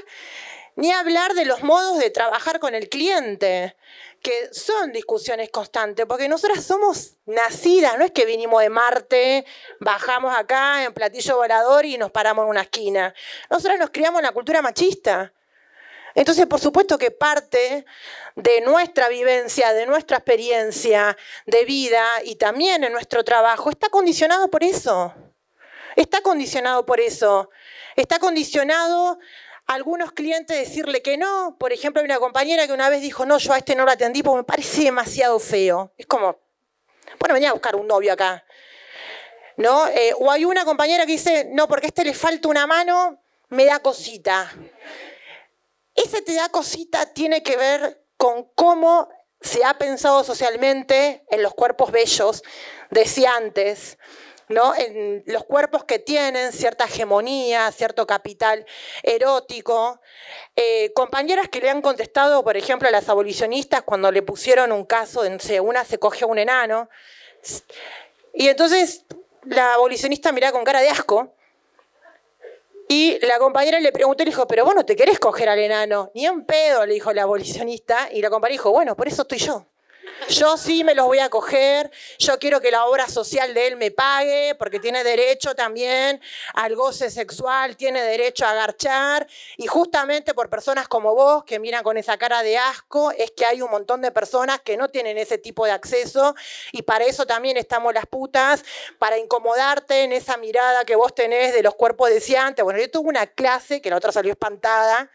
ni 0.77 0.93
hablar 0.93 1.35
de 1.35 1.45
los 1.45 1.63
modos 1.63 1.99
de 1.99 2.11
trabajar 2.11 2.61
con 2.61 2.75
el 2.75 2.89
cliente, 2.89 3.77
que 4.23 4.53
son 4.53 4.93
discusiones 4.93 5.51
constantes, 5.51 6.07
porque 6.07 6.29
nosotras 6.29 6.65
somos 6.65 7.17
nacidas, 7.27 7.99
no 7.99 8.05
es 8.05 8.13
que 8.13 8.25
vinimos 8.25 8.61
de 8.63 8.71
Marte, 8.71 9.47
bajamos 9.81 10.37
acá 10.37 10.85
en 10.85 10.93
platillo 10.93 11.37
volador 11.37 11.85
y 11.85 11.99
nos 11.99 12.11
paramos 12.11 12.45
en 12.45 12.51
una 12.51 12.63
esquina. 12.63 13.15
Nosotras 13.51 13.79
nos 13.79 13.91
criamos 13.91 14.21
en 14.21 14.27
la 14.27 14.33
cultura 14.33 14.63
machista. 14.63 15.33
Entonces, 16.15 16.47
por 16.47 16.61
supuesto 16.61 16.97
que 16.97 17.11
parte 17.11 17.85
de 18.37 18.61
nuestra 18.63 19.09
vivencia, 19.09 19.75
de 19.75 19.87
nuestra 19.87 20.17
experiencia 20.17 21.17
de 21.45 21.65
vida 21.67 22.03
y 22.25 22.37
también 22.37 22.85
en 22.85 22.93
nuestro 22.93 23.23
trabajo 23.23 23.69
está 23.69 23.91
condicionado 23.91 24.49
por 24.49 24.65
eso. 24.65 25.15
Está 25.97 26.21
condicionado 26.21 26.85
por 26.85 27.01
eso. 27.01 27.51
Está 27.97 28.19
condicionado 28.19 29.19
a 29.67 29.75
algunos 29.75 30.13
clientes 30.13 30.57
decirle 30.57 31.03
que 31.03 31.17
no. 31.17 31.57
Por 31.59 31.73
ejemplo, 31.73 32.01
hay 32.01 32.05
una 32.05 32.19
compañera 32.19 32.67
que 32.67 32.73
una 32.75 32.91
vez 32.91 33.01
dijo, 33.01 33.25
no, 33.25 33.39
yo 33.39 33.53
a 33.53 33.59
este 33.59 33.75
no 33.75 33.85
lo 33.85 33.91
atendí 33.91 34.23
porque 34.23 34.39
me 34.39 34.45
parece 34.45 34.83
demasiado 34.83 35.39
feo. 35.39 35.93
Es 35.97 36.07
como, 36.07 36.39
bueno, 37.19 37.35
venía 37.35 37.49
a 37.51 37.55
buscar 37.55 37.75
un 37.77 37.87
novio 37.87 38.13
acá. 38.13 38.45
¿No? 39.57 39.89
Eh, 39.89 40.13
o 40.19 40.31
hay 40.31 40.45
una 40.45 40.67
compañera 40.67 41.07
que 41.07 41.13
dice, 41.13 41.49
no, 41.51 41.67
porque 41.67 41.87
a 41.87 41.89
este 41.89 42.05
le 42.05 42.13
falta 42.13 42.49
una 42.49 42.67
mano, 42.67 43.23
me 43.49 43.65
da 43.65 43.81
cosita. 43.81 44.53
Ese 45.95 46.21
te 46.21 46.35
da 46.35 46.51
cosita 46.51 47.15
tiene 47.15 47.43
que 47.43 47.57
ver 47.57 48.05
con 48.19 48.51
cómo 48.55 49.09
se 49.41 49.65
ha 49.65 49.79
pensado 49.79 50.25
socialmente 50.25 51.25
en 51.31 51.43
los 51.43 51.55
cuerpos 51.55 51.91
bellos, 51.91 52.43
decía 52.91 53.35
antes, 53.35 53.97
¿no? 54.49 54.75
en 54.75 55.23
los 55.27 55.45
cuerpos 55.45 55.85
que 55.85 55.99
tienen 55.99 56.53
cierta 56.53 56.85
hegemonía, 56.85 57.71
cierto 57.73 58.07
capital 58.07 58.65
erótico. 59.03 60.01
Eh, 60.55 60.93
compañeras 60.95 61.49
que 61.49 61.61
le 61.61 61.71
han 61.71 61.83
contestado, 61.83 62.45
por 62.45 62.57
ejemplo, 62.57 62.89
a 62.89 62.93
las 62.93 63.09
abolicionistas 63.09 63.83
cuando 63.83 64.11
le 64.13 64.23
pusieron 64.23 64.73
un 64.73 64.85
caso, 64.85 65.23
de, 65.23 65.61
una 65.61 65.85
se 65.85 65.99
cogió 65.99 66.27
a 66.27 66.31
un 66.31 66.39
enano, 66.39 66.89
y 68.35 68.49
entonces 68.49 69.05
la 69.45 69.75
abolicionista 69.75 70.33
mira 70.33 70.53
con 70.53 70.65
cara 70.65 70.81
de 70.81 70.91
asco, 70.91 71.33
y 72.89 73.19
la 73.27 73.39
compañera 73.39 73.81
le 73.81 73.91
preguntó 73.91 74.23
y 74.23 74.27
le 74.27 74.31
dijo, 74.31 74.47
pero 74.47 74.65
vos 74.65 74.75
no 74.75 74.85
te 74.85 74.95
querés 74.95 75.19
coger 75.19 75.49
al 75.49 75.59
enano. 75.59 76.11
Ni 76.15 76.25
en 76.25 76.45
pedo, 76.45 76.87
le 76.87 76.95
dijo 76.95 77.13
la 77.13 77.23
abolicionista. 77.23 78.09
Y 78.13 78.23
la 78.23 78.31
compañera 78.31 78.61
dijo, 78.61 78.71
bueno, 78.71 78.97
por 78.97 79.09
eso 79.09 79.23
estoy 79.23 79.39
yo. 79.39 79.67
Yo 80.29 80.57
sí 80.57 80.83
me 80.83 80.95
los 80.95 81.07
voy 81.07 81.19
a 81.21 81.29
coger, 81.29 81.91
yo 82.19 82.39
quiero 82.39 82.61
que 82.61 82.71
la 82.71 82.87
obra 82.87 83.09
social 83.09 83.55
de 83.55 83.69
él 83.69 83.77
me 83.77 83.91
pague, 83.91 84.55
porque 84.57 84.81
tiene 84.81 85.05
derecho 85.05 85.55
también 85.55 86.21
al 86.55 86.75
goce 86.75 87.11
sexual, 87.11 87.77
tiene 87.77 88.03
derecho 88.03 88.45
a 88.45 88.51
agarchar, 88.51 89.27
y 89.57 89.67
justamente 89.67 90.35
por 90.35 90.51
personas 90.51 90.89
como 90.89 91.15
vos, 91.15 91.45
que 91.45 91.59
miran 91.59 91.83
con 91.83 91.97
esa 91.97 92.17
cara 92.19 92.43
de 92.43 92.59
asco, 92.59 93.13
es 93.13 93.31
que 93.31 93.47
hay 93.47 93.63
un 93.63 93.71
montón 93.71 94.01
de 94.03 94.11
personas 94.11 94.61
que 94.61 94.77
no 94.77 94.89
tienen 94.89 95.17
ese 95.19 95.39
tipo 95.39 95.65
de 95.65 95.73
acceso, 95.73 96.35
y 96.73 96.83
para 96.83 97.05
eso 97.05 97.27
también 97.27 97.57
estamos 97.57 97.95
las 97.95 98.07
putas, 98.07 98.65
para 98.99 99.19
incomodarte 99.19 100.03
en 100.03 100.13
esa 100.13 100.37
mirada 100.37 100.85
que 100.85 100.97
vos 100.97 101.15
tenés 101.15 101.55
de 101.55 101.63
los 101.63 101.75
cuerpos 101.75 102.11
deseantes. 102.11 102.65
Bueno, 102.65 102.81
yo 102.81 102.91
tuve 102.91 103.09
una 103.09 103.27
clase, 103.27 103.81
que 103.81 103.91
la 103.91 103.97
otra 103.97 104.13
salió 104.13 104.33
espantada, 104.33 105.11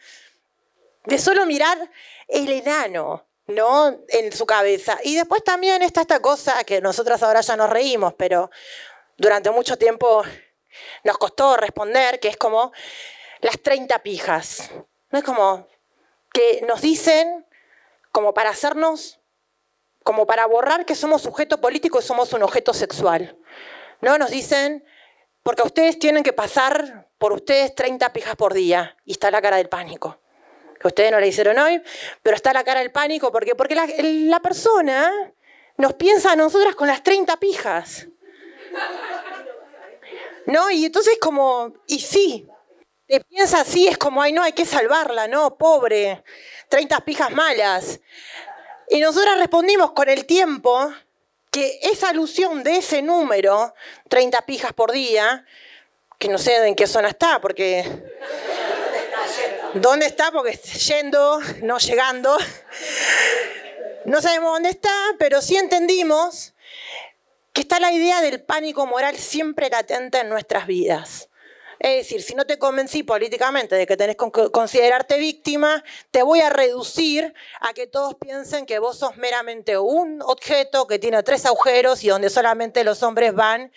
de 1.04 1.18
solo 1.18 1.44
mirar 1.44 1.90
el 2.28 2.50
enano. 2.50 3.26
¿No? 3.54 3.98
En 4.08 4.32
su 4.32 4.46
cabeza. 4.46 4.98
Y 5.02 5.16
después 5.16 5.44
también 5.44 5.82
está 5.82 6.02
esta 6.02 6.20
cosa 6.20 6.64
que 6.64 6.80
nosotras 6.80 7.22
ahora 7.22 7.40
ya 7.40 7.56
nos 7.56 7.70
reímos, 7.70 8.14
pero 8.14 8.50
durante 9.16 9.50
mucho 9.50 9.76
tiempo 9.76 10.22
nos 11.04 11.18
costó 11.18 11.56
responder, 11.56 12.20
que 12.20 12.28
es 12.28 12.36
como 12.36 12.72
las 13.40 13.60
30 13.60 13.98
pijas. 14.00 14.70
No 15.10 15.18
es 15.18 15.24
como 15.24 15.68
que 16.32 16.64
nos 16.66 16.80
dicen, 16.80 17.46
como 18.10 18.34
para 18.34 18.50
hacernos, 18.50 19.20
como 20.04 20.26
para 20.26 20.46
borrar 20.46 20.86
que 20.86 20.94
somos 20.94 21.22
sujeto 21.22 21.60
político 21.60 21.98
y 21.98 22.02
somos 22.02 22.32
un 22.32 22.42
objeto 22.42 22.72
sexual. 22.72 23.38
¿No? 24.00 24.18
Nos 24.18 24.30
dicen, 24.30 24.84
porque 25.42 25.62
ustedes 25.62 25.98
tienen 25.98 26.24
que 26.24 26.32
pasar 26.32 27.10
por 27.18 27.32
ustedes 27.32 27.74
30 27.74 28.12
pijas 28.12 28.36
por 28.36 28.54
día. 28.54 28.96
Y 29.04 29.12
está 29.12 29.30
la 29.30 29.42
cara 29.42 29.58
del 29.58 29.68
pánico 29.68 30.21
ustedes 30.88 31.10
no 31.10 31.20
le 31.20 31.28
hicieron 31.28 31.58
hoy, 31.58 31.82
pero 32.22 32.36
está 32.36 32.52
la 32.52 32.64
cara 32.64 32.80
del 32.80 32.90
pánico. 32.90 33.32
¿Por 33.32 33.44
qué? 33.44 33.54
Porque 33.54 33.74
la, 33.74 34.40
persona 34.40 35.32
nos 35.76 35.94
piensa 35.94 36.32
a 36.32 36.36
nosotras 36.36 36.74
con 36.74 36.88
las 36.88 37.02
30 37.02 37.36
pijas. 37.38 38.08
¿No? 40.46 40.70
Y 40.70 40.86
entonces 40.86 41.18
como, 41.20 41.72
y 41.86 42.00
sí, 42.00 42.48
te 43.06 43.20
piensa 43.20 43.60
así, 43.60 43.86
es 43.86 43.98
como, 43.98 44.22
ay, 44.22 44.32
no, 44.32 44.42
hay 44.42 44.52
que 44.52 44.64
salvarla, 44.64 45.28
no, 45.28 45.56
pobre, 45.56 46.24
30 46.68 47.00
pijas 47.00 47.30
malas. 47.30 48.00
Y 48.88 49.00
nosotras 49.00 49.38
respondimos 49.38 49.92
con 49.92 50.08
el 50.08 50.26
tiempo 50.26 50.92
que 51.50 51.78
esa 51.82 52.08
alusión 52.08 52.62
de 52.64 52.78
ese 52.78 53.02
número, 53.02 53.74
30 54.08 54.40
pijas 54.46 54.72
por 54.72 54.90
día, 54.90 55.44
que 56.18 56.28
no 56.28 56.38
sé 56.38 56.66
en 56.66 56.74
qué 56.74 56.86
zona 56.86 57.08
está, 57.08 57.40
porque 57.40 57.84
¿Dónde 59.74 60.04
está? 60.04 60.30
Porque 60.30 60.54
yendo, 60.56 61.40
no 61.62 61.78
llegando. 61.78 62.36
No 64.04 64.20
sabemos 64.20 64.52
dónde 64.52 64.68
está, 64.68 64.94
pero 65.18 65.40
sí 65.40 65.56
entendimos 65.56 66.52
que 67.54 67.62
está 67.62 67.80
la 67.80 67.92
idea 67.92 68.20
del 68.20 68.42
pánico 68.42 68.86
moral 68.86 69.16
siempre 69.16 69.70
latente 69.70 70.18
en 70.18 70.28
nuestras 70.28 70.66
vidas. 70.66 71.30
Es 71.78 71.96
decir, 71.96 72.22
si 72.22 72.34
no 72.34 72.44
te 72.44 72.58
convencí 72.58 73.02
políticamente 73.02 73.74
de 73.74 73.86
que 73.86 73.96
tenés 73.96 74.16
que 74.16 74.50
considerarte 74.50 75.18
víctima, 75.18 75.82
te 76.10 76.22
voy 76.22 76.40
a 76.40 76.50
reducir 76.50 77.34
a 77.60 77.72
que 77.72 77.86
todos 77.86 78.14
piensen 78.14 78.66
que 78.66 78.78
vos 78.78 78.98
sos 78.98 79.16
meramente 79.16 79.78
un 79.78 80.22
objeto 80.22 80.86
que 80.86 80.98
tiene 80.98 81.22
tres 81.24 81.44
agujeros 81.44 82.04
y 82.04 82.08
donde 82.08 82.30
solamente 82.30 82.84
los 82.84 83.02
hombres 83.02 83.34
van 83.34 83.72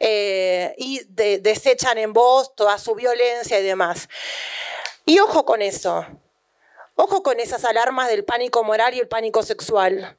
eh, 0.00 0.74
y 0.78 1.02
desechan 1.06 1.98
en 1.98 2.12
vos 2.12 2.56
toda 2.56 2.78
su 2.78 2.94
violencia 2.94 3.60
y 3.60 3.62
demás. 3.62 4.08
Y 5.04 5.18
ojo 5.18 5.44
con 5.44 5.62
eso. 5.62 6.06
Ojo 6.96 7.22
con 7.22 7.40
esas 7.40 7.64
alarmas 7.64 8.08
del 8.08 8.24
pánico 8.24 8.64
moral 8.64 8.94
y 8.94 9.00
el 9.00 9.08
pánico 9.08 9.42
sexual. 9.42 10.18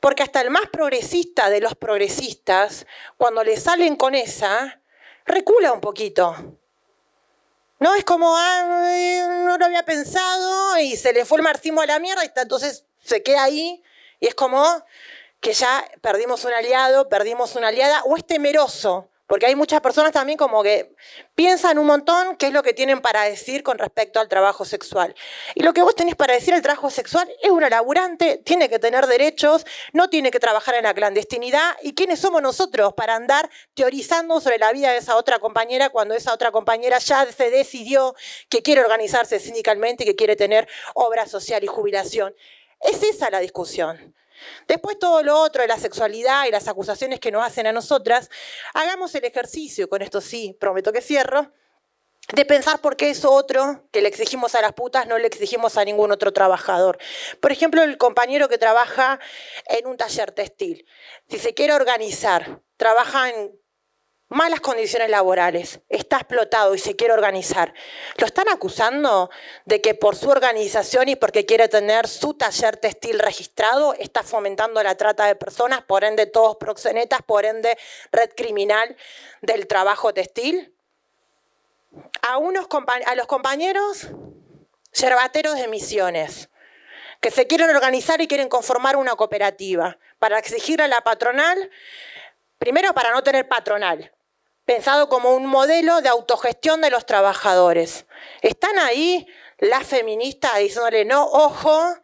Porque 0.00 0.22
hasta 0.22 0.40
el 0.40 0.50
más 0.50 0.68
progresista 0.70 1.50
de 1.50 1.60
los 1.60 1.74
progresistas, 1.74 2.86
cuando 3.16 3.44
le 3.44 3.56
salen 3.56 3.96
con 3.96 4.14
esa, 4.14 4.80
recula 5.24 5.72
un 5.72 5.80
poquito. 5.80 6.34
No 7.78 7.94
es 7.94 8.04
como, 8.04 8.34
ah, 8.36 8.82
no 9.46 9.56
lo 9.56 9.64
había 9.64 9.84
pensado 9.84 10.78
y 10.78 10.96
se 10.96 11.12
le 11.12 11.24
fue 11.24 11.38
el 11.38 11.44
marxismo 11.44 11.80
a 11.80 11.86
la 11.86 11.98
mierda 11.98 12.24
y 12.24 12.30
entonces 12.34 12.84
se 13.02 13.22
queda 13.22 13.44
ahí 13.44 13.82
y 14.20 14.26
es 14.26 14.34
como 14.34 14.84
que 15.40 15.54
ya 15.54 15.84
perdimos 16.02 16.44
un 16.44 16.52
aliado, 16.52 17.08
perdimos 17.08 17.56
una 17.56 17.68
aliada 17.68 18.02
o 18.04 18.16
es 18.16 18.26
temeroso 18.26 19.09
porque 19.30 19.46
hay 19.46 19.54
muchas 19.54 19.80
personas 19.80 20.10
también 20.10 20.36
como 20.36 20.60
que 20.60 20.96
piensan 21.36 21.78
un 21.78 21.86
montón 21.86 22.34
qué 22.34 22.48
es 22.48 22.52
lo 22.52 22.64
que 22.64 22.72
tienen 22.72 23.00
para 23.00 23.22
decir 23.22 23.62
con 23.62 23.78
respecto 23.78 24.18
al 24.18 24.26
trabajo 24.26 24.64
sexual. 24.64 25.14
Y 25.54 25.62
lo 25.62 25.72
que 25.72 25.82
vos 25.82 25.94
tenés 25.94 26.16
para 26.16 26.34
decir 26.34 26.52
el 26.52 26.62
trabajo 26.62 26.90
sexual 26.90 27.30
es 27.40 27.48
una 27.48 27.70
laburante, 27.70 28.38
tiene 28.38 28.68
que 28.68 28.80
tener 28.80 29.06
derechos, 29.06 29.64
no 29.92 30.10
tiene 30.10 30.32
que 30.32 30.40
trabajar 30.40 30.74
en 30.74 30.82
la 30.82 30.94
clandestinidad. 30.94 31.76
¿Y 31.80 31.94
quiénes 31.94 32.18
somos 32.18 32.42
nosotros 32.42 32.92
para 32.94 33.14
andar 33.14 33.48
teorizando 33.74 34.40
sobre 34.40 34.58
la 34.58 34.72
vida 34.72 34.90
de 34.90 34.98
esa 34.98 35.14
otra 35.14 35.38
compañera 35.38 35.90
cuando 35.90 36.14
esa 36.14 36.34
otra 36.34 36.50
compañera 36.50 36.98
ya 36.98 37.24
se 37.30 37.50
decidió 37.50 38.16
que 38.48 38.62
quiere 38.62 38.80
organizarse 38.80 39.38
sindicalmente 39.38 40.02
y 40.02 40.06
que 40.06 40.16
quiere 40.16 40.34
tener 40.34 40.66
obra 40.94 41.28
social 41.28 41.62
y 41.62 41.68
jubilación? 41.68 42.34
Es 42.80 43.00
esa 43.04 43.30
la 43.30 43.38
discusión. 43.38 44.12
Después 44.66 44.98
todo 44.98 45.22
lo 45.22 45.38
otro 45.38 45.62
de 45.62 45.68
la 45.68 45.78
sexualidad 45.78 46.46
y 46.46 46.50
las 46.50 46.68
acusaciones 46.68 47.20
que 47.20 47.30
nos 47.30 47.44
hacen 47.44 47.66
a 47.66 47.72
nosotras, 47.72 48.30
hagamos 48.74 49.14
el 49.14 49.24
ejercicio, 49.24 49.88
con 49.88 50.02
esto 50.02 50.20
sí, 50.20 50.56
prometo 50.58 50.92
que 50.92 51.00
cierro, 51.00 51.52
de 52.34 52.44
pensar 52.44 52.80
por 52.80 52.96
qué 52.96 53.10
eso 53.10 53.32
otro 53.32 53.88
que 53.90 54.02
le 54.02 54.08
exigimos 54.08 54.54
a 54.54 54.60
las 54.60 54.72
putas 54.72 55.06
no 55.06 55.18
le 55.18 55.26
exigimos 55.26 55.76
a 55.76 55.84
ningún 55.84 56.12
otro 56.12 56.32
trabajador. 56.32 56.98
Por 57.40 57.50
ejemplo, 57.50 57.82
el 57.82 57.98
compañero 57.98 58.48
que 58.48 58.58
trabaja 58.58 59.18
en 59.66 59.86
un 59.86 59.96
taller 59.96 60.30
textil, 60.30 60.86
si 61.28 61.38
se 61.38 61.54
quiere 61.54 61.72
organizar, 61.72 62.60
trabaja 62.76 63.30
en 63.30 63.59
malas 64.30 64.60
condiciones 64.60 65.10
laborales, 65.10 65.80
está 65.88 66.16
explotado 66.16 66.74
y 66.74 66.78
se 66.78 66.96
quiere 66.96 67.12
organizar. 67.12 67.74
¿Lo 68.16 68.26
están 68.26 68.48
acusando 68.48 69.28
de 69.64 69.80
que 69.80 69.94
por 69.94 70.16
su 70.16 70.30
organización 70.30 71.08
y 71.08 71.16
porque 71.16 71.44
quiere 71.44 71.68
tener 71.68 72.06
su 72.06 72.34
taller 72.34 72.76
textil 72.76 73.18
registrado 73.18 73.92
está 73.94 74.22
fomentando 74.22 74.82
la 74.82 74.94
trata 74.94 75.26
de 75.26 75.34
personas, 75.34 75.82
por 75.82 76.04
ende 76.04 76.26
todos 76.26 76.56
proxenetas, 76.56 77.20
por 77.22 77.44
ende 77.44 77.76
red 78.12 78.30
criminal 78.36 78.96
del 79.42 79.66
trabajo 79.66 80.14
textil? 80.14 80.74
A, 82.22 82.38
unos 82.38 82.68
a 83.06 83.14
los 83.16 83.26
compañeros 83.26 84.08
yerbateros 84.92 85.56
de 85.56 85.66
misiones 85.66 86.48
que 87.20 87.32
se 87.32 87.48
quieren 87.48 87.68
organizar 87.68 88.20
y 88.20 88.28
quieren 88.28 88.48
conformar 88.48 88.96
una 88.96 89.16
cooperativa 89.16 89.98
para 90.20 90.38
exigir 90.38 90.80
a 90.80 90.88
la 90.88 91.00
patronal, 91.02 91.70
primero 92.58 92.94
para 92.94 93.10
no 93.10 93.22
tener 93.22 93.48
patronal, 93.48 94.12
pensado 94.70 95.08
como 95.08 95.34
un 95.34 95.46
modelo 95.46 96.00
de 96.00 96.08
autogestión 96.08 96.80
de 96.80 96.90
los 96.90 97.04
trabajadores. 97.04 98.06
Están 98.40 98.78
ahí 98.78 99.26
las 99.58 99.84
feministas 99.84 100.58
diciéndole, 100.58 101.04
no, 101.04 101.24
ojo, 101.24 101.96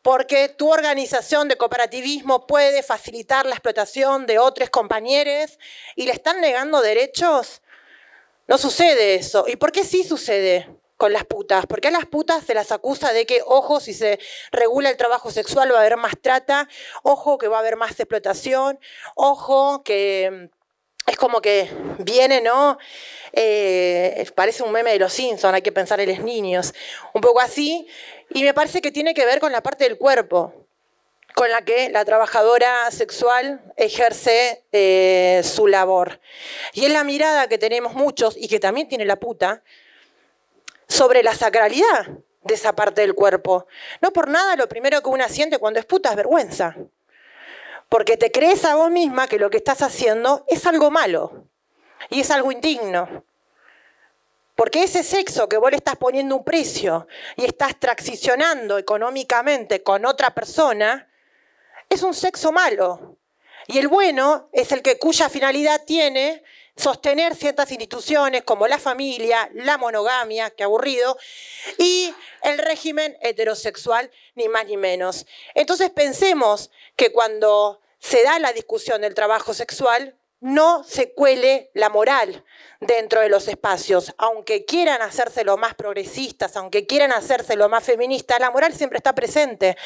porque 0.00 0.48
tu 0.48 0.72
organización 0.72 1.48
de 1.48 1.58
cooperativismo 1.58 2.46
puede 2.46 2.82
facilitar 2.82 3.44
la 3.44 3.56
explotación 3.56 4.24
de 4.24 4.38
otros 4.38 4.70
compañeros 4.70 5.58
y 5.96 6.06
le 6.06 6.12
están 6.12 6.40
negando 6.40 6.80
derechos. 6.80 7.60
No 8.46 8.56
sucede 8.56 9.16
eso. 9.16 9.44
¿Y 9.46 9.56
por 9.56 9.70
qué 9.70 9.84
sí 9.84 10.02
sucede? 10.02 10.66
con 10.96 11.12
las 11.12 11.24
putas, 11.24 11.64
porque 11.66 11.86
a 11.86 11.90
las 11.92 12.06
putas 12.06 12.42
se 12.42 12.54
las 12.54 12.72
acusa 12.72 13.12
de 13.12 13.24
que, 13.24 13.40
ojo, 13.46 13.78
si 13.78 13.94
se 13.94 14.18
regula 14.50 14.90
el 14.90 14.96
trabajo 14.96 15.30
sexual 15.30 15.70
va 15.72 15.76
a 15.76 15.80
haber 15.82 15.96
más 15.96 16.14
trata, 16.20 16.68
ojo 17.04 17.38
que 17.38 17.46
va 17.46 17.58
a 17.58 17.60
haber 17.60 17.76
más 17.76 17.92
explotación, 18.00 18.80
ojo 19.14 19.84
que 19.84 20.50
es 21.08 21.16
como 21.16 21.40
que 21.40 21.70
viene, 21.98 22.40
¿no? 22.40 22.78
Eh, 23.32 24.26
parece 24.34 24.62
un 24.62 24.72
meme 24.72 24.92
de 24.92 24.98
los 24.98 25.12
Simpsons, 25.12 25.54
hay 25.54 25.62
que 25.62 25.72
pensar 25.72 26.00
en 26.00 26.08
los 26.10 26.20
niños, 26.20 26.74
un 27.14 27.20
poco 27.20 27.40
así, 27.40 27.86
y 28.30 28.42
me 28.42 28.54
parece 28.54 28.80
que 28.80 28.92
tiene 28.92 29.14
que 29.14 29.24
ver 29.24 29.40
con 29.40 29.52
la 29.52 29.62
parte 29.62 29.84
del 29.84 29.98
cuerpo, 29.98 30.66
con 31.34 31.50
la 31.50 31.62
que 31.62 31.88
la 31.90 32.04
trabajadora 32.04 32.90
sexual 32.90 33.60
ejerce 33.76 34.64
eh, 34.72 35.42
su 35.44 35.66
labor. 35.66 36.20
Y 36.72 36.84
es 36.84 36.92
la 36.92 37.04
mirada 37.04 37.48
que 37.48 37.58
tenemos 37.58 37.94
muchos, 37.94 38.36
y 38.36 38.48
que 38.48 38.60
también 38.60 38.88
tiene 38.88 39.04
la 39.04 39.16
puta, 39.16 39.62
sobre 40.88 41.22
la 41.22 41.34
sacralidad 41.34 42.08
de 42.42 42.54
esa 42.54 42.74
parte 42.74 43.02
del 43.02 43.14
cuerpo. 43.14 43.66
No 44.00 44.10
por 44.12 44.28
nada 44.28 44.56
lo 44.56 44.68
primero 44.68 45.02
que 45.02 45.08
una 45.10 45.28
siente 45.28 45.58
cuando 45.58 45.80
es 45.80 45.86
puta 45.86 46.10
es 46.10 46.16
vergüenza. 46.16 46.76
Porque 47.88 48.16
te 48.16 48.30
crees 48.30 48.64
a 48.64 48.74
vos 48.74 48.90
misma 48.90 49.28
que 49.28 49.38
lo 49.38 49.50
que 49.50 49.56
estás 49.56 49.82
haciendo 49.82 50.44
es 50.48 50.66
algo 50.66 50.90
malo 50.90 51.44
y 52.10 52.20
es 52.20 52.30
algo 52.30 52.52
indigno. 52.52 53.24
Porque 54.54 54.82
ese 54.82 55.02
sexo 55.02 55.48
que 55.48 55.56
vos 55.56 55.70
le 55.70 55.76
estás 55.76 55.96
poniendo 55.96 56.36
un 56.36 56.44
precio 56.44 57.06
y 57.36 57.44
estás 57.44 57.78
transicionando 57.78 58.76
económicamente 58.76 59.82
con 59.82 60.04
otra 60.04 60.34
persona, 60.34 61.08
es 61.88 62.02
un 62.02 62.12
sexo 62.12 62.52
malo. 62.52 63.16
Y 63.68 63.78
el 63.78 63.88
bueno 63.88 64.48
es 64.52 64.72
el 64.72 64.82
que 64.82 64.98
cuya 64.98 65.28
finalidad 65.28 65.84
tiene 65.86 66.42
sostener 66.78 67.34
ciertas 67.34 67.70
instituciones 67.70 68.44
como 68.44 68.66
la 68.68 68.78
familia, 68.78 69.50
la 69.52 69.76
monogamia, 69.76 70.50
que 70.50 70.64
aburrido, 70.64 71.18
y 71.76 72.14
el 72.42 72.58
régimen 72.58 73.18
heterosexual, 73.20 74.10
ni 74.34 74.48
más 74.48 74.66
ni 74.66 74.76
menos. 74.76 75.26
Entonces 75.54 75.90
pensemos 75.90 76.70
que 76.96 77.12
cuando 77.12 77.80
se 77.98 78.22
da 78.22 78.38
la 78.38 78.52
discusión 78.52 79.00
del 79.00 79.14
trabajo 79.14 79.52
sexual, 79.54 80.14
no 80.40 80.84
se 80.84 81.12
cuele 81.14 81.70
la 81.74 81.88
moral 81.88 82.44
dentro 82.80 83.20
de 83.20 83.28
los 83.28 83.48
espacios. 83.48 84.14
Aunque 84.18 84.64
quieran 84.64 85.02
hacerse 85.02 85.42
lo 85.42 85.56
más 85.56 85.74
progresistas, 85.74 86.56
aunque 86.56 86.86
quieran 86.86 87.10
hacerse 87.10 87.56
lo 87.56 87.68
más 87.68 87.82
feministas, 87.82 88.38
la 88.38 88.52
moral 88.52 88.72
siempre 88.72 88.98
está 88.98 89.16
presente. 89.16 89.76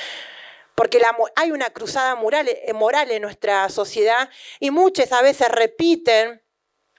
Porque 0.75 1.01
hay 1.37 1.53
una 1.53 1.71
cruzada 1.71 2.15
moral, 2.17 2.49
eh, 2.49 2.73
moral 2.75 3.11
en 3.11 3.23
nuestra 3.23 3.69
sociedad 3.71 4.29
y 4.61 4.71
muchas 4.71 5.13
a 5.13 5.23
veces 5.23 5.49
repiten 5.49 6.42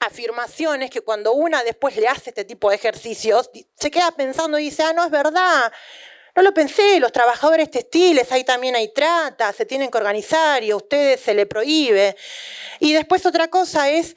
afirmaciones 0.03 0.89
que 0.89 1.01
cuando 1.01 1.33
una 1.33 1.63
después 1.63 1.95
le 1.95 2.07
hace 2.07 2.29
este 2.29 2.45
tipo 2.45 2.69
de 2.69 2.75
ejercicios, 2.75 3.49
se 3.79 3.91
queda 3.91 4.11
pensando 4.11 4.59
y 4.59 4.65
dice, 4.65 4.83
ah, 4.83 4.93
no 4.93 5.03
es 5.03 5.11
verdad, 5.11 5.71
no 6.35 6.41
lo 6.41 6.53
pensé, 6.53 6.99
los 6.99 7.11
trabajadores 7.11 7.69
textiles, 7.69 8.31
ahí 8.31 8.43
también 8.43 8.75
hay 8.75 8.91
trata, 8.93 9.53
se 9.53 9.65
tienen 9.65 9.91
que 9.91 9.97
organizar 9.97 10.63
y 10.63 10.71
a 10.71 10.75
ustedes 10.75 11.21
se 11.21 11.33
le 11.33 11.45
prohíbe. 11.45 12.15
Y 12.79 12.93
después 12.93 13.25
otra 13.25 13.49
cosa 13.49 13.89
es 13.89 14.15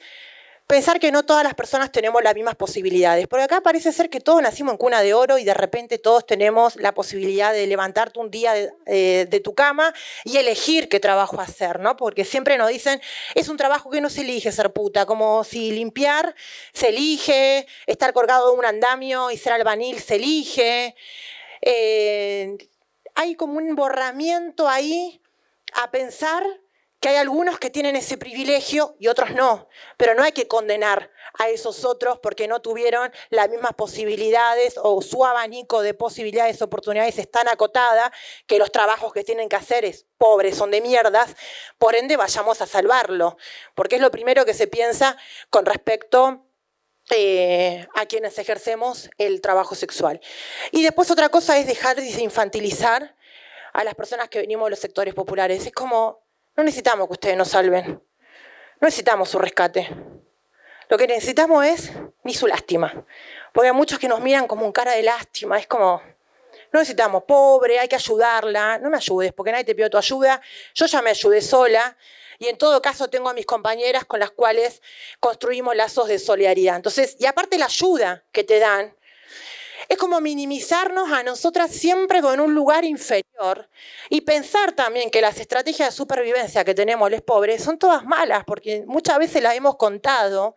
pensar 0.67 0.99
que 0.99 1.13
no 1.13 1.23
todas 1.23 1.45
las 1.45 1.55
personas 1.55 1.93
tenemos 1.93 2.21
las 2.21 2.35
mismas 2.35 2.55
posibilidades. 2.55 3.27
Porque 3.27 3.45
acá 3.45 3.61
parece 3.61 3.93
ser 3.93 4.09
que 4.09 4.19
todos 4.19 4.41
nacimos 4.41 4.73
en 4.73 4.77
cuna 4.77 5.01
de 5.01 5.13
oro 5.13 5.37
y 5.37 5.45
de 5.45 5.53
repente 5.53 5.97
todos 5.97 6.25
tenemos 6.25 6.75
la 6.75 6.93
posibilidad 6.93 7.53
de 7.53 7.65
levantarte 7.65 8.19
un 8.19 8.29
día 8.29 8.53
de, 8.53 8.73
eh, 8.85 9.41
tu 9.43 9.55
cama 9.55 9.93
y 10.25 10.37
elegir 10.37 10.89
qué 10.89 10.99
trabajo 10.99 11.39
hacer, 11.39 11.79
¿no? 11.79 11.95
Porque 11.95 12.25
siempre 12.25 12.57
nos 12.57 12.67
dicen, 12.67 13.01
es 13.33 13.47
un 13.47 13.55
trabajo 13.55 13.89
que 13.89 14.01
no 14.01 14.09
se 14.09 14.21
elige 14.21 14.51
ser 14.51 14.73
puta, 14.73 15.05
como 15.05 15.45
si 15.45 15.71
limpiar 15.71 16.35
se 16.73 16.89
elige, 16.89 17.65
estar 17.85 18.11
colgado 18.11 18.51
de 18.51 18.59
un 18.59 18.65
andamio 18.65 19.31
y 19.31 19.37
ser 19.37 19.53
albanil 19.53 19.99
se 19.99 20.15
elige. 20.15 20.95
Eh, 21.61 22.57
hay 23.15 23.35
como 23.35 23.57
un 23.57 23.73
borramiento 23.75 24.67
ahí 24.67 25.21
a 25.73 25.91
pensar 25.91 26.43
que 26.99 27.09
hay 27.09 27.17
algunos 27.17 27.59
que 27.59 27.69
tienen 27.69 27.95
ese 27.95 28.17
privilegio 28.17 28.95
y 28.99 29.07
otros 29.07 29.31
no, 29.31 29.67
pero 29.97 30.15
no 30.15 30.23
hay 30.23 30.31
que 30.31 30.47
condenar 30.47 31.11
a 31.37 31.49
esos 31.49 31.85
otros 31.85 32.19
porque 32.19 32.47
no 32.47 32.61
tuvieron 32.61 33.11
las 33.29 33.49
mismas 33.49 33.73
posibilidades 33.73 34.75
o 34.81 35.01
su 35.01 35.23
abanico 35.23 35.81
de 35.81 35.93
posibilidades, 35.93 36.61
oportunidades 36.61 37.19
es 37.19 37.29
tan 37.29 37.47
acotada 37.47 38.11
que 38.47 38.57
los 38.57 38.71
trabajos 38.71 39.13
que 39.13 39.23
tienen 39.23 39.49
que 39.49 39.55
hacer 39.55 39.85
es 39.85 40.07
pobres, 40.17 40.57
son 40.57 40.71
de 40.71 40.81
mierdas, 40.81 41.35
por 41.77 41.95
ende 41.95 42.17
vayamos 42.17 42.61
a 42.61 42.65
salvarlo, 42.65 43.37
porque 43.75 43.97
es 43.97 44.01
lo 44.01 44.09
primero 44.09 44.45
que 44.45 44.55
se 44.55 44.67
piensa 44.67 45.17
con 45.49 45.65
respecto 45.65 46.43
eh, 47.11 47.87
a 47.95 48.05
quienes 48.05 48.37
ejercemos 48.37 49.09
el 49.17 49.39
trabajo 49.39 49.75
sexual. 49.75 50.19
Y 50.71 50.83
después 50.83 51.09
otra 51.11 51.29
cosa 51.29 51.57
es 51.57 51.67
dejar 51.67 51.95
de 51.95 52.21
infantilizar 52.21 53.15
a 53.71 53.83
las 53.83 53.95
personas 53.95 54.27
que 54.27 54.39
venimos 54.39 54.65
de 54.65 54.71
los 54.71 54.79
sectores 54.79 55.13
populares. 55.13 55.65
Es 55.65 55.71
como, 55.71 56.26
no 56.57 56.63
necesitamos 56.63 57.07
que 57.07 57.13
ustedes 57.13 57.37
nos 57.37 57.49
salven, 57.49 57.85
no 57.87 58.85
necesitamos 58.85 59.29
su 59.29 59.37
rescate. 59.37 59.87
Lo 60.89 60.97
que 60.97 61.07
necesitamos 61.07 61.65
es 61.65 61.91
ni 62.23 62.33
su 62.33 62.47
lástima. 62.47 63.05
Porque 63.53 63.67
hay 63.67 63.73
muchos 63.73 63.99
que 63.99 64.07
nos 64.07 64.21
miran 64.21 64.47
como 64.47 64.65
un 64.65 64.71
cara 64.71 64.93
de 64.93 65.03
lástima. 65.03 65.59
Es 65.59 65.67
como, 65.67 66.01
no 66.71 66.79
necesitamos, 66.79 67.23
pobre, 67.23 67.79
hay 67.79 67.87
que 67.87 67.95
ayudarla. 67.95 68.79
No 68.79 68.89
me 68.89 68.97
ayudes, 68.97 69.33
porque 69.33 69.51
nadie 69.51 69.65
te 69.65 69.75
pidió 69.75 69.89
tu 69.89 69.97
ayuda. 69.97 70.41
Yo 70.73 70.85
ya 70.85 71.01
me 71.01 71.11
ayudé 71.11 71.41
sola 71.41 71.95
y 72.39 72.47
en 72.47 72.57
todo 72.57 72.81
caso 72.81 73.09
tengo 73.09 73.29
a 73.29 73.33
mis 73.33 73.45
compañeras 73.45 74.05
con 74.05 74.19
las 74.19 74.31
cuales 74.31 74.81
construimos 75.19 75.75
lazos 75.75 76.07
de 76.07 76.19
solidaridad. 76.19 76.75
Entonces, 76.75 77.17
y 77.19 77.25
aparte 77.25 77.57
la 77.57 77.65
ayuda 77.65 78.23
que 78.31 78.43
te 78.43 78.59
dan, 78.59 78.95
es 79.89 79.97
como 79.97 80.19
minimizarnos 80.21 81.11
a 81.11 81.23
nosotras 81.23 81.71
siempre 81.71 82.21
con 82.21 82.39
un 82.39 82.53
lugar 82.53 82.85
inferior 82.85 83.69
y 84.09 84.21
pensar 84.21 84.73
también 84.73 85.09
que 85.09 85.21
las 85.21 85.39
estrategias 85.39 85.89
de 85.89 85.95
supervivencia 85.95 86.65
que 86.65 86.73
tenemos 86.73 87.09
los 87.09 87.21
pobres 87.21 87.63
son 87.63 87.77
todas 87.77 88.05
malas, 88.05 88.43
porque 88.45 88.83
muchas 88.87 89.17
veces 89.17 89.41
las 89.41 89.55
hemos 89.55 89.77
contado 89.77 90.55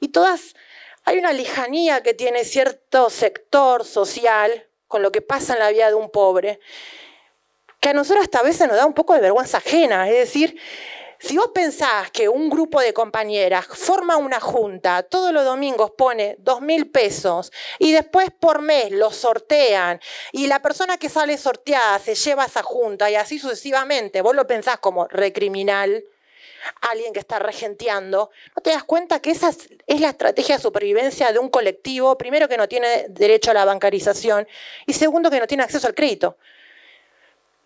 y 0.00 0.08
todas, 0.08 0.54
hay 1.04 1.18
una 1.18 1.32
lejanía 1.32 2.02
que 2.02 2.14
tiene 2.14 2.44
cierto 2.44 3.10
sector 3.10 3.84
social 3.84 4.66
con 4.88 5.02
lo 5.02 5.12
que 5.12 5.22
pasa 5.22 5.54
en 5.54 5.58
la 5.58 5.70
vida 5.70 5.88
de 5.88 5.94
un 5.94 6.10
pobre, 6.10 6.60
que 7.80 7.90
a 7.90 7.92
nosotros 7.92 8.24
hasta 8.24 8.38
a 8.38 8.42
veces 8.42 8.66
nos 8.66 8.76
da 8.76 8.86
un 8.86 8.94
poco 8.94 9.12
de 9.14 9.20
vergüenza 9.20 9.58
ajena, 9.58 10.08
es 10.08 10.16
decir, 10.16 10.58
Si 11.24 11.38
vos 11.38 11.52
pensás 11.54 12.10
que 12.10 12.28
un 12.28 12.50
grupo 12.50 12.82
de 12.82 12.92
compañeras 12.92 13.64
forma 13.66 14.18
una 14.18 14.40
junta, 14.40 15.02
todos 15.04 15.32
los 15.32 15.42
domingos 15.42 15.92
pone 15.92 16.36
dos 16.40 16.60
mil 16.60 16.90
pesos 16.90 17.50
y 17.78 17.92
después 17.92 18.28
por 18.30 18.60
mes 18.60 18.90
lo 18.90 19.10
sortean 19.10 20.02
y 20.32 20.48
la 20.48 20.60
persona 20.60 20.98
que 20.98 21.08
sale 21.08 21.38
sorteada 21.38 21.98
se 21.98 22.14
lleva 22.14 22.42
a 22.42 22.46
esa 22.46 22.62
junta 22.62 23.10
y 23.10 23.14
así 23.14 23.38
sucesivamente, 23.38 24.20
vos 24.20 24.36
lo 24.36 24.46
pensás 24.46 24.76
como 24.80 25.08
recriminal, 25.08 26.04
alguien 26.82 27.14
que 27.14 27.20
está 27.20 27.38
regenteando, 27.38 28.30
no 28.54 28.62
te 28.62 28.72
das 28.72 28.84
cuenta 28.84 29.20
que 29.20 29.30
esa 29.30 29.48
es 29.48 30.00
la 30.02 30.10
estrategia 30.10 30.56
de 30.56 30.62
supervivencia 30.62 31.32
de 31.32 31.38
un 31.38 31.48
colectivo, 31.48 32.18
primero 32.18 32.50
que 32.50 32.58
no 32.58 32.68
tiene 32.68 33.06
derecho 33.08 33.50
a 33.50 33.54
la 33.54 33.64
bancarización 33.64 34.46
y 34.84 34.92
segundo 34.92 35.30
que 35.30 35.40
no 35.40 35.46
tiene 35.46 35.62
acceso 35.62 35.86
al 35.86 35.94
crédito. 35.94 36.36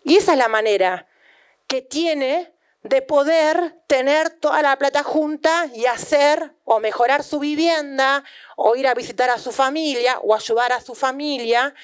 Y 0.04 0.14
esa 0.14 0.34
es 0.34 0.38
la 0.38 0.46
manera 0.46 1.08
que 1.66 1.82
tiene 1.82 2.52
de 2.82 3.02
poder 3.02 3.76
tener 3.86 4.30
toda 4.30 4.62
la 4.62 4.76
plata 4.78 5.02
junta 5.02 5.68
y 5.74 5.86
hacer 5.86 6.52
o 6.64 6.80
mejorar 6.80 7.24
su 7.24 7.38
vivienda 7.38 8.24
o 8.56 8.76
ir 8.76 8.86
a 8.86 8.94
visitar 8.94 9.30
a 9.30 9.38
su 9.38 9.52
familia 9.52 10.18
o 10.22 10.34
ayudar 10.34 10.72
a 10.72 10.80
su 10.80 10.94
familia 10.94 11.74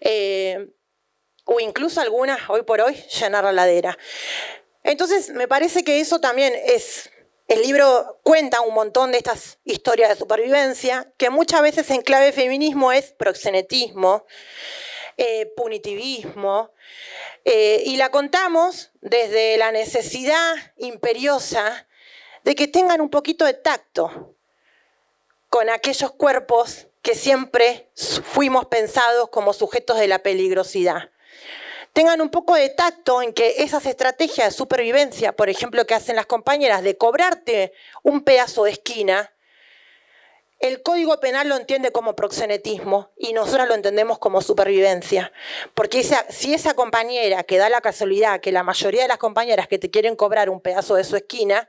eh, 0.00 0.68
o 1.44 1.60
incluso 1.60 2.00
algunas, 2.00 2.48
hoy 2.48 2.62
por 2.62 2.80
hoy, 2.80 2.94
llenar 3.20 3.44
la 3.44 3.52
ladera. 3.52 3.98
Entonces, 4.82 5.30
me 5.30 5.48
parece 5.48 5.84
que 5.84 6.00
eso 6.00 6.20
también 6.20 6.54
es, 6.66 7.10
el 7.48 7.62
libro 7.62 8.20
cuenta 8.22 8.60
un 8.60 8.74
montón 8.74 9.12
de 9.12 9.18
estas 9.18 9.58
historias 9.64 10.10
de 10.10 10.16
supervivencia, 10.16 11.12
que 11.16 11.30
muchas 11.30 11.62
veces 11.62 11.90
en 11.90 12.02
clave 12.02 12.32
feminismo 12.32 12.92
es 12.92 13.12
proxenetismo, 13.12 14.24
eh, 15.16 15.52
punitivismo, 15.56 16.70
eh, 17.44 17.82
y 17.86 17.96
la 17.96 18.10
contamos 18.10 18.90
desde 19.00 19.56
la 19.56 19.70
necesidad 19.72 20.54
imperiosa 20.76 21.86
de 22.44 22.54
que 22.54 22.68
tengan 22.68 23.00
un 23.00 23.10
poquito 23.10 23.44
de 23.44 23.54
tacto 23.54 24.34
con 25.50 25.68
aquellos 25.70 26.12
cuerpos 26.12 26.88
que 27.02 27.14
siempre 27.14 27.90
fuimos 27.94 28.64
pensados 28.66 29.28
como 29.28 29.52
sujetos 29.52 29.98
de 29.98 30.08
la 30.08 30.20
peligrosidad. 30.20 31.10
Tengan 31.92 32.20
un 32.22 32.30
poco 32.30 32.54
de 32.54 32.70
tacto 32.70 33.22
en 33.22 33.32
que 33.32 33.56
esas 33.58 33.86
estrategias 33.86 34.48
de 34.48 34.56
supervivencia, 34.56 35.32
por 35.32 35.48
ejemplo, 35.48 35.86
que 35.86 35.94
hacen 35.94 36.16
las 36.16 36.26
compañeras 36.26 36.82
de 36.82 36.96
cobrarte 36.96 37.72
un 38.02 38.24
pedazo 38.24 38.64
de 38.64 38.72
esquina, 38.72 39.33
el 40.64 40.82
Código 40.82 41.20
Penal 41.20 41.46
lo 41.50 41.56
entiende 41.56 41.92
como 41.92 42.16
proxenetismo 42.16 43.10
y 43.18 43.34
nosotros 43.34 43.68
lo 43.68 43.74
entendemos 43.74 44.18
como 44.18 44.40
supervivencia. 44.40 45.30
Porque 45.74 46.02
si 46.30 46.54
esa 46.54 46.72
compañera 46.72 47.42
que 47.42 47.58
da 47.58 47.68
la 47.68 47.82
casualidad 47.82 48.40
que 48.40 48.50
la 48.50 48.62
mayoría 48.62 49.02
de 49.02 49.08
las 49.08 49.18
compañeras 49.18 49.68
que 49.68 49.78
te 49.78 49.90
quieren 49.90 50.16
cobrar 50.16 50.48
un 50.48 50.62
pedazo 50.62 50.94
de 50.94 51.04
su 51.04 51.16
esquina 51.16 51.68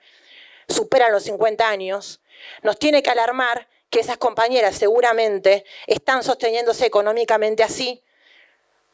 superan 0.69 1.11
los 1.11 1.23
50 1.23 1.67
años, 1.67 2.21
nos 2.63 2.79
tiene 2.79 3.03
que 3.03 3.09
alarmar 3.09 3.67
que 3.89 3.99
esas 3.99 4.15
compañeras 4.15 4.77
seguramente 4.77 5.65
están 5.87 6.23
sosteniéndose 6.23 6.85
económicamente 6.85 7.63
así 7.63 8.01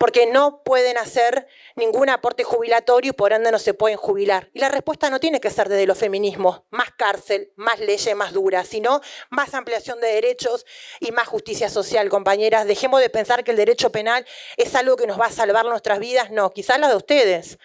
porque 0.01 0.25
no 0.25 0.63
pueden 0.63 0.97
hacer 0.97 1.45
ningún 1.75 2.09
aporte 2.09 2.43
jubilatorio 2.43 3.11
y 3.11 3.13
por 3.13 3.33
ende 3.33 3.51
no 3.51 3.59
se 3.59 3.75
pueden 3.75 3.99
jubilar. 3.99 4.49
Y 4.51 4.57
la 4.57 4.67
respuesta 4.67 5.11
no 5.11 5.19
tiene 5.19 5.39
que 5.39 5.51
ser 5.51 5.69
desde 5.69 5.85
los 5.85 5.95
feminismos, 5.95 6.63
más 6.71 6.89
cárcel, 6.97 7.53
más 7.55 7.79
leyes 7.79 8.15
más 8.15 8.33
duras, 8.33 8.67
sino 8.67 8.99
más 9.29 9.53
ampliación 9.53 10.01
de 10.01 10.07
derechos 10.07 10.65
y 10.99 11.11
más 11.11 11.27
justicia 11.27 11.69
social, 11.69 12.09
compañeras. 12.09 12.65
Dejemos 12.65 12.99
de 12.99 13.11
pensar 13.11 13.43
que 13.43 13.51
el 13.51 13.57
derecho 13.57 13.91
penal 13.91 14.25
es 14.57 14.73
algo 14.73 14.95
que 14.95 15.05
nos 15.05 15.19
va 15.19 15.27
a 15.27 15.31
salvar 15.31 15.65
nuestras 15.65 15.99
vidas, 15.99 16.31
no, 16.31 16.49
quizás 16.49 16.79
las 16.79 16.89
de 16.89 16.95
ustedes, 16.95 17.59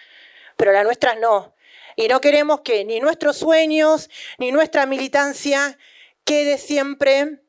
pero 0.59 0.73
las 0.73 0.85
nuestras 0.85 1.19
no. 1.19 1.55
Y 1.97 2.07
no 2.09 2.21
queremos 2.21 2.61
que 2.61 2.85
ni 2.85 3.01
nuestros 3.01 3.39
sueños 3.39 4.11
ni 4.37 4.53
nuestra 4.53 4.85
militancia 4.85 5.79
quede 6.27 6.59
siempre 6.59 7.41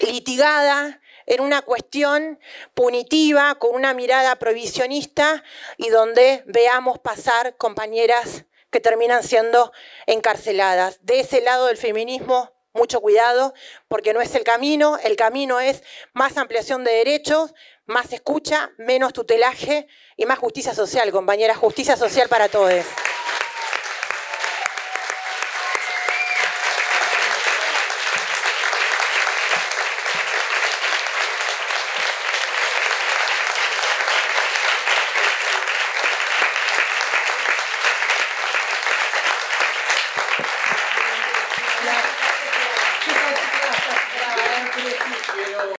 litigada 0.00 1.02
en 1.26 1.40
una 1.40 1.62
cuestión 1.62 2.38
punitiva, 2.74 3.54
con 3.56 3.74
una 3.74 3.94
mirada 3.94 4.36
provisionista 4.36 5.42
y 5.76 5.88
donde 5.88 6.42
veamos 6.46 6.98
pasar 6.98 7.56
compañeras 7.56 8.44
que 8.70 8.80
terminan 8.80 9.22
siendo 9.22 9.72
encarceladas. 10.06 10.98
De 11.02 11.20
ese 11.20 11.40
lado 11.40 11.66
del 11.66 11.76
feminismo, 11.76 12.52
mucho 12.72 13.00
cuidado, 13.00 13.54
porque 13.88 14.12
no 14.12 14.20
es 14.20 14.34
el 14.34 14.42
camino, 14.42 14.98
el 15.04 15.16
camino 15.16 15.60
es 15.60 15.82
más 16.12 16.36
ampliación 16.36 16.82
de 16.82 16.92
derechos, 16.92 17.54
más 17.86 18.12
escucha, 18.12 18.72
menos 18.78 19.12
tutelaje 19.12 19.86
y 20.16 20.26
más 20.26 20.38
justicia 20.38 20.74
social, 20.74 21.12
compañeras, 21.12 21.56
justicia 21.56 21.96
social 21.96 22.28
para 22.28 22.48
todos. 22.48 22.84